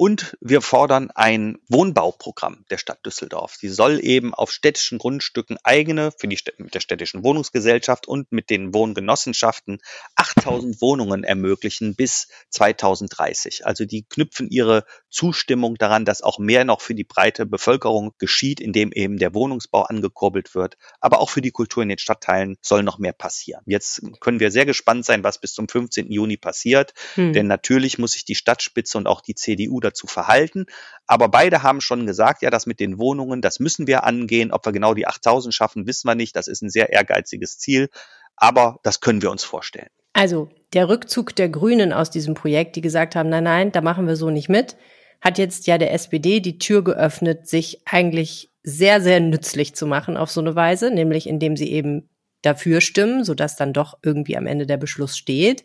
Und 0.00 0.34
wir 0.40 0.62
fordern 0.62 1.10
ein 1.14 1.58
Wohnbauprogramm 1.68 2.64
der 2.70 2.78
Stadt 2.78 3.04
Düsseldorf. 3.04 3.56
Sie 3.56 3.68
soll 3.68 4.02
eben 4.02 4.32
auf 4.32 4.50
städtischen 4.50 4.96
Grundstücken 4.96 5.58
eigene, 5.62 6.10
für 6.16 6.26
die 6.26 6.38
Städt 6.38 6.58
mit 6.58 6.74
der 6.74 6.80
städtischen 6.80 7.22
Wohnungsgesellschaft 7.22 8.08
und 8.08 8.32
mit 8.32 8.48
den 8.48 8.72
Wohngenossenschaften 8.72 9.78
8000 10.14 10.80
Wohnungen 10.80 11.22
ermöglichen 11.22 11.96
bis 11.96 12.28
2030. 12.48 13.66
Also 13.66 13.84
die 13.84 14.04
knüpfen 14.08 14.48
ihre 14.48 14.86
Zustimmung 15.10 15.74
daran, 15.74 16.06
dass 16.06 16.22
auch 16.22 16.38
mehr 16.38 16.64
noch 16.64 16.80
für 16.80 16.94
die 16.94 17.04
breite 17.04 17.44
Bevölkerung 17.44 18.14
geschieht, 18.16 18.58
indem 18.58 18.92
eben 18.92 19.18
der 19.18 19.34
Wohnungsbau 19.34 19.82
angekurbelt 19.82 20.54
wird. 20.54 20.78
Aber 21.00 21.20
auch 21.20 21.28
für 21.28 21.42
die 21.42 21.50
Kultur 21.50 21.82
in 21.82 21.90
den 21.90 21.98
Stadtteilen 21.98 22.56
soll 22.62 22.84
noch 22.84 22.98
mehr 22.98 23.12
passieren. 23.12 23.64
Jetzt 23.66 24.00
können 24.20 24.40
wir 24.40 24.50
sehr 24.50 24.64
gespannt 24.64 25.04
sein, 25.04 25.24
was 25.24 25.38
bis 25.38 25.52
zum 25.52 25.68
15. 25.68 26.10
Juni 26.10 26.38
passiert. 26.38 26.94
Hm. 27.16 27.34
Denn 27.34 27.48
natürlich 27.48 27.98
muss 27.98 28.12
sich 28.12 28.24
die 28.24 28.34
Stadtspitze 28.34 28.96
und 28.96 29.06
auch 29.06 29.20
die 29.20 29.34
CDU 29.34 29.78
dazu 29.90 30.06
verhalten. 30.06 30.66
Aber 31.06 31.28
beide 31.28 31.62
haben 31.62 31.80
schon 31.80 32.06
gesagt, 32.06 32.42
ja, 32.42 32.50
das 32.50 32.66
mit 32.66 32.80
den 32.80 32.98
Wohnungen, 32.98 33.42
das 33.42 33.60
müssen 33.60 33.86
wir 33.86 34.04
angehen. 34.04 34.52
Ob 34.52 34.64
wir 34.66 34.72
genau 34.72 34.94
die 34.94 35.06
8000 35.06 35.54
schaffen, 35.54 35.86
wissen 35.86 36.08
wir 36.08 36.14
nicht. 36.14 36.34
Das 36.36 36.48
ist 36.48 36.62
ein 36.62 36.70
sehr 36.70 36.90
ehrgeiziges 36.90 37.58
Ziel. 37.58 37.88
Aber 38.36 38.80
das 38.82 39.00
können 39.00 39.22
wir 39.22 39.30
uns 39.30 39.44
vorstellen. 39.44 39.90
Also 40.12 40.48
der 40.72 40.88
Rückzug 40.88 41.36
der 41.36 41.48
Grünen 41.48 41.92
aus 41.92 42.10
diesem 42.10 42.34
Projekt, 42.34 42.76
die 42.76 42.80
gesagt 42.80 43.14
haben, 43.14 43.28
nein, 43.28 43.44
nein, 43.44 43.72
da 43.72 43.80
machen 43.80 44.06
wir 44.06 44.16
so 44.16 44.30
nicht 44.30 44.48
mit, 44.48 44.76
hat 45.20 45.38
jetzt 45.38 45.66
ja 45.66 45.78
der 45.78 45.92
SPD 45.92 46.40
die 46.40 46.58
Tür 46.58 46.82
geöffnet, 46.82 47.46
sich 47.46 47.82
eigentlich 47.84 48.50
sehr, 48.62 49.00
sehr 49.00 49.20
nützlich 49.20 49.74
zu 49.74 49.86
machen 49.86 50.16
auf 50.16 50.30
so 50.30 50.40
eine 50.40 50.54
Weise, 50.54 50.90
nämlich 50.90 51.28
indem 51.28 51.56
sie 51.56 51.70
eben 51.70 52.08
dafür 52.42 52.80
stimmen, 52.80 53.24
sodass 53.24 53.56
dann 53.56 53.72
doch 53.72 53.98
irgendwie 54.02 54.36
am 54.36 54.46
Ende 54.46 54.66
der 54.66 54.78
Beschluss 54.78 55.16
steht 55.16 55.64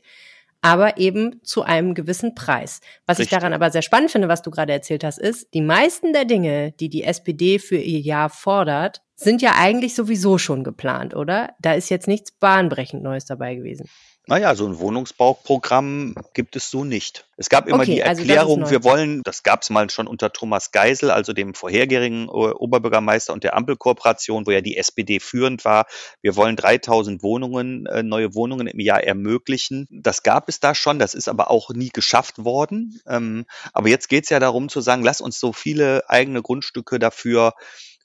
aber 0.65 0.97
eben 0.97 1.43
zu 1.43 1.61
einem 1.61 1.93
gewissen 1.93 2.33
Preis. 2.33 2.81
Was 3.05 3.19
Richtig. 3.19 3.31
ich 3.31 3.37
daran 3.37 3.53
aber 3.53 3.69
sehr 3.69 3.83
spannend 3.83 4.09
finde, 4.09 4.29
was 4.29 4.41
du 4.41 4.49
gerade 4.49 4.73
erzählt 4.73 5.03
hast, 5.03 5.19
ist, 5.19 5.53
die 5.53 5.61
meisten 5.61 6.11
der 6.11 6.25
Dinge, 6.25 6.71
die 6.71 6.89
die 6.89 7.03
SPD 7.03 7.59
für 7.59 7.77
ihr 7.77 7.99
Jahr 7.99 8.31
fordert, 8.31 9.03
sind 9.15 9.43
ja 9.43 9.51
eigentlich 9.59 9.93
sowieso 9.93 10.39
schon 10.39 10.63
geplant, 10.63 11.15
oder? 11.15 11.51
Da 11.59 11.73
ist 11.73 11.89
jetzt 11.89 12.07
nichts 12.07 12.31
bahnbrechend 12.31 13.03
Neues 13.03 13.25
dabei 13.25 13.53
gewesen. 13.53 13.87
Naja, 14.27 14.55
so 14.55 14.65
ein 14.65 14.79
Wohnungsbauprogramm 14.79 16.15
gibt 16.33 16.55
es 16.55 16.71
so 16.71 16.83
nicht. 16.83 17.27
Es 17.37 17.49
gab 17.49 17.67
immer 17.67 17.81
okay, 17.81 17.95
die 17.95 18.03
also 18.03 18.21
Erklärung, 18.21 18.61
also 18.61 18.71
wir 18.71 18.83
wollen, 18.83 19.21
das 19.23 19.43
gab 19.43 19.61
es 19.61 19.69
mal 19.69 19.89
schon 19.91 20.07
unter 20.07 20.33
Thomas 20.33 20.71
Geisel, 20.71 21.11
also 21.11 21.31
dem 21.31 21.53
vorhergehenden 21.53 22.27
Oberbürgermeister 22.29 23.33
und 23.33 23.43
der 23.43 23.55
Ampelkooperation, 23.55 24.47
wo 24.47 24.51
ja 24.51 24.61
die 24.61 24.77
SPD 24.77 25.19
führend 25.19 25.63
war. 25.63 25.85
Wir 26.21 26.35
wollen 26.35 26.55
3000 26.55 27.21
Wohnungen, 27.21 27.85
äh, 27.85 28.01
neue 28.01 28.33
Wohnungen 28.33 28.65
im 28.65 28.79
Jahr 28.79 29.03
ermöglichen. 29.03 29.87
Das 29.91 30.23
gab 30.23 30.49
es 30.49 30.59
da 30.59 30.73
schon, 30.73 30.97
das 30.97 31.13
ist 31.13 31.27
aber 31.27 31.51
auch 31.51 31.69
nie 31.69 31.89
geschafft 31.89 32.43
worden. 32.43 32.99
Ähm, 33.07 33.45
aber 33.73 33.89
jetzt 33.89 34.09
geht 34.09 34.23
es 34.23 34.31
ja 34.31 34.39
darum 34.39 34.69
zu 34.69 34.81
sagen, 34.81 35.03
lass 35.03 35.21
uns 35.21 35.39
so 35.39 35.53
viele 35.53 36.09
eigene 36.09 36.41
Grundstücke 36.41 36.97
dafür 36.97 37.53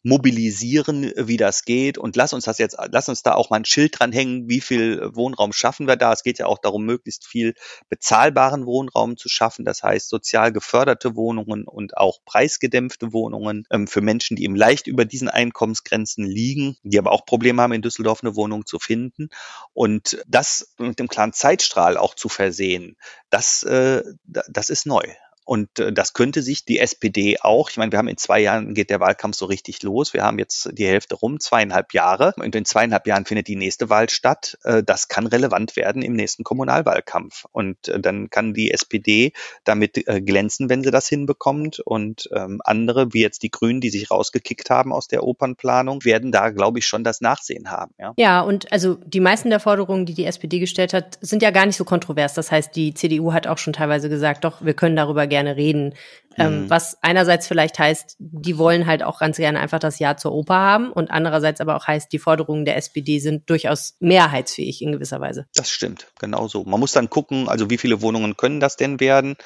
mobilisieren, 0.02 1.12
wie 1.16 1.36
das 1.36 1.64
geht 1.64 1.98
und 1.98 2.16
lass 2.16 2.32
uns 2.32 2.44
das 2.44 2.58
jetzt, 2.58 2.76
lass 2.90 3.08
uns 3.08 3.22
da 3.22 3.34
auch 3.34 3.50
mal 3.50 3.58
ein 3.58 3.64
Schild 3.64 3.98
dranhängen, 3.98 4.48
wie 4.48 4.60
viel 4.60 5.10
Wohnraum 5.14 5.52
schaffen 5.52 5.86
wir 5.86 5.96
da. 5.96 6.12
Es 6.12 6.22
geht 6.22 6.38
ja 6.38 6.46
auch 6.46 6.58
darum, 6.58 6.84
möglichst 6.84 7.26
viel 7.26 7.54
bezahlbaren 7.88 8.66
Wohnraum 8.66 9.16
zu 9.16 9.28
schaffen. 9.28 9.64
Das 9.64 9.82
heißt, 9.82 10.08
sozial 10.08 10.52
geförderte 10.52 11.16
Wohnungen 11.16 11.64
und 11.64 11.96
auch 11.96 12.18
preisgedämpfte 12.24 13.12
Wohnungen 13.12 13.66
ähm, 13.70 13.86
für 13.86 14.00
Menschen, 14.00 14.36
die 14.36 14.44
eben 14.44 14.56
leicht 14.56 14.86
über 14.86 15.04
diesen 15.04 15.28
Einkommensgrenzen 15.28 16.24
liegen, 16.24 16.76
die 16.82 16.98
aber 16.98 17.12
auch 17.12 17.26
Probleme 17.26 17.60
haben, 17.62 17.72
in 17.72 17.82
Düsseldorf 17.82 18.22
eine 18.22 18.36
Wohnung 18.36 18.64
zu 18.64 18.78
finden. 18.78 19.28
Und 19.74 20.22
das 20.26 20.74
mit 20.78 20.98
dem 20.98 21.08
klaren 21.08 21.32
Zeitstrahl 21.32 21.96
auch 21.96 22.14
zu 22.14 22.28
versehen, 22.28 22.96
das, 23.28 23.62
äh, 23.64 24.02
das 24.24 24.70
ist 24.70 24.86
neu. 24.86 25.04
Und 25.50 25.80
äh, 25.80 25.92
das 25.92 26.12
könnte 26.12 26.42
sich 26.42 26.64
die 26.64 26.78
SPD 26.78 27.38
auch, 27.40 27.70
ich 27.70 27.76
meine, 27.76 27.90
wir 27.90 27.98
haben 27.98 28.06
in 28.06 28.16
zwei 28.16 28.38
Jahren 28.38 28.72
geht 28.72 28.88
der 28.88 29.00
Wahlkampf 29.00 29.36
so 29.36 29.46
richtig 29.46 29.82
los. 29.82 30.14
Wir 30.14 30.22
haben 30.22 30.38
jetzt 30.38 30.70
die 30.74 30.86
Hälfte 30.86 31.16
rum, 31.16 31.40
zweieinhalb 31.40 31.92
Jahre. 31.92 32.34
Und 32.36 32.54
in 32.54 32.64
zweieinhalb 32.64 33.04
Jahren 33.08 33.24
findet 33.24 33.48
die 33.48 33.56
nächste 33.56 33.90
Wahl 33.90 34.08
statt. 34.10 34.56
Äh, 34.62 34.84
das 34.84 35.08
kann 35.08 35.26
relevant 35.26 35.74
werden 35.74 36.02
im 36.02 36.12
nächsten 36.12 36.44
Kommunalwahlkampf. 36.44 37.46
Und 37.50 37.88
äh, 37.88 37.98
dann 37.98 38.30
kann 38.30 38.54
die 38.54 38.70
SPD 38.70 39.32
damit 39.64 40.06
äh, 40.06 40.20
glänzen, 40.20 40.68
wenn 40.68 40.84
sie 40.84 40.92
das 40.92 41.08
hinbekommt. 41.08 41.80
Und 41.80 42.28
ähm, 42.32 42.60
andere, 42.64 43.12
wie 43.12 43.22
jetzt 43.22 43.42
die 43.42 43.50
Grünen, 43.50 43.80
die 43.80 43.90
sich 43.90 44.08
rausgekickt 44.08 44.70
haben 44.70 44.92
aus 44.92 45.08
der 45.08 45.24
Opernplanung, 45.24 46.04
werden 46.04 46.30
da, 46.30 46.50
glaube 46.50 46.78
ich, 46.78 46.86
schon 46.86 47.02
das 47.02 47.20
Nachsehen 47.20 47.72
haben. 47.72 47.92
Ja? 47.98 48.14
ja, 48.16 48.40
und 48.42 48.70
also 48.70 48.98
die 49.04 49.18
meisten 49.18 49.50
der 49.50 49.58
Forderungen, 49.58 50.06
die 50.06 50.14
die 50.14 50.26
SPD 50.26 50.60
gestellt 50.60 50.92
hat, 50.92 51.18
sind 51.20 51.42
ja 51.42 51.50
gar 51.50 51.66
nicht 51.66 51.76
so 51.76 51.84
kontrovers. 51.84 52.34
Das 52.34 52.52
heißt, 52.52 52.76
die 52.76 52.94
CDU 52.94 53.32
hat 53.32 53.48
auch 53.48 53.58
schon 53.58 53.72
teilweise 53.72 54.08
gesagt, 54.08 54.44
doch, 54.44 54.64
wir 54.64 54.74
können 54.74 54.94
darüber 54.94 55.26
gerne 55.26 55.39
gerne 55.40 55.56
reden. 55.56 55.94
Ähm, 56.36 56.62
mhm. 56.64 56.70
Was 56.70 56.96
einerseits 57.02 57.48
vielleicht 57.48 57.78
heißt, 57.78 58.16
die 58.18 58.56
wollen 58.56 58.86
halt 58.86 59.02
auch 59.02 59.18
ganz 59.18 59.36
gerne 59.36 59.58
einfach 59.58 59.80
das 59.80 59.98
Ja 59.98 60.16
zur 60.16 60.32
Oper 60.32 60.54
haben 60.54 60.92
und 60.92 61.10
andererseits 61.10 61.60
aber 61.60 61.76
auch 61.76 61.86
heißt, 61.86 62.12
die 62.12 62.20
Forderungen 62.20 62.64
der 62.64 62.76
SPD 62.76 63.18
sind 63.18 63.50
durchaus 63.50 63.96
mehrheitsfähig 63.98 64.80
in 64.80 64.92
gewisser 64.92 65.20
Weise. 65.20 65.46
Das 65.54 65.70
stimmt, 65.70 66.06
genau 66.20 66.46
so. 66.46 66.64
Man 66.64 66.78
muss 66.78 66.92
dann 66.92 67.10
gucken, 67.10 67.48
also 67.48 67.68
wie 67.68 67.78
viele 67.78 68.00
Wohnungen 68.00 68.36
können 68.36 68.60
das 68.60 68.76
denn 68.76 69.00
werden 69.00 69.36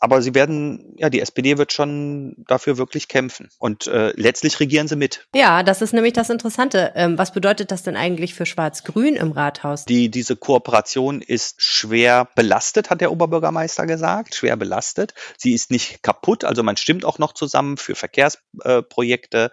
aber 0.00 0.22
sie 0.22 0.34
werden, 0.34 0.94
ja, 0.96 1.10
die 1.10 1.20
SPD 1.20 1.58
wird 1.58 1.72
schon 1.72 2.36
dafür 2.46 2.78
wirklich 2.78 3.08
kämpfen. 3.08 3.48
Und 3.58 3.86
äh, 3.86 4.12
letztlich 4.16 4.60
regieren 4.60 4.86
sie 4.86 4.96
mit. 4.96 5.26
Ja, 5.34 5.62
das 5.62 5.82
ist 5.82 5.92
nämlich 5.92 6.12
das 6.12 6.30
Interessante. 6.30 6.92
Ähm, 6.94 7.18
was 7.18 7.32
bedeutet 7.32 7.72
das 7.72 7.82
denn 7.82 7.96
eigentlich 7.96 8.34
für 8.34 8.46
Schwarz-Grün 8.46 9.16
im 9.16 9.32
Rathaus? 9.32 9.84
Die, 9.84 10.08
diese 10.08 10.36
Kooperation 10.36 11.20
ist 11.20 11.60
schwer 11.62 12.28
belastet, 12.36 12.90
hat 12.90 13.00
der 13.00 13.10
Oberbürgermeister 13.10 13.86
gesagt. 13.86 14.36
Schwer 14.36 14.56
belastet. 14.56 15.14
Sie 15.36 15.52
ist 15.52 15.70
nicht 15.70 16.02
kaputt. 16.02 16.44
Also 16.44 16.62
man 16.62 16.76
stimmt 16.76 17.04
auch 17.04 17.18
noch 17.18 17.32
zusammen 17.32 17.76
für 17.76 17.96
Verkehrsprojekte 17.96 19.50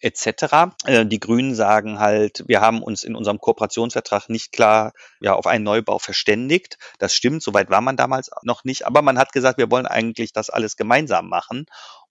äh, 0.00 0.06
etc. 0.06 0.76
Äh, 0.84 1.06
die 1.06 1.20
Grünen 1.20 1.54
sagen 1.54 1.98
halt, 1.98 2.44
wir 2.46 2.60
haben 2.60 2.82
uns 2.82 3.02
in 3.02 3.16
unserem 3.16 3.40
Kooperationsvertrag 3.40 4.28
nicht 4.28 4.52
klar 4.52 4.92
ja, 5.20 5.34
auf 5.34 5.48
einen 5.48 5.64
Neubau 5.64 5.98
verständigt. 5.98 6.78
Das 6.98 7.14
stimmt, 7.14 7.42
soweit 7.42 7.68
war 7.70 7.80
man 7.80 7.96
damals 7.96 8.30
noch 8.42 8.62
nicht. 8.62 8.86
Aber 8.86 9.02
man 9.02 9.18
hat 9.18 9.32
gesagt, 9.32 9.58
wir 9.58 9.70
wollen 9.70 9.87
eigentlich 9.90 10.32
das 10.32 10.50
alles 10.50 10.76
gemeinsam 10.76 11.28
machen. 11.28 11.66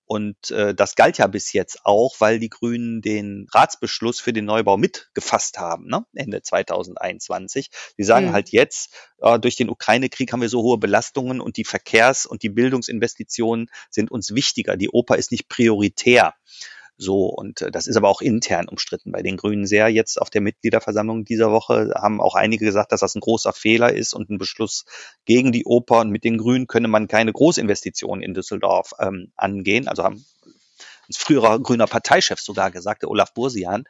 Und 0.08 0.52
äh, 0.52 0.74
das 0.74 0.96
galt 0.96 1.18
ja 1.18 1.28
bis 1.28 1.52
jetzt 1.52 1.82
auch, 1.84 2.16
weil 2.20 2.40
die 2.40 2.48
Grünen 2.48 3.02
den 3.02 3.46
Ratsbeschluss 3.54 4.22
für 4.22 4.32
den 4.32 4.46
Neubau 4.46 4.78
mitgefasst 4.78 5.60
haben, 5.60 5.88
ne? 5.88 6.06
Ende 6.16 6.42
2021. 6.42 7.70
Sie 7.98 8.04
sagen 8.04 8.28
mhm. 8.28 8.32
halt 8.32 8.50
jetzt, 8.52 8.96
äh, 9.20 9.38
durch 9.38 9.58
den 9.58 9.70
Ukraine-Krieg 9.70 10.32
haben 10.32 10.40
wir 10.40 10.48
so 10.48 10.62
hohe 10.62 10.78
Belastungen 10.78 11.42
und 11.42 11.58
die 11.58 11.66
Verkehrs- 11.66 12.26
und 12.26 12.42
die 12.42 12.50
Bildungsinvestitionen 12.50 13.70
sind 13.90 14.10
uns 14.10 14.34
wichtiger. 14.34 14.78
Die 14.78 14.90
Oper 14.90 15.18
ist 15.18 15.32
nicht 15.32 15.50
prioritär. 15.50 16.36
So, 16.98 17.26
und 17.26 17.62
äh, 17.62 17.72
das 17.72 17.86
ist 17.88 17.96
aber 17.96 18.10
auch 18.10 18.22
intern 18.22 18.68
umstritten 18.68 19.12
bei 19.12 19.22
den 19.22 19.38
Grünen 19.38 19.68
sehr. 19.68 19.88
Jetzt 19.90 20.20
auf 20.20 20.30
der 20.30 20.42
Mitgliederversammlung 20.42 21.26
dieser 21.26 21.52
Woche 21.52 21.94
haben 21.96 22.20
auch 22.20 22.36
einige 22.36 22.66
gesagt, 22.66 22.92
dass 22.92 23.02
das 23.02 23.16
ein 23.16 23.22
großer 23.22 23.54
Fehler 23.54 23.94
ist 23.94 24.14
und 24.14 24.30
ein 24.30 24.40
Beschluss 24.40 24.86
gegen 25.26 25.52
die 25.52 25.66
Oper. 25.66 26.00
Und 26.00 26.10
mit 26.10 26.24
den 26.24 26.38
Grünen 26.38 26.68
könne 26.68 26.88
man 26.88 27.08
keine 27.08 27.34
Großinvestitionen 27.34 28.24
in 28.24 28.34
Düsseldorf 28.34 28.94
ähm, 29.00 29.32
angehen. 29.36 29.88
Also 29.88 30.04
haben 30.04 30.26
ein 31.10 31.14
früherer 31.14 31.60
grüner 31.60 31.88
Parteichef 31.88 32.40
sogar 32.40 32.72
gesagt, 32.72 33.04
der 33.04 33.10
Olaf 33.10 33.34
Bursian. 33.34 33.86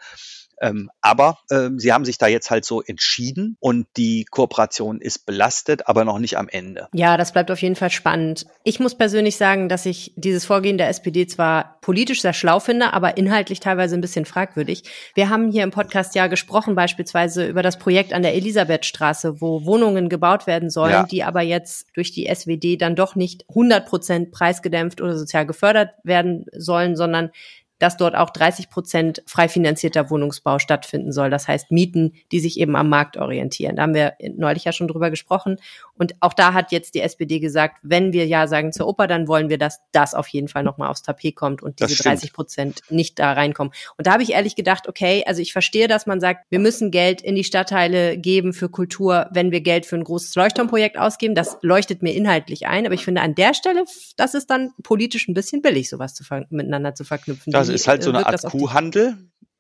Ähm, 0.62 0.90
aber 1.02 1.40
ähm, 1.52 1.80
sie 1.80 1.94
haben 1.94 2.06
sich 2.06 2.18
da 2.18 2.28
jetzt 2.28 2.50
halt 2.50 2.66
so 2.66 2.82
entschieden 2.82 3.58
und 3.60 3.88
die 3.96 4.26
Kooperation 4.26 5.00
ist 5.00 5.26
belastet, 5.26 5.88
aber 5.88 6.04
noch 6.04 6.20
nicht 6.20 6.38
am 6.38 6.50
Ende. 6.50 6.88
Ja, 6.94 7.18
das 7.18 7.32
bleibt 7.32 7.52
auf 7.52 7.62
jeden 7.62 7.76
Fall 7.76 7.92
spannend. 7.92 8.46
Ich 8.64 8.80
muss 8.80 8.96
persönlich 8.96 9.38
sagen, 9.38 9.70
dass 9.70 9.86
ich 9.86 10.14
dieses 10.16 10.46
Vorgehen 10.46 10.78
der 10.78 10.90
SPD 10.90 11.28
zwar 11.28 11.78
politisch 11.82 12.22
sehr 12.22 12.34
schlau 12.34 12.60
finde, 12.60 12.94
aber 12.94 13.18
inhaltlich 13.18 13.60
teilweise 13.60 13.96
ein 13.96 14.02
bisschen 14.02 14.26
fragwürdig. 14.26 14.84
Wir 15.14 15.30
haben 15.30 15.52
hier 15.52 15.64
im 15.64 15.72
Podcast 15.72 16.16
ja 16.16 16.28
gesprochen 16.28 16.76
beispielsweise 16.76 17.48
über 17.48 17.62
das 17.62 17.78
Projekt 17.78 18.14
an 18.14 18.24
der 18.24 18.36
Elisabethstraße, 18.36 19.42
wo 19.42 19.66
Wohnungen 19.66 20.10
gebaut 20.10 20.48
werden 20.48 20.70
sollen, 20.70 20.92
ja. 20.92 21.04
die 21.04 21.24
aber 21.24 21.42
jetzt 21.42 21.88
durch 21.94 22.12
die 22.12 22.34
SWD 22.34 22.82
dann 22.82 22.96
doch 22.96 23.16
nicht 23.16 23.46
100 23.50 23.86
Prozent 23.86 24.32
preisgedämpft 24.32 25.02
oder 25.02 25.18
sozial 25.18 25.46
gefördert 25.46 25.92
werden 26.04 26.46
sollen, 26.52 26.96
sondern 26.96 27.32
dass 27.80 27.98
dort 27.98 28.16
auch 28.16 28.30
30 28.30 28.70
Prozent 28.70 29.22
frei 29.26 29.48
finanzierter 29.48 30.10
Wohnungsbau 30.10 30.60
stattfinden 30.60 31.12
soll. 31.12 31.30
Das 31.30 31.48
heißt 31.48 31.72
Mieten, 31.72 32.14
die 32.32 32.40
sich 32.40 32.60
eben 32.60 32.76
am 32.76 32.90
Markt 32.90 33.18
orientieren. 33.18 33.76
Da 33.76 33.84
haben 33.84 33.94
wir 33.94 34.14
neulich 34.36 34.64
ja 34.64 34.72
schon 34.72 34.88
drüber 34.88 35.10
gesprochen. 35.10 35.58
Und 35.96 36.16
auch 36.20 36.34
da 36.34 36.54
hat 36.54 36.72
jetzt 36.72 36.96
die 36.96 37.02
SPD 37.02 37.40
gesagt, 37.40 37.78
wenn 37.82 38.14
wir 38.14 38.26
Ja 38.28 38.48
sagen 38.48 38.72
zur 38.72 38.88
Oper, 38.88 39.08
dann 39.08 39.28
wollen 39.28 39.50
wir, 39.50 39.58
dass 39.58 39.80
das 39.92 40.14
auf 40.14 40.28
jeden 40.28 40.48
Fall 40.48 40.64
nochmal 40.64 40.90
aufs 40.90 41.04
Tapet 41.04 41.36
kommt 41.36 41.64
und 41.64 41.80
diese 41.80 42.02
30 42.02 42.34
Prozent 42.34 42.82
nicht 42.90 43.20
da 43.20 43.34
reinkommen. 43.34 43.74
Und 43.98 44.08
da 44.08 44.14
habe 44.14 44.24
ich 44.24 44.34
ehrlich 44.34 44.56
gedacht, 44.56 44.88
okay, 44.88 45.24
also 45.26 45.42
ich 45.42 45.54
verstehe, 45.54 45.88
dass 45.88 46.06
man 46.06 46.20
sagt, 46.20 46.46
wir 46.50 46.60
müssen 46.60 46.92
Geld 46.92 47.22
in 47.22 47.36
die 47.36 47.44
Stadtteile 47.44 48.18
geben 48.18 48.54
für 48.54 48.70
Kultur, 48.70 49.28
wenn 49.32 49.52
wir 49.52 49.62
Geld 49.62 49.86
für 49.86 49.96
ein 49.96 50.04
großes 50.04 50.36
Leuchtturmprojekt 50.36 50.98
ausgeben. 50.98 51.36
Das 51.36 51.58
leuchtet 51.62 52.02
mir 52.02 52.14
inhaltlich 52.14 52.68
ein. 52.68 52.86
Aber 52.86 52.96
ich 52.96 53.04
finde 53.04 53.22
an 53.22 53.36
der 53.36 53.54
Stelle, 53.54 53.86
das 54.16 54.34
ist 54.34 54.50
dann 54.50 54.72
politisch 54.84 55.28
ein 55.28 55.34
bisschen 55.34 55.62
billig, 55.62 55.90
sowas 55.90 56.14
zu 56.14 56.24
miteinander 56.50 56.94
zu 56.96 57.04
verknüpfen. 57.04 57.52
Das 57.52 57.67
ist 57.70 57.88
halt 57.88 58.04
so 58.04 58.10
eine 58.12 58.26
Art 58.26 58.44
Kuhhandel. 58.44 59.18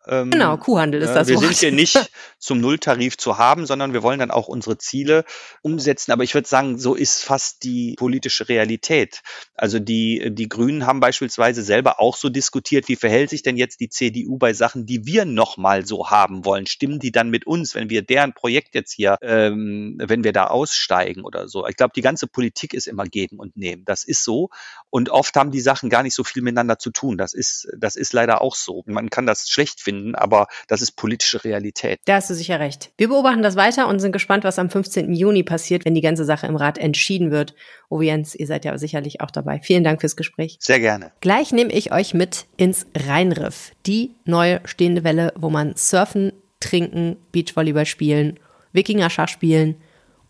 Ähm, 0.07 0.31
genau, 0.31 0.57
Kuhhandel 0.57 1.01
ist 1.01 1.13
das. 1.13 1.27
Wir 1.27 1.35
Wort. 1.35 1.45
sind 1.45 1.57
hier 1.57 1.71
nicht 1.71 2.09
zum 2.39 2.61
Nulltarif 2.61 3.17
zu 3.17 3.37
haben, 3.37 3.65
sondern 3.65 3.93
wir 3.93 4.03
wollen 4.03 4.19
dann 4.19 4.31
auch 4.31 4.47
unsere 4.47 4.77
Ziele 4.77 5.25
umsetzen. 5.61 6.11
Aber 6.11 6.23
ich 6.23 6.33
würde 6.33 6.47
sagen, 6.47 6.79
so 6.79 6.95
ist 6.95 7.23
fast 7.23 7.63
die 7.63 7.95
politische 7.97 8.47
Realität. 8.47 9.21
Also 9.55 9.79
die, 9.79 10.29
die 10.31 10.47
Grünen 10.47 10.85
haben 10.85 10.99
beispielsweise 10.99 11.63
selber 11.63 11.99
auch 11.99 12.15
so 12.15 12.29
diskutiert, 12.29 12.87
wie 12.87 12.95
verhält 12.95 13.29
sich 13.29 13.43
denn 13.43 13.57
jetzt 13.57 13.79
die 13.79 13.89
CDU 13.89 14.37
bei 14.37 14.53
Sachen, 14.53 14.85
die 14.85 15.05
wir 15.05 15.25
nochmal 15.25 15.85
so 15.85 16.09
haben 16.09 16.45
wollen? 16.45 16.67
Stimmen 16.67 16.99
die 16.99 17.11
dann 17.11 17.29
mit 17.29 17.45
uns, 17.45 17.75
wenn 17.75 17.89
wir 17.89 18.01
deren 18.01 18.33
Projekt 18.33 18.75
jetzt 18.75 18.93
hier, 18.93 19.17
ähm, 19.21 19.97
wenn 19.99 20.23
wir 20.23 20.31
da 20.31 20.47
aussteigen 20.47 21.23
oder 21.23 21.47
so? 21.47 21.67
Ich 21.67 21.75
glaube, 21.75 21.93
die 21.95 22.01
ganze 22.01 22.27
Politik 22.27 22.73
ist 22.73 22.87
immer 22.87 23.05
geben 23.05 23.39
und 23.39 23.57
nehmen. 23.57 23.83
Das 23.85 24.03
ist 24.03 24.23
so. 24.23 24.49
Und 24.89 25.09
oft 25.09 25.35
haben 25.35 25.51
die 25.51 25.59
Sachen 25.59 25.89
gar 25.89 26.03
nicht 26.03 26.15
so 26.15 26.23
viel 26.23 26.43
miteinander 26.43 26.79
zu 26.79 26.91
tun. 26.91 27.17
Das 27.17 27.33
ist, 27.33 27.67
das 27.77 27.95
ist 27.95 28.13
leider 28.13 28.41
auch 28.41 28.55
so. 28.55 28.83
Man 28.85 29.09
kann 29.09 29.25
das 29.25 29.49
schlecht 29.49 29.81
finden 29.81 29.96
finden, 29.97 30.15
aber 30.15 30.47
das 30.67 30.81
ist 30.81 30.91
politische 30.91 31.43
Realität. 31.43 31.99
Da 32.05 32.15
hast 32.15 32.29
du 32.29 32.33
sicher 32.33 32.59
recht. 32.59 32.91
Wir 32.97 33.09
beobachten 33.09 33.41
das 33.41 33.55
weiter 33.55 33.87
und 33.87 33.99
sind 33.99 34.11
gespannt, 34.11 34.43
was 34.43 34.59
am 34.59 34.69
15. 34.69 35.13
Juni 35.13 35.43
passiert, 35.43 35.85
wenn 35.85 35.95
die 35.95 36.01
ganze 36.01 36.25
Sache 36.25 36.47
im 36.47 36.55
Rat 36.55 36.77
entschieden 36.77 37.31
wird. 37.31 37.55
Oh 37.89 38.01
Jens, 38.01 38.35
ihr 38.35 38.47
seid 38.47 38.65
ja 38.65 38.77
sicherlich 38.77 39.21
auch 39.21 39.31
dabei. 39.31 39.59
Vielen 39.61 39.83
Dank 39.83 40.01
fürs 40.01 40.15
Gespräch. 40.15 40.57
Sehr 40.59 40.79
gerne. 40.79 41.11
Gleich 41.21 41.51
nehme 41.51 41.71
ich 41.71 41.91
euch 41.91 42.13
mit 42.13 42.45
ins 42.57 42.85
Rheinriff, 42.95 43.71
die 43.85 44.11
neue 44.25 44.61
stehende 44.65 45.03
Welle, 45.03 45.33
wo 45.35 45.49
man 45.49 45.75
surfen, 45.75 46.33
trinken, 46.59 47.17
Beachvolleyball 47.31 47.85
spielen, 47.85 48.39
Wikinger-Schach 48.73 49.29
spielen 49.29 49.75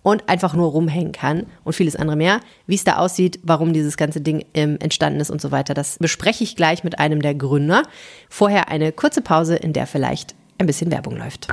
und 0.04 0.30
einfach 0.30 0.54
nur 0.54 0.72
rumhängen 0.72 1.12
kann 1.12 1.46
und 1.64 1.74
vieles 1.74 1.96
andere 1.96 2.16
mehr. 2.16 2.40
Wie 2.66 2.76
es 2.76 2.84
da 2.84 2.98
aussieht, 2.98 3.40
warum 3.44 3.74
dieses 3.74 3.98
ganze 3.98 4.22
Ding 4.22 4.46
ähm, 4.54 4.78
entstanden 4.80 5.20
ist 5.20 5.30
und 5.30 5.42
so 5.42 5.52
weiter, 5.52 5.74
das 5.74 5.98
bespreche 6.00 6.44
ich 6.44 6.56
gleich 6.56 6.84
mit 6.84 7.00
einem 7.00 7.22
der 7.22 7.36
Gründer. 7.36 7.84
Vorher 8.30 8.70
eine 8.70 8.92
kurze 8.92 9.22
Pause, 9.22 9.56
in 9.56 9.74
der 9.74 9.88
vielleicht 9.88 10.36
ein 10.60 10.66
bisschen 10.66 10.92
Werbung 10.92 11.18
läuft. 11.18 11.48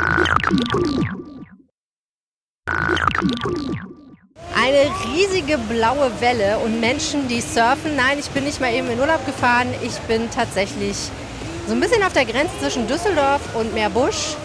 Eine 4.57 4.91
riesige 5.13 5.59
blaue 5.59 6.11
Welle 6.21 6.59
und 6.59 6.81
Menschen, 6.81 7.29
die 7.29 7.41
surfen. 7.41 7.97
Nein, 7.97 8.19
ich 8.19 8.31
bin 8.31 8.45
nicht 8.45 8.61
mal 8.61 8.73
eben 8.73 8.89
in 8.89 8.99
Urlaub 8.99 9.25
gefahren. 9.27 9.69
Ich 9.83 9.99
bin 10.01 10.31
tatsächlich 10.31 10.97
so 11.67 11.75
ein 11.75 11.81
bisschen 11.81 12.03
auf 12.03 12.13
der 12.13 12.25
Grenze 12.25 12.53
zwischen 12.61 12.87
Düsseldorf 12.87 13.41
und 13.57 13.75
Meerbusch 13.75 14.37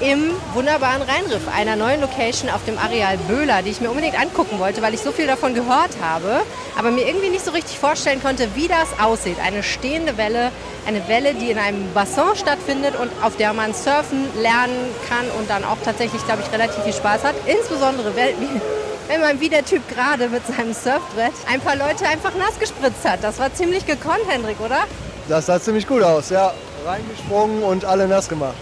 im 0.00 0.30
wunderbaren 0.52 1.02
Rheinriff, 1.02 1.48
einer 1.54 1.76
neuen 1.76 2.00
Location 2.00 2.50
auf 2.50 2.64
dem 2.64 2.78
Areal 2.78 3.16
Böhler, 3.28 3.62
die 3.62 3.70
ich 3.70 3.80
mir 3.80 3.88
unbedingt 3.88 4.18
angucken 4.18 4.58
wollte, 4.58 4.82
weil 4.82 4.92
ich 4.92 5.00
so 5.00 5.10
viel 5.10 5.26
davon 5.26 5.54
gehört 5.54 5.90
habe, 6.02 6.42
aber 6.78 6.90
mir 6.90 7.06
irgendwie 7.06 7.30
nicht 7.30 7.44
so 7.44 7.50
richtig 7.52 7.78
vorstellen 7.78 8.22
konnte, 8.22 8.48
wie 8.54 8.68
das 8.68 8.88
aussieht. 9.00 9.36
Eine 9.44 9.62
stehende 9.62 10.18
Welle, 10.18 10.52
eine 10.86 11.08
Welle, 11.08 11.34
die 11.34 11.50
in 11.50 11.58
einem 11.58 11.92
Bassin 11.94 12.36
stattfindet 12.36 12.94
und 13.00 13.10
auf 13.22 13.36
der 13.36 13.52
man 13.54 13.72
surfen 13.72 14.26
lernen 14.40 14.94
kann 15.08 15.26
und 15.38 15.48
dann 15.48 15.64
auch 15.64 15.78
tatsächlich, 15.82 16.24
glaube 16.26 16.42
ich, 16.44 16.52
relativ 16.52 16.84
viel 16.84 16.92
Spaß 16.92 17.24
hat. 17.24 17.34
Insbesondere, 17.46 18.12
wenn 19.08 19.20
man 19.20 19.40
wie 19.40 19.48
der 19.48 19.64
Typ 19.64 19.88
gerade 19.88 20.28
mit 20.28 20.46
seinem 20.46 20.74
Surfbrett 20.74 21.32
ein 21.50 21.60
paar 21.60 21.76
Leute 21.76 22.06
einfach 22.06 22.34
nass 22.34 22.58
gespritzt 22.60 23.04
hat. 23.04 23.22
Das 23.22 23.38
war 23.38 23.52
ziemlich 23.54 23.86
gekonnt, 23.86 24.28
Hendrik, 24.28 24.60
oder? 24.60 24.84
Das 25.28 25.46
sah 25.46 25.60
ziemlich 25.60 25.86
gut 25.86 26.02
aus, 26.02 26.30
ja. 26.30 26.52
Reingesprungen 26.84 27.62
und 27.62 27.84
alle 27.84 28.06
nass 28.06 28.28
gemacht. 28.28 28.54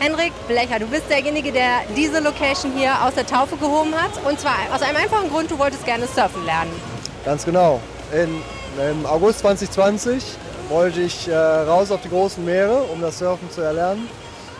Henrik 0.00 0.32
Blecher, 0.48 0.78
du 0.78 0.86
bist 0.86 1.10
derjenige, 1.10 1.52
der 1.52 1.82
diese 1.94 2.20
Location 2.20 2.72
hier 2.74 3.04
aus 3.04 3.14
der 3.14 3.26
Taufe 3.26 3.58
gehoben 3.58 3.94
hat. 3.94 4.12
Und 4.26 4.40
zwar 4.40 4.54
aus 4.74 4.80
einem 4.80 4.96
einfachen 4.96 5.28
Grund, 5.28 5.50
du 5.50 5.58
wolltest 5.58 5.84
gerne 5.84 6.06
surfen 6.06 6.42
lernen. 6.46 6.72
Ganz 7.22 7.44
genau. 7.44 7.80
In, 8.10 8.40
Im 8.82 9.04
August 9.04 9.40
2020 9.40 10.24
wollte 10.70 11.02
ich 11.02 11.28
äh, 11.28 11.34
raus 11.34 11.90
auf 11.90 12.00
die 12.00 12.08
großen 12.08 12.42
Meere, 12.42 12.80
um 12.84 13.02
das 13.02 13.18
Surfen 13.18 13.50
zu 13.50 13.60
erlernen. 13.60 14.08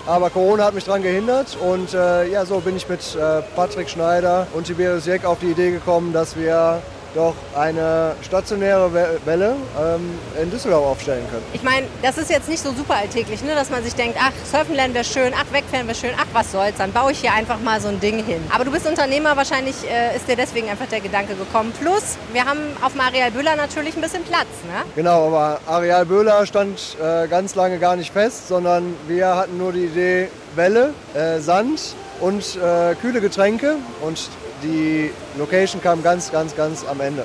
Aber 0.06 0.28
Corona 0.28 0.64
hat 0.64 0.74
mich 0.74 0.84
daran 0.84 1.02
gehindert 1.02 1.56
und 1.58 1.94
äh, 1.94 2.28
ja, 2.30 2.44
so 2.44 2.60
bin 2.60 2.76
ich 2.76 2.86
mit 2.86 3.00
äh, 3.14 3.40
Patrick 3.56 3.88
Schneider 3.88 4.46
und 4.52 4.66
Tiberius 4.66 5.06
Jeck 5.06 5.24
auf 5.24 5.38
die 5.38 5.52
Idee 5.52 5.70
gekommen, 5.70 6.12
dass 6.12 6.36
wir 6.36 6.82
doch 7.14 7.34
eine 7.56 8.14
stationäre 8.22 8.92
Welle 9.24 9.56
ähm, 9.78 10.18
in 10.40 10.50
Düsseldorf 10.50 10.86
aufstellen 10.86 11.24
können. 11.30 11.42
Ich 11.52 11.62
meine, 11.62 11.86
das 12.02 12.18
ist 12.18 12.30
jetzt 12.30 12.48
nicht 12.48 12.62
so 12.62 12.72
super 12.72 12.96
alltäglich, 12.96 13.42
ne? 13.42 13.54
dass 13.54 13.70
man 13.70 13.82
sich 13.82 13.94
denkt, 13.94 14.16
ach, 14.20 14.32
surfen 14.44 14.74
lernen 14.74 14.94
wäre 14.94 15.04
schön, 15.04 15.32
ach, 15.36 15.52
wegfahren 15.52 15.86
wäre 15.86 15.96
schön, 15.96 16.12
ach, 16.16 16.26
was 16.32 16.52
soll's, 16.52 16.76
dann 16.78 16.92
baue 16.92 17.12
ich 17.12 17.20
hier 17.20 17.32
einfach 17.32 17.60
mal 17.60 17.80
so 17.80 17.88
ein 17.88 18.00
Ding 18.00 18.24
hin. 18.24 18.42
Aber 18.54 18.64
du 18.64 18.70
bist 18.70 18.86
Unternehmer, 18.86 19.36
wahrscheinlich 19.36 19.76
äh, 19.88 20.16
ist 20.16 20.28
dir 20.28 20.36
deswegen 20.36 20.68
einfach 20.68 20.86
der 20.86 21.00
Gedanke 21.00 21.34
gekommen. 21.34 21.72
Plus, 21.80 22.16
wir 22.32 22.44
haben 22.44 22.60
auf 22.82 22.92
dem 22.92 23.00
Areal 23.00 23.30
Böhler 23.30 23.56
natürlich 23.56 23.96
ein 23.96 24.00
bisschen 24.00 24.24
Platz. 24.24 24.48
Ne? 24.66 24.84
Genau, 24.96 25.28
aber 25.28 25.60
Areal 25.66 26.06
Böhler 26.06 26.46
stand 26.46 26.96
äh, 27.02 27.26
ganz 27.28 27.54
lange 27.54 27.78
gar 27.78 27.96
nicht 27.96 28.12
fest, 28.12 28.48
sondern 28.48 28.94
wir 29.06 29.34
hatten 29.36 29.58
nur 29.58 29.72
die 29.72 29.84
Idee 29.84 30.28
Welle, 30.54 30.94
äh, 31.14 31.38
Sand 31.40 31.94
und 32.20 32.56
äh, 32.56 32.94
kühle 32.96 33.20
Getränke 33.20 33.76
und 34.02 34.28
die 34.62 35.10
Location 35.38 35.82
kam 35.82 36.02
ganz, 36.02 36.30
ganz, 36.30 36.54
ganz 36.54 36.84
am 36.84 37.00
Ende. 37.00 37.24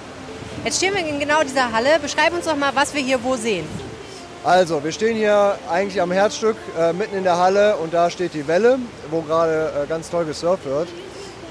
Jetzt 0.64 0.78
stehen 0.78 0.94
wir 0.94 1.06
in 1.06 1.20
genau 1.20 1.42
dieser 1.44 1.72
Halle. 1.72 2.00
Beschreib 2.02 2.34
uns 2.34 2.46
doch 2.46 2.56
mal, 2.56 2.72
was 2.74 2.94
wir 2.94 3.02
hier 3.02 3.24
wo 3.24 3.36
sehen. 3.36 3.68
Also, 4.44 4.84
wir 4.84 4.92
stehen 4.92 5.16
hier 5.16 5.58
eigentlich 5.72 6.02
am 6.02 6.12
Herzstück, 6.12 6.56
äh, 6.80 6.94
mitten 6.94 7.18
in 7.18 7.24
der 7.24 7.38
Halle 7.38 7.78
und 7.78 7.94
da 7.94 8.10
steht 8.10 8.34
die 8.34 8.48
Welle, 8.48 8.78
wo 9.10 9.22
gerade 9.22 9.72
äh, 9.84 9.88
ganz 9.88 10.10
toll 10.10 10.26
gesurft 10.26 10.66
wird. 10.66 10.88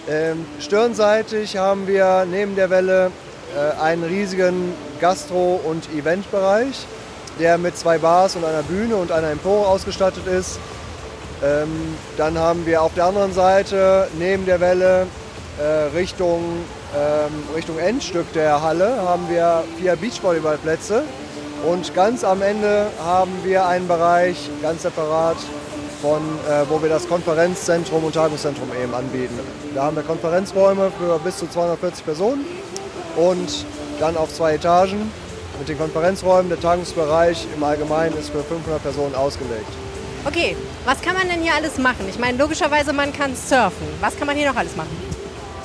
Ähm, 0.08 0.46
stirnseitig 0.60 1.56
haben 1.56 1.86
wir 1.86 2.26
neben 2.30 2.54
der 2.54 2.70
Welle 2.70 3.10
äh, 3.56 3.80
einen 3.82 4.04
riesigen 4.04 4.74
Gastro- 5.00 5.60
und 5.64 5.88
Eventbereich, 5.92 6.86
der 7.40 7.58
mit 7.58 7.76
zwei 7.76 7.98
Bars 7.98 8.36
und 8.36 8.44
einer 8.44 8.62
Bühne 8.62 8.96
und 8.96 9.10
einer 9.10 9.30
Empore 9.30 9.66
ausgestattet 9.66 10.26
ist. 10.26 10.58
Ähm, 11.42 11.96
dann 12.16 12.38
haben 12.38 12.64
wir 12.64 12.82
auf 12.82 12.94
der 12.94 13.06
anderen 13.06 13.32
Seite 13.32 14.08
neben 14.18 14.46
der 14.46 14.60
Welle 14.60 15.06
Richtung, 15.94 16.42
ähm, 16.96 17.54
Richtung 17.54 17.78
Endstück 17.78 18.32
der 18.32 18.60
Halle 18.60 19.00
haben 19.02 19.28
wir 19.28 19.62
vier 19.78 19.94
Beachvolleyballplätze 19.94 21.04
und 21.64 21.94
ganz 21.94 22.24
am 22.24 22.42
Ende 22.42 22.86
haben 23.02 23.32
wir 23.44 23.66
einen 23.66 23.86
Bereich 23.86 24.50
ganz 24.62 24.82
separat 24.82 25.36
von, 26.02 26.20
äh, 26.20 26.68
wo 26.68 26.82
wir 26.82 26.88
das 26.88 27.08
Konferenzzentrum 27.08 28.04
und 28.04 28.14
Tagungszentrum 28.14 28.68
eben 28.82 28.92
anbieten. 28.92 29.38
Da 29.74 29.84
haben 29.84 29.96
wir 29.96 30.02
Konferenzräume 30.02 30.92
für 30.98 31.18
bis 31.20 31.38
zu 31.38 31.48
240 31.48 32.04
Personen 32.04 32.44
und 33.16 33.64
dann 34.00 34.16
auf 34.16 34.34
zwei 34.34 34.54
Etagen 34.54 35.10
mit 35.58 35.68
den 35.68 35.78
Konferenzräumen. 35.78 36.50
Der 36.50 36.60
Tagungsbereich 36.60 37.46
im 37.54 37.62
Allgemeinen 37.62 38.16
ist 38.18 38.30
für 38.30 38.42
500 38.42 38.82
Personen 38.82 39.14
ausgelegt. 39.14 39.70
Okay, 40.26 40.56
was 40.84 41.00
kann 41.00 41.14
man 41.14 41.28
denn 41.28 41.42
hier 41.42 41.54
alles 41.54 41.78
machen? 41.78 42.06
Ich 42.08 42.18
meine, 42.18 42.36
logischerweise, 42.38 42.92
man 42.92 43.12
kann 43.12 43.36
surfen. 43.36 43.86
Was 44.00 44.16
kann 44.16 44.26
man 44.26 44.36
hier 44.36 44.50
noch 44.50 44.56
alles 44.56 44.74
machen? 44.74 45.13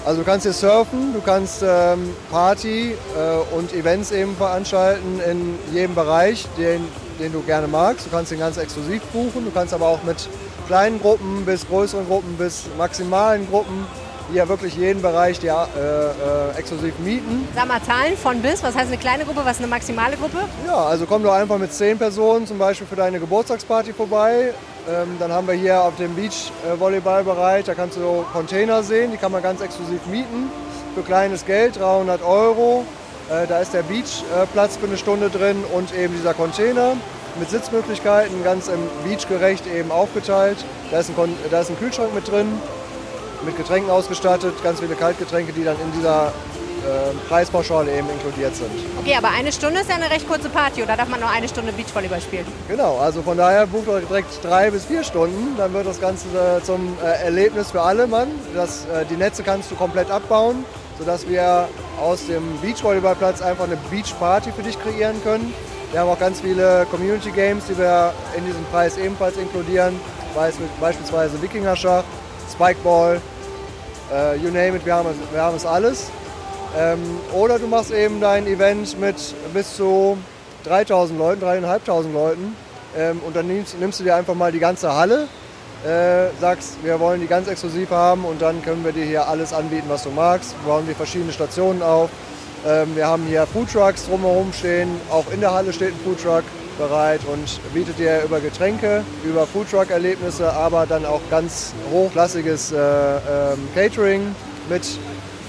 Also 0.05 0.21
du 0.21 0.25
kannst 0.25 0.43
hier 0.43 0.53
surfen, 0.53 1.13
du 1.13 1.21
kannst 1.21 1.62
ähm, 1.62 2.13
Party 2.31 2.93
äh, 2.93 3.55
und 3.55 3.73
Events 3.73 4.12
eben 4.12 4.35
veranstalten 4.35 5.19
in 5.29 5.59
jedem 5.73 5.93
Bereich, 5.93 6.47
den, 6.57 6.88
den 7.19 7.33
du 7.33 7.41
gerne 7.41 7.67
magst. 7.67 8.05
Du 8.05 8.09
kannst 8.09 8.31
den 8.31 8.39
ganz 8.39 8.57
exklusiv 8.57 9.01
buchen, 9.13 9.45
du 9.45 9.51
kannst 9.51 9.73
aber 9.73 9.88
auch 9.88 10.01
mit 10.03 10.29
kleinen 10.67 10.99
Gruppen 11.01 11.45
bis 11.45 11.67
größeren 11.67 12.07
Gruppen 12.07 12.38
bis 12.38 12.63
maximalen 12.77 13.47
Gruppen 13.49 13.85
hier 14.31 14.47
wirklich 14.47 14.75
jeden 14.75 15.01
Bereich 15.01 15.39
der, 15.39 15.67
äh, 15.75 16.55
äh, 16.55 16.59
exklusiv 16.59 16.93
mieten. 16.99 17.47
Sag 17.55 17.67
mal 17.67 17.81
Zahlen 17.81 18.15
von 18.15 18.41
bis, 18.41 18.62
was 18.63 18.75
heißt 18.75 18.88
eine 18.88 18.97
kleine 18.97 19.25
Gruppe, 19.25 19.41
was 19.43 19.53
ist 19.53 19.59
eine 19.59 19.67
maximale 19.67 20.15
Gruppe? 20.17 20.37
Ja, 20.65 20.85
also 20.85 21.06
komm 21.06 21.23
doch 21.23 21.33
einfach 21.33 21.58
mit 21.58 21.73
zehn 21.73 21.97
Personen 21.97 22.45
zum 22.45 22.58
Beispiel 22.58 22.87
für 22.87 22.95
deine 22.95 23.19
Geburtstagsparty 23.19 23.93
vorbei. 23.93 24.54
Ähm, 24.90 25.17
dann 25.19 25.31
haben 25.31 25.48
wir 25.48 25.54
hier 25.54 25.83
auf 25.83 25.96
dem 25.98 26.15
Beach-Volleyball-Bereich, 26.15 27.65
da 27.65 27.75
kannst 27.75 27.98
du 27.98 28.25
Container 28.33 28.81
sehen, 28.81 29.12
die 29.12 29.17
kann 29.17 29.31
man 29.31 29.44
ganz 29.44 29.62
exklusiv 29.62 30.04
mieten. 30.08 30.50
Für 30.96 31.04
kleines 31.04 31.46
Geld, 31.46 31.79
300 31.79 32.23
Euro. 32.23 32.83
Äh, 33.29 33.46
da 33.46 33.60
ist 33.60 33.73
der 33.75 33.83
Beachplatz 33.83 34.77
für 34.77 34.87
eine 34.87 34.98
Stunde 34.98 35.29
drin 35.29 35.63
und 35.75 35.94
eben 35.94 36.15
dieser 36.15 36.33
Container 36.33 36.96
mit 37.40 37.52
Sitzmöglichkeiten, 37.52 38.44
ganz 38.44 38.67
im 38.67 38.79
Beachgerecht 39.08 39.67
eben 39.67 39.92
aufgeteilt. 39.92 40.58
Da 40.90 41.02
ist, 41.02 41.12
ein, 41.12 41.35
da 41.52 41.60
ist 41.62 41.69
ein 41.69 41.77
Kühlschrank 41.77 42.15
mit 42.15 42.27
drin, 42.27 42.48
mit 43.46 43.58
Getränken 43.58 43.92
ausgestattet, 43.92 44.56
ganz 44.63 44.79
viele 44.79 44.96
Kaltgetränke, 44.96 45.54
die 45.54 45.63
dann 45.63 45.75
in 45.79 45.92
dieser 46.00 46.33
äh, 46.80 47.27
Preispauschale 47.27 47.92
eben 47.92 48.10
inkludiert 48.10 48.56
sind. 48.56 48.71
Okay, 49.00 49.15
aber 49.15 49.30
eine 49.30 49.52
Stunde 49.52 49.82
ist 49.82 49.90
ja 49.90 49.96
eine 49.96 50.10
recht 50.10 50.27
kurze 50.27 50.50
Party 50.50 50.84
oder 50.84 50.96
darf 50.96 51.08
man 51.10 51.19
nur 51.19 51.30
eine 51.30 51.48
Stunde 51.48 51.71
Beachvolleyball 51.71 52.21
spielen? 52.21 52.46
Genau, 52.67 52.98
also 52.98 53.21
von 53.21 53.38
daher 53.38 53.67
bucht 53.67 53.88
euch 53.88 54.06
direkt 54.06 54.44
drei 54.44 54.71
bis 54.71 54.86
vier 54.86 55.04
Stunden, 55.04 55.56
dann 55.58 55.73
wird 55.73 55.88
das 55.88 56.00
Ganze 56.00 56.27
äh, 56.27 56.63
zum 56.63 56.98
äh, 57.04 57.23
Erlebnis 57.23 57.71
für 57.71 57.82
alle 57.82 58.08
Mann. 58.08 58.30
Das, 58.56 58.86
äh, 58.86 59.06
die 59.10 59.15
Netze 59.15 59.44
kannst 59.44 59.69
du 59.71 59.75
komplett 59.75 60.10
abbauen, 60.10 60.65
sodass 60.98 61.27
wir 61.27 61.67
aus 62.02 62.27
dem 62.27 62.44
Beachvolleyballplatz 62.62 63.42
einfach 63.42 63.65
eine 63.65 63.77
Beachparty 63.90 64.52
für 64.52 64.63
dich 64.63 64.82
kreieren 64.82 65.21
können. 65.23 65.54
Wir 65.92 66.02
haben 66.02 66.10
auch 66.10 66.19
ganz 66.19 66.42
viele 66.42 66.86
Community 66.92 67.32
Games, 67.32 67.65
die 67.67 67.77
wir 67.77 68.13
in 68.38 68.46
diesem 68.46 68.63
Preis 68.65 68.98
ebenfalls 68.98 69.38
inkludieren, 69.38 70.00
beispielsweise 70.80 71.42
Wikinger-Schach, 71.42 72.04
Spikeball, 72.54 73.19
you 74.40 74.52
name 74.52 74.75
it, 74.75 74.86
wir 74.86 74.94
haben, 74.94 75.10
es, 75.10 75.34
wir 75.34 75.42
haben 75.42 75.58
es 75.58 75.65
alles. 75.65 76.12
Ähm, 76.77 76.99
oder 77.33 77.57
du 77.57 77.67
machst 77.67 77.91
eben 77.91 78.21
dein 78.21 78.45
Event 78.45 78.99
mit 78.99 79.15
bis 79.53 79.75
zu 79.75 80.17
3000 80.65 81.17
Leuten, 81.17 81.41
3500 81.41 82.13
Leuten 82.13 82.55
ähm, 82.97 83.21
und 83.25 83.35
dann 83.35 83.47
nimmst, 83.47 83.79
nimmst, 83.79 83.99
du 83.99 84.03
dir 84.03 84.15
einfach 84.15 84.35
mal 84.35 84.51
die 84.51 84.59
ganze 84.59 84.93
Halle, 84.93 85.27
äh, 85.85 86.27
sagst, 86.39 86.83
wir 86.83 86.99
wollen 86.99 87.21
die 87.21 87.27
ganz 87.27 87.47
exklusiv 87.47 87.89
haben 87.89 88.25
und 88.25 88.41
dann 88.41 88.61
können 88.61 88.83
wir 88.83 88.91
dir 88.91 89.05
hier 89.05 89.27
alles 89.27 89.53
anbieten, 89.53 89.85
was 89.87 90.03
du 90.03 90.11
magst. 90.11 90.53
Wir 90.63 90.71
bauen 90.71 90.85
dir 90.85 90.95
verschiedene 90.95 91.31
Stationen 91.31 91.81
auf. 91.81 92.09
Ähm, 92.67 92.95
wir 92.95 93.07
haben 93.07 93.23
hier 93.23 93.47
Foodtrucks 93.47 94.05
drumherum 94.05 94.53
stehen, 94.53 94.89
auch 95.09 95.25
in 95.31 95.39
der 95.39 95.53
Halle 95.53 95.73
steht 95.73 95.93
ein 95.93 95.99
Foodtruck 96.03 96.43
bereit 96.77 97.21
und 97.31 97.59
bietet 97.73 97.97
dir 97.99 98.23
über 98.23 98.39
Getränke, 98.39 99.03
über 99.23 99.47
Foodtruck-Erlebnisse, 99.47 100.51
aber 100.51 100.85
dann 100.85 101.05
auch 101.05 101.21
ganz 101.29 101.73
hochklassiges 101.91 102.71
äh, 102.71 102.77
Catering 103.75 104.35
mit 104.69 104.83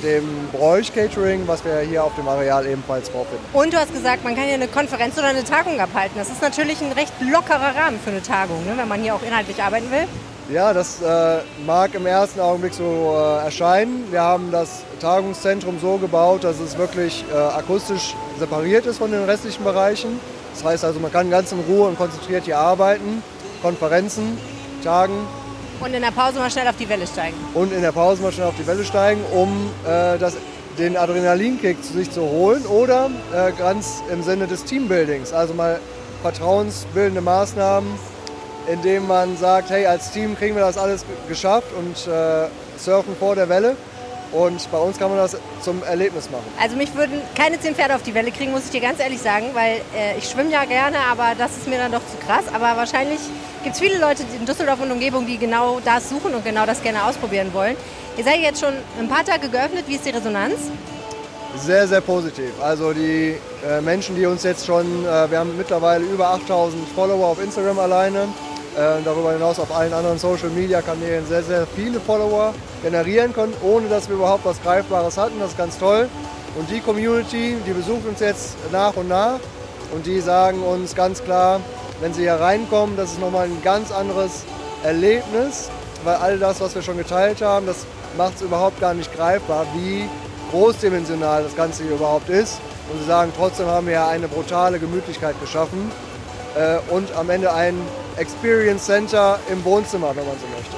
dem 0.02 0.48
Bräuch 0.52 0.92
Catering, 0.92 1.46
was 1.46 1.64
wir 1.64 1.80
hier 1.80 2.04
auf 2.04 2.14
dem 2.14 2.28
Areal 2.28 2.66
ebenfalls 2.66 3.08
vorfinden. 3.08 3.44
Und 3.52 3.72
du 3.72 3.78
hast 3.78 3.92
gesagt, 3.92 4.24
man 4.24 4.34
kann 4.34 4.44
hier 4.44 4.54
eine 4.54 4.68
Konferenz 4.68 5.18
oder 5.18 5.28
eine 5.28 5.44
Tagung 5.44 5.78
abhalten. 5.80 6.18
Das 6.18 6.30
ist 6.30 6.42
natürlich 6.42 6.80
ein 6.80 6.92
recht 6.92 7.12
lockerer 7.20 7.74
Rahmen 7.76 7.98
für 8.02 8.10
eine 8.10 8.22
Tagung, 8.22 8.64
ne, 8.64 8.72
wenn 8.76 8.88
man 8.88 9.02
hier 9.02 9.14
auch 9.14 9.22
inhaltlich 9.22 9.62
arbeiten 9.62 9.90
will. 9.90 10.06
Ja, 10.52 10.72
das 10.72 11.00
äh, 11.00 11.38
mag 11.64 11.94
im 11.94 12.06
ersten 12.06 12.40
Augenblick 12.40 12.74
so 12.74 13.14
äh, 13.14 13.44
erscheinen. 13.44 14.10
Wir 14.10 14.22
haben 14.22 14.50
das 14.50 14.82
Tagungszentrum 15.00 15.78
so 15.78 15.96
gebaut, 15.98 16.42
dass 16.42 16.58
es 16.58 16.76
wirklich 16.76 17.24
äh, 17.32 17.36
akustisch 17.36 18.16
separiert 18.38 18.84
ist 18.86 18.98
von 18.98 19.12
den 19.12 19.22
restlichen 19.22 19.62
Bereichen. 19.62 20.18
Das 20.52 20.64
heißt 20.64 20.84
also, 20.84 20.98
man 20.98 21.12
kann 21.12 21.30
ganz 21.30 21.52
in 21.52 21.60
Ruhe 21.60 21.86
und 21.86 21.96
konzentriert 21.96 22.46
hier 22.46 22.58
arbeiten, 22.58 23.22
Konferenzen, 23.62 24.38
Tagen. 24.82 25.14
Und 25.80 25.94
in 25.94 26.02
der 26.02 26.10
Pause 26.10 26.38
mal 26.38 26.50
schnell 26.50 26.68
auf 26.68 26.76
die 26.76 26.88
Welle 26.88 27.06
steigen. 27.06 27.36
Und 27.54 27.72
in 27.72 27.82
der 27.82 27.92
Pause 27.92 28.22
mal 28.22 28.32
schnell 28.32 28.46
auf 28.46 28.54
die 28.58 28.66
Welle 28.66 28.84
steigen, 28.84 29.22
um 29.32 29.70
äh, 29.84 30.18
das, 30.18 30.36
den 30.78 30.96
Adrenalinkick 30.96 31.82
zu 31.82 31.94
sich 31.94 32.10
zu 32.10 32.22
holen 32.22 32.64
oder 32.66 33.10
äh, 33.32 33.52
ganz 33.52 34.02
im 34.12 34.22
Sinne 34.22 34.46
des 34.46 34.64
Teambuildings, 34.64 35.32
also 35.32 35.54
mal 35.54 35.80
vertrauensbildende 36.22 37.22
Maßnahmen, 37.22 37.90
indem 38.70 39.06
man 39.06 39.36
sagt, 39.36 39.70
hey, 39.70 39.86
als 39.86 40.10
Team 40.12 40.36
kriegen 40.36 40.54
wir 40.54 40.62
das 40.62 40.76
alles 40.76 41.04
geschafft 41.28 41.68
und 41.78 41.96
äh, 42.06 42.48
surfen 42.78 43.16
vor 43.16 43.34
der 43.34 43.48
Welle. 43.48 43.76
Und 44.32 44.70
bei 44.70 44.78
uns 44.78 44.98
kann 44.98 45.10
man 45.10 45.18
das 45.18 45.36
zum 45.60 45.82
Erlebnis 45.82 46.30
machen. 46.30 46.44
Also 46.60 46.76
mich 46.76 46.94
würden 46.94 47.20
keine 47.34 47.58
zehn 47.58 47.74
Pferde 47.74 47.96
auf 47.96 48.02
die 48.02 48.14
Welle 48.14 48.30
kriegen, 48.30 48.52
muss 48.52 48.66
ich 48.66 48.70
dir 48.70 48.80
ganz 48.80 49.00
ehrlich 49.00 49.20
sagen, 49.20 49.46
weil 49.54 49.80
äh, 49.96 50.16
ich 50.18 50.28
schwimme 50.28 50.50
ja 50.50 50.64
gerne, 50.64 50.98
aber 51.10 51.32
das 51.36 51.56
ist 51.56 51.68
mir 51.68 51.78
dann 51.78 51.90
doch 51.92 52.00
zu 52.00 52.16
krass. 52.24 52.44
Aber 52.52 52.76
wahrscheinlich 52.76 53.18
gibt 53.64 53.74
es 53.74 53.80
viele 53.80 53.98
Leute 53.98 54.22
in 54.38 54.46
Düsseldorf 54.46 54.80
und 54.80 54.90
Umgebung, 54.92 55.26
die 55.26 55.38
genau 55.38 55.80
das 55.84 56.08
suchen 56.08 56.34
und 56.34 56.44
genau 56.44 56.64
das 56.64 56.82
gerne 56.82 57.04
ausprobieren 57.04 57.52
wollen. 57.52 57.76
Ihr 58.16 58.24
seid 58.24 58.40
jetzt 58.40 58.60
schon 58.60 58.74
ein 58.98 59.08
paar 59.08 59.24
Tage 59.24 59.48
geöffnet. 59.48 59.84
Wie 59.86 59.96
ist 59.96 60.04
die 60.04 60.10
Resonanz? 60.10 60.58
Sehr, 61.56 61.88
sehr 61.88 62.00
positiv. 62.00 62.50
Also 62.62 62.92
die 62.92 63.36
äh, 63.66 63.80
Menschen, 63.80 64.14
die 64.14 64.24
uns 64.26 64.44
jetzt 64.44 64.66
schon, 64.66 65.04
äh, 65.04 65.30
wir 65.30 65.38
haben 65.40 65.56
mittlerweile 65.56 66.04
über 66.04 66.30
8000 66.30 66.88
Follower 66.94 67.26
auf 67.26 67.42
Instagram 67.42 67.80
alleine, 67.80 68.28
äh, 68.76 69.02
darüber 69.04 69.32
hinaus 69.32 69.58
auf 69.58 69.74
allen 69.74 69.92
anderen 69.92 70.18
Social-Media-Kanälen 70.18 71.26
sehr, 71.26 71.42
sehr 71.42 71.66
viele 71.66 72.00
Follower 72.00 72.54
generieren 72.82 73.32
können, 73.32 73.52
ohne 73.62 73.88
dass 73.88 74.08
wir 74.08 74.16
überhaupt 74.16 74.44
was 74.44 74.62
Greifbares 74.62 75.16
hatten. 75.18 75.38
Das 75.40 75.50
ist 75.50 75.58
ganz 75.58 75.78
toll. 75.78 76.08
Und 76.56 76.70
die 76.70 76.80
Community, 76.80 77.56
die 77.66 77.72
besucht 77.72 78.06
uns 78.06 78.20
jetzt 78.20 78.56
nach 78.72 78.96
und 78.96 79.08
nach 79.08 79.40
und 79.92 80.06
die 80.06 80.20
sagen 80.20 80.62
uns 80.62 80.94
ganz 80.94 81.22
klar, 81.22 81.60
wenn 82.00 82.14
sie 82.14 82.22
hier 82.22 82.34
reinkommen, 82.34 82.96
das 82.96 83.12
ist 83.12 83.20
nochmal 83.20 83.46
ein 83.46 83.60
ganz 83.62 83.92
anderes 83.92 84.44
Erlebnis, 84.82 85.68
weil 86.04 86.16
all 86.16 86.38
das, 86.38 86.60
was 86.60 86.74
wir 86.74 86.82
schon 86.82 86.96
geteilt 86.96 87.42
haben, 87.42 87.66
das 87.66 87.86
macht 88.16 88.36
es 88.36 88.42
überhaupt 88.42 88.80
gar 88.80 88.94
nicht 88.94 89.14
greifbar, 89.14 89.66
wie 89.74 90.08
großdimensional 90.50 91.42
das 91.44 91.54
Ganze 91.54 91.82
hier 91.84 91.92
überhaupt 91.92 92.28
ist. 92.28 92.58
Und 92.92 93.00
sie 93.00 93.06
sagen, 93.06 93.32
trotzdem 93.36 93.66
haben 93.66 93.86
wir 93.86 93.94
ja 93.94 94.08
eine 94.08 94.26
brutale 94.26 94.78
Gemütlichkeit 94.80 95.40
geschaffen 95.40 95.90
und 96.90 97.12
am 97.14 97.30
Ende 97.30 97.52
ein 97.52 97.74
Experience 98.16 98.84
Center 98.84 99.38
im 99.50 99.64
Wohnzimmer, 99.64 100.08
wenn 100.08 100.26
man 100.26 100.36
so 100.40 100.46
möchte. 100.56 100.76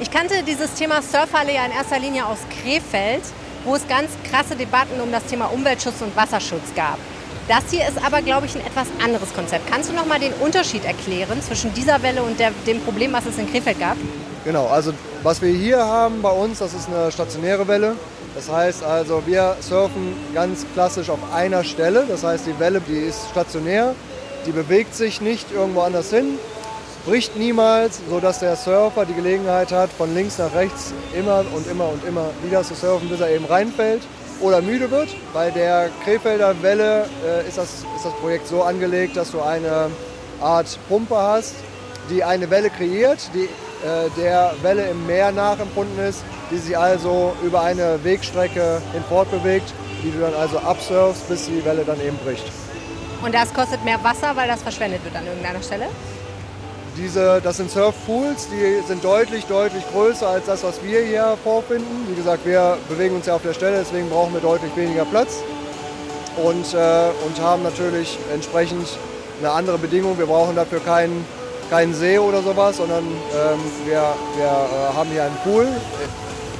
Ich 0.00 0.10
kannte 0.10 0.42
dieses 0.42 0.74
Thema 0.74 1.00
Surfhalle 1.02 1.54
ja 1.54 1.64
in 1.66 1.72
erster 1.72 1.98
Linie 1.98 2.26
aus 2.26 2.38
Krefeld, 2.62 3.22
wo 3.64 3.76
es 3.76 3.86
ganz 3.88 4.10
krasse 4.30 4.56
Debatten 4.56 5.00
um 5.00 5.10
das 5.12 5.24
Thema 5.24 5.46
Umweltschutz 5.46 6.02
und 6.02 6.14
Wasserschutz 6.16 6.74
gab. 6.74 6.98
Das 7.46 7.64
hier 7.70 7.86
ist 7.86 8.02
aber, 8.04 8.22
glaube 8.22 8.46
ich, 8.46 8.54
ein 8.54 8.66
etwas 8.66 8.88
anderes 9.04 9.32
Konzept. 9.34 9.70
Kannst 9.70 9.90
du 9.90 9.94
noch 9.94 10.06
mal 10.06 10.18
den 10.18 10.32
Unterschied 10.34 10.84
erklären 10.84 11.40
zwischen 11.42 11.72
dieser 11.74 12.02
Welle 12.02 12.22
und 12.22 12.40
der, 12.40 12.52
dem 12.66 12.80
Problem, 12.80 13.12
was 13.12 13.26
es 13.26 13.38
in 13.38 13.50
Krefeld 13.50 13.78
gab? 13.78 13.96
Genau, 14.44 14.66
also 14.66 14.92
was 15.22 15.40
wir 15.40 15.50
hier 15.50 15.78
haben 15.78 16.22
bei 16.22 16.30
uns, 16.30 16.58
das 16.58 16.74
ist 16.74 16.88
eine 16.88 17.12
stationäre 17.12 17.66
Welle. 17.68 17.96
Das 18.34 18.50
heißt 18.50 18.82
also, 18.82 19.22
wir 19.26 19.56
surfen 19.60 20.16
ganz 20.34 20.66
klassisch 20.74 21.08
auf 21.08 21.20
einer 21.32 21.62
Stelle. 21.64 22.04
Das 22.08 22.24
heißt, 22.24 22.46
die 22.46 22.58
Welle, 22.58 22.80
die 22.80 22.98
ist 22.98 23.28
stationär, 23.30 23.94
die 24.46 24.52
bewegt 24.52 24.94
sich 24.94 25.20
nicht 25.20 25.52
irgendwo 25.52 25.80
anders 25.80 26.10
hin, 26.10 26.38
bricht 27.06 27.36
niemals, 27.36 28.00
sodass 28.08 28.40
der 28.40 28.56
Surfer 28.56 29.04
die 29.04 29.14
Gelegenheit 29.14 29.72
hat, 29.72 29.90
von 29.90 30.14
links 30.14 30.38
nach 30.38 30.54
rechts 30.54 30.92
immer 31.16 31.44
und 31.54 31.70
immer 31.70 31.88
und 31.88 32.04
immer 32.04 32.30
wieder 32.42 32.62
zu 32.62 32.74
surfen, 32.74 33.08
bis 33.08 33.20
er 33.20 33.30
eben 33.30 33.44
reinfällt 33.44 34.02
oder 34.40 34.62
müde 34.62 34.90
wird. 34.90 35.08
Bei 35.32 35.50
der 35.50 35.90
Krefelder 36.04 36.54
Welle 36.62 37.06
äh, 37.26 37.46
ist, 37.46 37.58
das, 37.58 37.84
ist 37.96 38.04
das 38.04 38.12
Projekt 38.14 38.48
so 38.48 38.62
angelegt, 38.62 39.16
dass 39.16 39.30
du 39.30 39.40
eine 39.42 39.90
Art 40.40 40.78
Pumpe 40.88 41.16
hast, 41.16 41.54
die 42.10 42.24
eine 42.24 42.50
Welle 42.50 42.70
kreiert, 42.70 43.30
die 43.34 43.44
äh, 43.44 44.08
der 44.16 44.54
Welle 44.62 44.88
im 44.88 45.06
Meer 45.06 45.30
nachempfunden 45.30 45.98
ist, 46.06 46.24
die 46.50 46.58
sich 46.58 46.76
also 46.76 47.34
über 47.42 47.62
eine 47.62 48.02
Wegstrecke 48.02 48.80
hinfortbewegt, 48.92 49.72
die 50.02 50.10
du 50.10 50.20
dann 50.20 50.34
also 50.34 50.58
absurfst, 50.58 51.28
bis 51.28 51.46
die 51.46 51.64
Welle 51.64 51.84
dann 51.84 52.00
eben 52.00 52.16
bricht. 52.18 52.50
Und 53.24 53.34
das 53.34 53.54
kostet 53.54 53.82
mehr 53.84 54.02
Wasser, 54.04 54.36
weil 54.36 54.48
das 54.48 54.62
verschwendet 54.62 55.02
wird 55.02 55.16
an 55.16 55.26
irgendeiner 55.26 55.62
Stelle? 55.62 55.86
Diese, 56.96 57.40
das 57.42 57.56
sind 57.56 57.70
Surfpools, 57.70 58.48
die 58.50 58.86
sind 58.86 59.02
deutlich, 59.02 59.46
deutlich 59.46 59.82
größer 59.92 60.28
als 60.28 60.44
das, 60.44 60.62
was 60.62 60.82
wir 60.84 61.00
hier 61.00 61.36
vorfinden. 61.42 62.06
Wie 62.08 62.14
gesagt, 62.14 62.44
wir 62.44 62.76
bewegen 62.88 63.16
uns 63.16 63.26
ja 63.26 63.34
auf 63.34 63.42
der 63.42 63.54
Stelle, 63.54 63.78
deswegen 63.78 64.10
brauchen 64.10 64.34
wir 64.34 64.40
deutlich 64.40 64.76
weniger 64.76 65.06
Platz 65.06 65.38
und, 66.36 66.74
äh, 66.74 67.08
und 67.26 67.40
haben 67.40 67.62
natürlich 67.62 68.18
entsprechend 68.32 68.86
eine 69.40 69.50
andere 69.50 69.78
Bedingung. 69.78 70.18
Wir 70.18 70.26
brauchen 70.26 70.54
dafür 70.54 70.80
keinen, 70.80 71.24
keinen 71.70 71.94
See 71.94 72.18
oder 72.18 72.42
sowas, 72.42 72.76
sondern 72.76 73.04
ähm, 73.04 73.58
wir, 73.86 74.02
wir 74.36 74.46
äh, 74.46 74.94
haben 74.94 75.10
hier 75.10 75.24
einen 75.24 75.36
Pool 75.42 75.66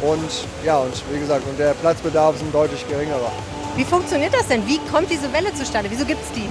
und 0.01 0.31
ja, 0.65 0.79
und 0.79 0.95
wie 1.13 1.21
gesagt, 1.21 1.47
und 1.47 1.59
der 1.59 1.75
Platzbedarf 1.75 2.37
ist 2.37 2.43
ein 2.43 2.53
deutlich 2.53 2.89
geringerer. 2.89 3.31
Wie 3.77 3.85
funktioniert 3.85 4.33
das 4.33 4.47
denn? 4.47 4.67
Wie 4.69 4.79
kommt 4.93 5.11
diese 5.11 5.33
Welle 5.33 5.53
zustande? 5.53 5.91
Wieso 5.91 6.05
gibt 6.05 6.23
es 6.23 6.31
die? 6.33 6.49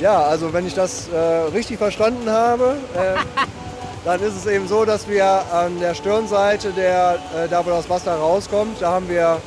Ja, 0.00 0.22
also 0.22 0.52
wenn 0.52 0.66
ich 0.66 0.74
das 0.74 1.08
äh, 1.08 1.16
richtig 1.54 1.78
verstanden 1.78 2.28
habe, 2.28 2.76
äh, 2.96 3.14
dann 4.04 4.20
ist 4.20 4.34
es 4.34 4.46
eben 4.46 4.66
so, 4.66 4.84
dass 4.84 5.08
wir 5.08 5.24
an 5.24 5.78
der 5.78 5.94
Stirnseite, 5.94 6.72
der, 6.72 7.18
äh, 7.36 7.48
da 7.48 7.64
wo 7.64 7.70
das 7.70 7.88
Wasser 7.88 8.16
rauskommt, 8.16 8.82
da 8.82 8.90
haben 8.90 9.08
wir 9.08 9.40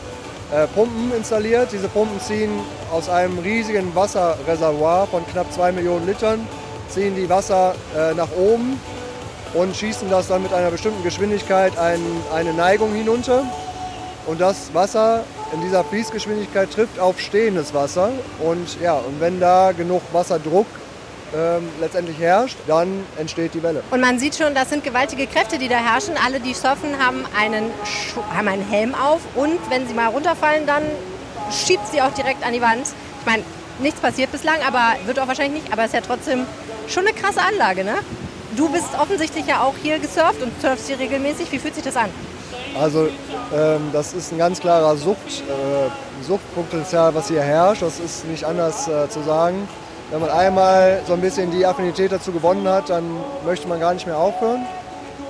äh, 0.54 0.68
Pumpen 0.68 1.12
installiert. 1.18 1.74
Diese 1.74 1.90
Pumpen 1.90 2.22
ziehen 2.22 2.52
aus 2.94 3.10
einem 3.10 3.40
riesigen 3.40 3.94
Wasserreservoir 3.94 5.08
von 5.08 5.28
knapp 5.28 5.52
zwei 5.52 5.74
Millionen 5.74 6.06
Litern, 6.06 6.48
ziehen 6.88 7.14
die 7.16 7.30
Wasser 7.30 7.76
äh, 7.98 8.14
nach 8.14 8.32
oben 8.38 8.80
und 9.54 9.76
schießen 9.76 10.10
das 10.10 10.30
dann 10.30 10.44
mit 10.44 10.54
einer 10.54 10.72
bestimmten 10.72 11.04
Geschwindigkeit 11.04 11.78
ein, 11.78 12.00
eine 12.34 12.54
Neigung 12.54 12.94
hinunter. 12.94 13.44
und 14.28 14.40
das 14.40 14.74
Wasser 14.74 15.24
in 15.54 15.62
dieser 15.62 15.84
Fließgeschwindigkeit 15.84 16.72
trifft 16.72 17.00
auf 17.00 17.20
stehendes 17.20 17.74
Wasser. 17.74 18.12
Und 18.40 18.80
ja, 18.82 18.96
und 18.96 19.20
wenn 19.20 19.40
da 19.40 19.72
genug 19.72 20.02
Wasserdruck 20.12 20.66
ähm, 21.36 21.70
letztendlich 21.80 22.20
herrscht, 22.20 22.58
dann 22.68 23.06
entsteht 23.18 23.54
die 23.54 23.64
Welle. 23.64 23.84
Und 23.92 24.02
man 24.02 24.20
sieht 24.20 24.36
schon, 24.36 24.54
das 24.54 24.70
sind 24.70 24.84
gewaltige 24.84 25.28
Kräfte, 25.28 25.58
die 25.58 25.68
da 25.68 25.78
herrschen. 25.78 26.16
Alle, 26.24 26.40
die 26.40 26.54
surfen, 26.54 26.98
haben 27.00 27.26
einen, 27.38 27.72
Schu 27.84 28.22
haben 28.36 28.48
einen 28.48 28.68
Helm 28.68 28.96
auf 28.96 29.22
und 29.36 29.60
wenn 29.70 29.88
sie 29.88 29.94
mal 29.94 30.08
runterfallen, 30.08 30.66
dann 30.66 30.84
schiebt 31.52 31.88
sie 31.88 32.02
auch 32.02 32.12
direkt 32.12 32.46
an 32.46 32.54
die 32.54 32.62
Wand. 32.62 32.88
Ich 33.20 33.26
meine, 33.26 33.44
nichts 33.80 34.00
passiert 34.00 34.32
bislang, 34.32 34.58
aber 34.68 34.96
wird 35.06 35.20
auch 35.20 35.28
wahrscheinlich 35.28 35.64
nicht, 35.64 35.74
aber 35.74 35.84
es 35.84 35.88
ist 35.88 35.96
ja 35.96 36.02
trotzdem 36.02 36.46
schon 36.88 37.08
eine 37.08 37.16
krasse 37.16 37.42
Anlage, 37.42 37.84
ne? 37.84 37.96
Du 38.56 38.70
bist 38.70 38.88
offensichtlich 39.00 39.46
ja 39.48 39.62
auch 39.62 39.74
hier 39.82 40.00
gesurft 40.00 40.42
und 40.42 40.62
surfst 40.62 40.88
hier 40.88 40.98
regelmäßig. 40.98 41.52
Wie 41.52 41.60
fühlt 41.60 41.76
sich 41.76 41.84
das 41.84 41.98
an? 41.98 42.10
Also 42.80 43.08
ähm, 43.56 43.90
das 43.94 44.14
ist 44.14 44.32
ein 44.32 44.38
ganz 44.38 44.60
klarer 44.60 44.98
Sucht, 44.98 45.44
äh, 45.48 46.24
Suchtpotenzial, 46.24 47.16
was 47.16 47.30
hier 47.30 47.42
herrscht. 47.42 47.82
Das 47.82 48.00
ist 48.00 48.26
nicht 48.26 48.44
anders 48.44 48.88
äh, 48.88 49.10
zu 49.10 49.22
sagen. 49.22 49.68
Wenn 50.12 50.20
man 50.20 50.30
einmal 50.30 51.02
so 51.08 51.14
ein 51.14 51.22
bisschen 51.22 51.52
die 51.52 51.66
Affinität 51.66 52.12
dazu 52.12 52.32
gewonnen 52.32 52.68
hat, 52.68 52.90
dann 52.90 53.04
möchte 53.46 53.68
man 53.68 53.80
gar 53.80 53.94
nicht 53.94 54.06
mehr 54.06 54.18
aufhören. 54.18 54.66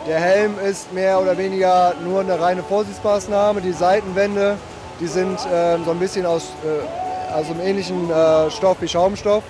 Der 0.07 0.19
Helm 0.19 0.55
ist 0.59 0.91
mehr 0.91 1.19
oder 1.21 1.37
weniger 1.37 1.93
nur 2.03 2.21
eine 2.21 2.39
reine 2.39 2.63
Vorsichtsmaßnahme. 2.63 3.61
Die 3.61 3.71
Seitenwände, 3.71 4.57
die 4.99 5.07
sind 5.07 5.39
äh, 5.45 5.77
so 5.83 5.91
ein 5.91 5.99
bisschen 5.99 6.25
aus 6.25 6.43
äh, 6.63 7.33
also 7.33 7.53
einem 7.53 7.61
ähnlichen 7.61 8.09
äh, 8.09 8.51
Stoff 8.51 8.77
wie 8.81 8.87
Schaumstoff, 8.87 9.43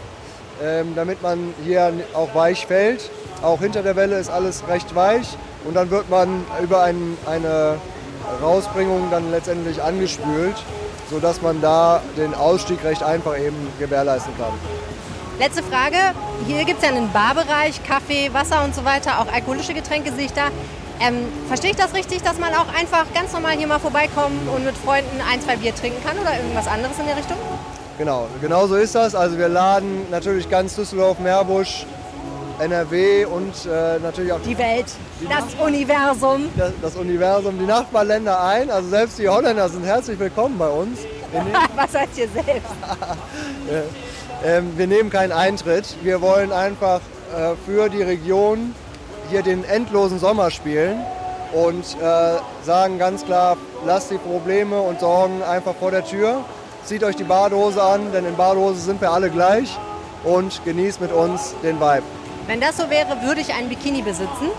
ähm, 0.64 0.94
damit 0.96 1.22
man 1.22 1.54
hier 1.64 1.92
auch 2.14 2.34
weich 2.36 2.66
fällt. 2.68 3.10
Auch 3.42 3.60
hinter 3.60 3.84
der 3.84 3.96
Welle 3.96 4.18
ist 4.18 4.30
alles 4.30 4.64
recht 4.68 4.96
weich 4.96 5.38
und 5.66 5.76
dann 5.76 5.90
wird 5.90 6.10
man 6.10 6.46
über 6.62 6.84
ein, 6.84 7.18
eine 7.26 7.78
Rausbringung 8.42 9.10
dann 9.12 9.32
letztendlich 9.32 9.82
angespült, 9.82 10.56
sodass 11.10 11.42
man 11.42 11.62
da 11.62 12.02
den 12.18 12.34
Ausstieg 12.34 12.84
recht 12.84 13.04
einfach 13.04 13.38
eben 13.38 13.68
gewährleisten 13.80 14.34
kann. 14.38 14.54
Letzte 15.38 15.64
Frage. 15.64 15.98
Hier 16.48 16.64
gibt 16.64 16.82
es 16.82 16.90
ja 16.90 16.96
einen 16.96 17.12
Barbereich, 17.12 17.84
Kaffee, 17.84 18.34
Wasser 18.34 18.64
und 18.64 18.74
so 18.74 18.86
weiter. 18.86 19.20
Auch 19.20 19.32
alkoholische 19.32 19.74
Getränke 19.74 20.14
sehe 20.14 20.26
ich 20.26 20.34
da. 20.34 20.48
Ähm, 21.02 21.26
verstehe 21.50 21.72
ich 21.72 21.76
das 21.76 21.94
richtig, 21.94 22.22
dass 22.22 22.40
man 22.40 22.54
auch 22.54 22.74
einfach 22.74 23.06
ganz 23.14 23.34
normal 23.34 23.58
hier 23.58 23.68
mal 23.68 23.80
vorbeikommen 23.80 24.48
und 24.56 24.64
mit 24.64 24.78
Freunden 24.78 25.20
ein, 25.30 25.42
zwei 25.42 25.58
Bier 25.58 25.76
trinken 25.76 26.02
kann 26.06 26.18
oder 26.18 26.38
irgendwas 26.38 26.68
anderes 26.68 26.98
in 27.00 27.06
der 27.06 27.18
Richtung? 27.18 27.36
Genau, 27.98 28.28
genau 28.42 28.66
so 28.68 28.76
ist 28.76 28.96
das. 28.96 29.14
Also 29.14 29.38
wir 29.38 29.50
laden 29.50 30.10
natürlich 30.10 30.50
ganz 30.50 30.76
Düsseldorf, 30.76 31.20
Meerbusch, 31.20 31.86
NRW 32.60 33.26
und 33.26 33.54
äh, 33.66 34.00
natürlich 34.00 34.32
auch 34.32 34.42
die 34.42 34.58
Welt, 34.58 34.86
die 35.22 35.28
das 35.28 35.44
Universum. 35.60 36.50
Das, 36.56 36.72
das, 36.82 36.96
Universum, 36.96 37.60
die 37.60 37.66
Nachbarländer 37.66 38.42
ein. 38.42 38.70
Also 38.70 38.90
selbst 38.90 39.20
die 39.20 39.28
Holländer 39.28 39.68
sind 39.70 39.84
herzlich 39.84 40.18
willkommen 40.20 40.58
bei 40.58 40.70
uns. 40.70 41.00
Was 41.76 41.92
seid 41.92 42.10
ihr 42.16 42.30
selbst? 42.30 42.72
ähm, 44.46 44.74
wir 44.78 44.88
nehmen 44.88 45.10
keinen 45.10 45.32
Eintritt. 45.32 45.98
Wir 46.02 46.22
wollen 46.22 46.52
einfach 46.52 47.02
äh, 47.36 47.56
für 47.66 47.90
die 47.90 48.02
Region 48.02 48.74
hier 49.30 49.42
den 49.42 49.64
endlosen 49.64 50.20
Sommer 50.20 50.52
spielen 50.52 51.04
und 51.54 51.84
äh, 52.02 52.38
sagen 52.64 53.00
ganz 53.00 53.26
klar, 53.26 53.58
lasst 53.86 54.12
die 54.12 54.18
Probleme 54.18 54.80
und 54.80 55.00
Sorgen 55.00 55.44
einfach 55.44 55.76
vor 55.76 55.92
der 55.92 56.06
Tür. 56.06 56.44
Zieht 56.86 57.04
euch 57.04 57.16
die 57.16 57.24
Badehose 57.24 57.82
an, 57.82 58.12
denn 58.14 58.26
in 58.26 58.36
Badehose 58.36 58.80
sind 58.80 59.02
wir 59.02 59.12
alle 59.12 59.30
gleich 59.30 59.78
und 60.24 60.64
genießt 60.66 61.02
mit 61.02 61.12
uns 61.12 61.56
den 61.64 61.80
Vibe. 61.80 62.04
Wenn 62.48 62.62
das 62.62 62.78
so 62.78 62.90
wäre, 62.90 63.22
würde 63.24 63.42
ich 63.42 63.54
einen 63.54 63.70
Bikini 63.70 64.02
besitzen. 64.02 64.50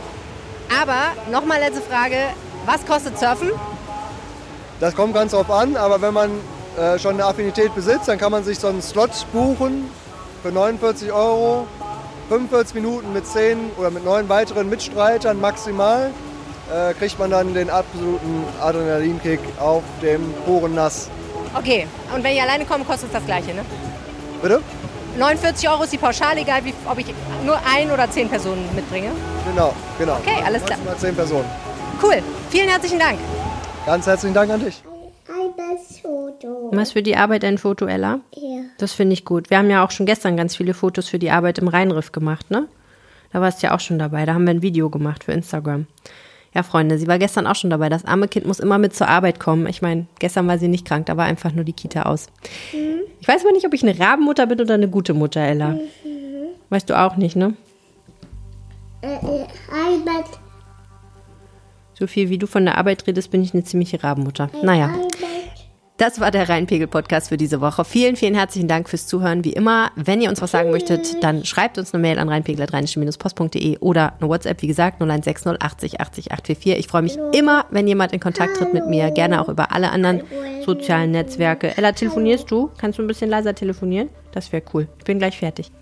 Aber 0.81 1.13
nochmal 1.31 1.61
letzte 1.61 1.81
Frage, 1.83 2.17
was 2.65 2.85
kostet 2.85 3.19
Surfen? 3.19 3.51
Das 4.81 4.95
kommt 4.95 5.15
ganz 5.15 5.33
drauf 5.33 5.51
an, 5.51 5.77
aber 5.77 6.03
wenn 6.03 6.13
man 6.13 6.31
äh, 6.77 6.99
schon 6.99 7.15
eine 7.15 7.25
Affinität 7.25 7.75
besitzt, 7.75 8.09
dann 8.09 8.19
kann 8.19 8.33
man 8.33 8.45
sich 8.45 8.59
so 8.59 8.67
einen 8.67 8.83
Slot 8.83 9.11
buchen 9.33 9.89
für 10.43 10.51
49 10.51 11.13
Euro. 11.13 11.67
45 12.29 12.75
Minuten 12.75 13.13
mit 13.13 13.25
10 13.25 13.71
oder 13.79 13.91
mit 13.91 14.05
9 14.05 14.29
weiteren 14.29 14.69
Mitstreitern 14.69 15.41
maximal 15.41 16.11
äh, 16.73 16.93
kriegt 16.95 17.19
man 17.21 17.31
dann 17.31 17.55
den 17.55 17.71
absoluten 17.71 18.45
Adrenalinkick 18.61 19.39
auf 19.61 19.85
dem 20.03 20.35
puren 20.45 20.75
Nass. 20.75 21.09
Okay, 21.55 21.87
und 22.13 22.25
wenn 22.25 22.35
ich 22.35 22.43
alleine 22.43 22.65
komme, 22.65 22.85
kostet 22.85 23.09
es 23.09 23.13
das 23.13 23.25
gleiche, 23.25 23.55
ne? 23.55 23.65
Bitte? 24.43 24.61
49 25.17 25.69
Euro 25.69 25.85
ist 25.85 25.93
die 25.93 25.99
Pauschale, 25.99 26.41
egal 26.41 26.65
wie, 26.65 26.75
ob 26.89 26.99
ich 26.99 27.07
nur 27.45 27.59
ein 27.67 27.91
oder 27.91 28.11
zehn 28.11 28.29
Personen 28.29 28.69
mitbringe. 28.75 29.11
Genau, 29.51 29.75
genau. 29.99 30.17
Okay, 30.17 30.43
alles 30.45 30.65
klar. 30.65 30.79
Maximal 30.79 30.97
zehn 30.99 31.15
Personen. 31.15 31.49
Cool, 32.03 32.23
vielen 32.51 32.69
herzlichen 32.69 32.99
Dank. 32.99 33.19
Ganz 33.87 34.07
herzlichen 34.07 34.35
Dank 34.35 34.51
an 34.51 34.65
dich. 34.65 34.83
Foto. 36.03 36.71
Was 36.73 36.93
für 36.93 37.03
die 37.03 37.17
Arbeit 37.17 37.45
ein 37.45 37.59
Foto, 37.59 37.87
Ella? 37.87 38.21
Ja. 38.35 38.63
Das 38.79 38.93
finde 38.93 39.15
ich 39.15 39.25
gut. 39.25 39.51
Wir 39.51 39.59
haben 39.59 39.71
ja 39.71 39.85
auch 39.85 39.91
schon 39.91 40.07
gestern 40.07 40.37
ganz 40.37 40.57
viele 40.57 40.75
Fotos 40.75 41.09
für 41.09 41.19
die 41.19 41.31
Arbeit 41.31 41.59
im 41.59 41.69
Rheinriff 41.69 42.13
gemacht, 42.13 42.51
ne? 42.51 42.69
Da 43.33 43.41
warst 43.41 43.63
du 43.63 43.69
ja 43.69 43.75
auch 43.75 43.81
schon 43.81 43.99
dabei. 43.99 44.25
Da 44.25 44.35
haben 44.35 44.45
wir 44.45 44.53
ein 44.53 44.63
Video 44.63 44.89
gemacht 44.89 45.25
für 45.25 45.33
Instagram. 45.33 45.87
Ja, 46.57 46.63
Freunde, 46.63 46.97
sie 46.97 47.07
war 47.07 47.19
gestern 47.19 47.47
auch 47.47 47.55
schon 47.55 47.69
dabei. 47.69 47.91
Das 47.91 48.07
arme 48.07 48.29
Kind 48.29 48.47
muss 48.47 48.61
immer 48.61 48.79
mit 48.79 48.97
zur 48.97 49.09
Arbeit 49.09 49.39
kommen. 49.39 49.67
Ich 49.67 49.83
meine, 49.83 50.07
gestern 50.19 50.49
war 50.49 50.57
sie 50.57 50.69
nicht 50.69 50.87
krank, 50.87 51.05
da 51.05 51.15
war 51.19 51.27
einfach 51.27 51.53
nur 51.53 51.65
die 51.65 51.75
Kita 51.75 52.05
aus. 52.05 52.29
Mhm. 52.73 53.01
Ich 53.21 53.29
weiß 53.29 53.43
aber 53.43 53.53
nicht, 53.53 53.67
ob 53.67 53.75
ich 53.75 53.83
eine 53.83 54.01
Rabenmutter 54.01 54.47
bin 54.47 54.59
oder 54.59 54.73
eine 54.73 54.89
gute 54.89 55.13
Mutter, 55.13 55.43
Ella. 55.43 55.73
Mhm. 55.73 55.81
Weißt 56.71 56.89
du 56.89 56.99
auch 56.99 57.19
nicht, 57.19 57.37
ne? 57.37 57.53
Äh, 59.03 59.17
äh, 59.17 59.47
Arbeit. 59.71 60.25
So 61.93 62.07
viel 62.07 62.31
wie 62.31 62.39
du 62.39 62.47
von 62.47 62.65
der 62.65 62.79
Arbeit 62.79 63.07
redest, 63.07 63.31
bin 63.31 63.43
ich 63.43 63.53
eine 63.53 63.65
ziemliche 63.65 64.03
Rabenmutter. 64.03 64.49
Naja. 64.63 64.95
Das 65.99 66.21
war 66.21 66.31
der 66.31 66.47
Rheinpegel-Podcast 66.47 67.31
für 67.31 67.39
diese 67.39 67.63
Woche. 67.63 67.83
Vielen, 67.83 68.17
vielen 68.17 68.35
herzlichen 68.35 68.69
Dank 68.69 68.91
fürs 68.91 69.07
Zuhören. 69.07 69.45
Wie 69.45 69.55
immer, 69.55 69.93
wenn 69.97 70.21
ihr 70.21 70.29
uns 70.29 70.43
was 70.43 70.51
sagen 70.51 70.71
möchtet, 70.71 71.23
dann 71.25 71.47
schreibt 71.47 71.79
uns 71.79 71.95
eine 71.95 72.03
Mail 72.03 72.19
an 72.19 72.29
rheinpegel.rheinische-post.de 72.29 73.79
oder 73.79 74.13
eine 74.21 74.29
WhatsApp, 74.29 74.61
wie 74.61 74.67
gesagt, 74.67 75.01
0160 75.01 75.63
80 75.63 76.01
80 76.03 76.33
844. 76.33 76.79
Ich 76.79 76.87
freue 76.87 77.01
mich 77.01 77.17
immer, 77.33 77.65
wenn 77.71 77.89
jemand 77.89 78.13
in 78.13 78.21
Kontakt 78.21 78.59
tritt 78.59 78.75
mit 78.75 78.87
mir. 78.89 79.11
Gerne 79.11 79.41
auch 79.41 79.49
über 79.49 79.73
alle 79.73 79.91
anderen 79.91 80.21
sozialen 80.67 81.13
Netzwerke. 81.13 81.75
Ella, 81.79 81.93
telefonierst 81.93 82.51
du? 82.51 82.71
Kannst 82.77 82.99
du 82.99 83.03
ein 83.03 83.07
bisschen 83.07 83.31
leiser 83.31 83.55
telefonieren? 83.55 84.11
Das 84.33 84.53
wäre 84.53 84.63
cool. 84.75 84.89
Ich 84.99 85.05
bin 85.05 85.19
gleich 85.19 85.39
fertig. 85.39 85.73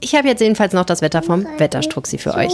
Ich 0.00 0.14
habe 0.14 0.28
jetzt 0.28 0.40
jedenfalls 0.40 0.72
noch 0.72 0.84
das 0.84 1.00
Wetter 1.00 1.22
vom 1.22 1.46
Wetterstruxi 1.58 2.18
für 2.18 2.34
euch. 2.34 2.52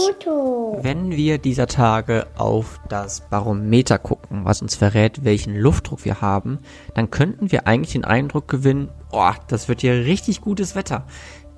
Wenn 0.81 1.11
wir 1.11 1.37
dieser 1.37 1.67
Tage 1.67 2.27
auf 2.35 2.79
das 2.89 3.21
Barometer 3.29 3.99
gucken, 3.99 4.45
was 4.45 4.61
uns 4.61 4.75
verrät, 4.75 5.23
welchen 5.23 5.55
Luftdruck 5.55 6.05
wir 6.05 6.21
haben, 6.21 6.59
dann 6.95 7.11
könnten 7.11 7.51
wir 7.51 7.67
eigentlich 7.67 7.93
den 7.93 8.05
Eindruck 8.05 8.47
gewinnen, 8.47 8.89
oh, 9.11 9.31
das 9.47 9.67
wird 9.67 9.81
hier 9.81 10.05
richtig 10.05 10.41
gutes 10.41 10.75
Wetter. 10.75 11.05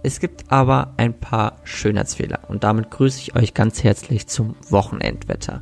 Es 0.03 0.19
gibt 0.19 0.51
aber 0.51 0.93
ein 0.97 1.19
paar 1.19 1.57
Schönheitsfehler 1.63 2.41
und 2.47 2.63
damit 2.63 2.91
grüße 2.91 3.19
ich 3.19 3.36
euch 3.36 3.53
ganz 3.53 3.83
herzlich 3.83 4.27
zum 4.27 4.55
Wochenendwetter. 4.69 5.61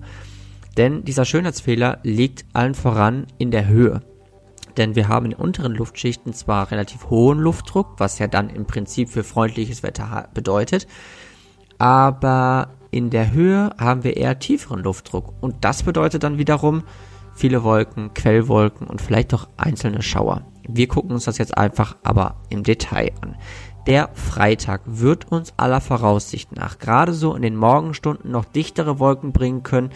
Denn 0.78 1.04
dieser 1.04 1.26
Schönheitsfehler 1.26 2.00
liegt 2.04 2.46
allen 2.54 2.76
voran 2.76 3.28
in 3.38 3.52
der 3.52 3.68
Höhe 3.68 4.02
denn 4.78 4.96
wir 4.96 5.08
haben 5.08 5.26
in 5.26 5.32
den 5.32 5.40
unteren 5.40 5.74
Luftschichten 5.74 6.34
zwar 6.34 6.72
relativ 6.72 7.10
hohen 7.10 7.40
Luftdruck, 7.40 7.96
was 7.98 8.20
ja 8.20 8.28
dann 8.28 8.50
im 8.50 8.66
Prinzip 8.66 9.10
für 9.10 9.24
freundliches 9.24 9.84
Wetter 9.84 10.30
bedeutet, 10.34 10.88
aber 11.78 12.70
in 12.92 13.10
der 13.10 13.32
Höhe 13.32 13.72
haben 13.80 14.04
wir 14.04 14.18
eher 14.18 14.40
tieferen 14.40 14.84
Luftdruck 14.84 15.34
und 15.42 15.56
das 15.62 15.84
bedeutet 15.84 16.24
dann 16.24 16.38
wiederum 16.38 16.84
viele 17.34 17.64
Wolken, 17.64 18.14
Quellwolken 18.14 18.88
und 18.88 19.02
vielleicht 19.02 19.34
auch 19.34 19.48
einzelne 19.58 20.02
Schauer. 20.02 20.46
Wir 20.68 20.88
gucken 20.88 21.12
uns 21.12 21.26
das 21.26 21.38
jetzt 21.38 21.58
einfach 21.58 21.96
aber 22.04 22.36
im 22.50 22.64
Detail 22.64 23.12
an. 23.22 23.36
Der 23.88 24.10
Freitag 24.14 24.82
wird 24.86 25.30
uns 25.32 25.54
aller 25.58 25.82
Voraussicht 25.82 26.56
nach 26.56 26.80
gerade 26.80 27.14
so 27.14 27.36
in 27.36 27.42
den 27.42 27.58
Morgenstunden 27.58 28.32
noch 28.32 28.46
dichtere 28.46 28.98
Wolken 29.00 29.34
bringen 29.34 29.64
können, 29.64 29.90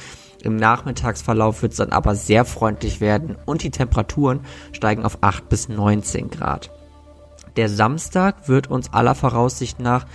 im 0.43 0.55
Nachmittagsverlauf 0.55 1.61
wird 1.61 1.73
es 1.73 1.77
dann 1.77 1.91
aber 1.91 2.15
sehr 2.15 2.45
freundlich 2.45 3.01
werden 3.01 3.37
und 3.45 3.63
die 3.63 3.71
Temperaturen 3.71 4.41
steigen 4.71 5.05
auf 5.05 5.19
8 5.21 5.49
bis 5.49 5.69
19 5.69 6.29
Grad. 6.29 6.71
Der 7.55 7.69
Samstag 7.69 8.47
wird 8.47 8.69
uns 8.69 8.93
aller 8.93 9.15
Voraussicht 9.15 9.79
nach 9.79 10.05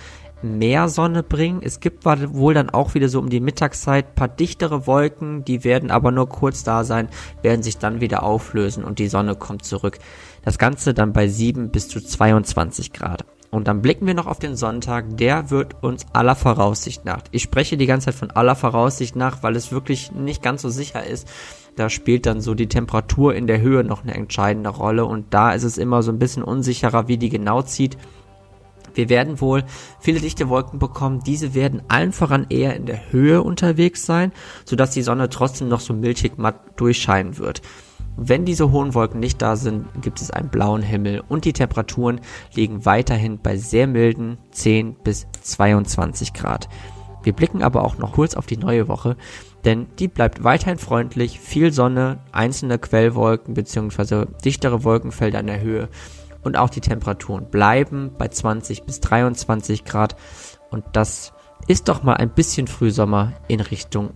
mehr 0.43 0.89
Sonne 0.89 1.23
bringen. 1.23 1.61
Es 1.63 1.79
gibt 1.79 2.05
wohl 2.05 2.53
dann 2.53 2.69
auch 2.69 2.93
wieder 2.93 3.09
so 3.09 3.19
um 3.19 3.29
die 3.29 3.39
Mittagszeit 3.39 4.15
paar 4.15 4.27
dichtere 4.27 4.85
Wolken, 4.85 5.45
die 5.45 5.63
werden 5.63 5.91
aber 5.91 6.11
nur 6.11 6.29
kurz 6.29 6.63
da 6.63 6.83
sein, 6.83 7.09
werden 7.41 7.63
sich 7.63 7.77
dann 7.77 8.01
wieder 8.01 8.23
auflösen 8.23 8.83
und 8.83 8.99
die 8.99 9.07
Sonne 9.07 9.35
kommt 9.35 9.65
zurück. 9.65 9.99
Das 10.43 10.57
Ganze 10.57 10.93
dann 10.93 11.13
bei 11.13 11.27
7 11.27 11.69
bis 11.69 11.87
zu 11.87 12.01
22 12.01 12.93
Grad. 12.93 13.25
Und 13.53 13.67
dann 13.67 13.83
blicken 13.83 14.07
wir 14.07 14.15
noch 14.15 14.25
auf 14.25 14.39
den 14.39 14.55
Sonntag. 14.55 15.15
Der 15.17 15.51
wird 15.51 15.83
uns 15.83 16.07
aller 16.11 16.35
Voraussicht 16.35 17.05
nach. 17.05 17.21
Ich 17.29 17.43
spreche 17.43 17.77
die 17.77 17.85
ganze 17.85 18.05
Zeit 18.05 18.15
von 18.15 18.31
aller 18.31 18.55
Voraussicht 18.55 19.15
nach, 19.15 19.43
weil 19.43 19.55
es 19.55 19.71
wirklich 19.71 20.11
nicht 20.11 20.41
ganz 20.41 20.63
so 20.63 20.69
sicher 20.69 21.05
ist. 21.05 21.27
Da 21.75 21.91
spielt 21.91 22.25
dann 22.25 22.41
so 22.41 22.55
die 22.55 22.67
Temperatur 22.67 23.35
in 23.35 23.45
der 23.45 23.61
Höhe 23.61 23.83
noch 23.83 24.01
eine 24.01 24.15
entscheidende 24.15 24.71
Rolle 24.71 25.05
und 25.05 25.35
da 25.35 25.53
ist 25.53 25.61
es 25.61 25.77
immer 25.77 26.01
so 26.01 26.11
ein 26.11 26.17
bisschen 26.17 26.41
unsicherer, 26.41 27.07
wie 27.07 27.17
die 27.17 27.29
genau 27.29 27.61
zieht. 27.61 27.95
Wir 28.95 29.09
werden 29.09 29.39
wohl 29.39 29.63
viele 29.99 30.19
dichte 30.19 30.49
Wolken 30.49 30.79
bekommen. 30.79 31.21
Diese 31.23 31.53
werden 31.53 31.83
allen 31.89 32.11
voran 32.11 32.47
eher 32.49 32.75
in 32.75 32.87
der 32.87 33.11
Höhe 33.11 33.43
unterwegs 33.43 34.03
sein, 34.07 34.31
sodass 34.65 34.91
die 34.91 35.03
Sonne 35.03 35.29
trotzdem 35.29 35.67
noch 35.67 35.79
so 35.79 35.93
milchig 35.93 36.39
matt 36.39 36.59
durchscheinen 36.75 37.37
wird. 37.37 37.61
Wenn 38.15 38.45
diese 38.45 38.71
hohen 38.71 38.93
Wolken 38.93 39.19
nicht 39.19 39.41
da 39.41 39.55
sind, 39.55 39.87
gibt 40.01 40.21
es 40.21 40.29
einen 40.29 40.49
blauen 40.49 40.83
Himmel 40.83 41.23
und 41.27 41.45
die 41.45 41.53
Temperaturen 41.53 42.21
liegen 42.53 42.85
weiterhin 42.85 43.39
bei 43.39 43.57
sehr 43.57 43.87
milden 43.87 44.37
10 44.51 44.95
bis 45.03 45.27
22 45.41 46.33
Grad. 46.33 46.69
Wir 47.23 47.33
blicken 47.33 47.63
aber 47.63 47.83
auch 47.83 47.97
noch 47.97 48.13
kurz 48.13 48.35
auf 48.35 48.45
die 48.45 48.57
neue 48.57 48.87
Woche, 48.87 49.15
denn 49.65 49.87
die 49.97 50.07
bleibt 50.07 50.43
weiterhin 50.43 50.77
freundlich, 50.77 51.39
viel 51.39 51.71
Sonne, 51.71 52.19
einzelne 52.31 52.77
Quellwolken 52.77 53.55
bzw. 53.55 54.25
dichtere 54.43 54.83
Wolkenfelder 54.83 55.39
in 55.39 55.47
der 55.47 55.61
Höhe 55.61 55.89
und 56.43 56.57
auch 56.57 56.69
die 56.69 56.81
Temperaturen 56.81 57.49
bleiben 57.49 58.11
bei 58.17 58.27
20 58.27 58.83
bis 58.83 58.99
23 58.99 59.85
Grad 59.85 60.15
und 60.69 60.83
das 60.93 61.33
ist 61.67 61.87
doch 61.87 62.03
mal 62.03 62.15
ein 62.15 62.29
bisschen 62.29 62.67
Frühsommer 62.67 63.33
in 63.47 63.61
Richtung 63.61 64.11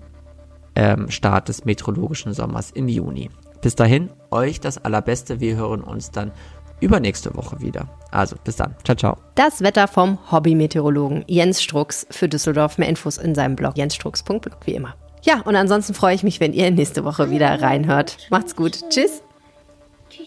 ähm, 0.75 1.09
Start 1.09 1.47
des 1.47 1.65
meteorologischen 1.65 2.33
Sommers 2.33 2.71
im 2.71 2.87
Juni. 2.89 3.31
Bis 3.67 3.75
dahin, 3.75 4.09
euch 4.31 4.61
das 4.61 4.77
Allerbeste. 4.77 5.41
Wir 5.41 5.57
hören 5.57 5.81
uns 5.81 6.09
dann 6.09 6.31
übernächste 6.79 7.35
Woche 7.35 7.59
wieder. 7.59 7.89
Also, 8.11 8.37
bis 8.41 8.55
dann. 8.55 8.75
Ciao, 8.85 8.95
ciao. 8.95 9.17
Das 9.35 9.59
Wetter 9.59 9.89
vom 9.89 10.19
Hobby-Meteorologen 10.31 11.25
Jens 11.27 11.61
Strux 11.61 12.07
für 12.09 12.29
Düsseldorf. 12.29 12.77
Mehr 12.77 12.87
Infos 12.87 13.17
in 13.17 13.35
seinem 13.35 13.57
Blog 13.57 13.75
jensstrux.blog, 13.75 14.55
wie 14.63 14.71
immer. 14.71 14.95
Ja, 15.23 15.41
und 15.41 15.57
ansonsten 15.57 15.93
freue 15.93 16.15
ich 16.15 16.23
mich, 16.23 16.39
wenn 16.39 16.53
ihr 16.53 16.71
nächste 16.71 17.03
Woche 17.03 17.29
wieder 17.29 17.61
reinhört. 17.61 18.15
Macht's 18.29 18.55
gut. 18.55 18.89
Tschüss. 18.89 19.21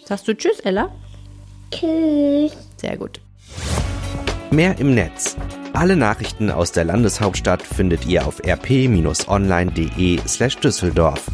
Sagst 0.05 0.29
du 0.29 0.37
Tschüss, 0.37 0.61
Ella? 0.61 0.91
Tschüss. 1.71 2.55
Sehr 2.77 2.99
gut. 2.99 3.23
Mehr 4.51 4.79
im 4.79 4.95
Netz. 4.95 5.39
Alle 5.73 5.97
Nachrichten 5.97 6.51
aus 6.51 6.73
der 6.73 6.85
Landeshauptstadt 6.85 7.63
findet 7.63 8.05
ihr 8.05 8.27
auf 8.27 8.43
rp-online.de 8.45 10.21
slash 10.29 10.59
Düsseldorf. 10.59 11.25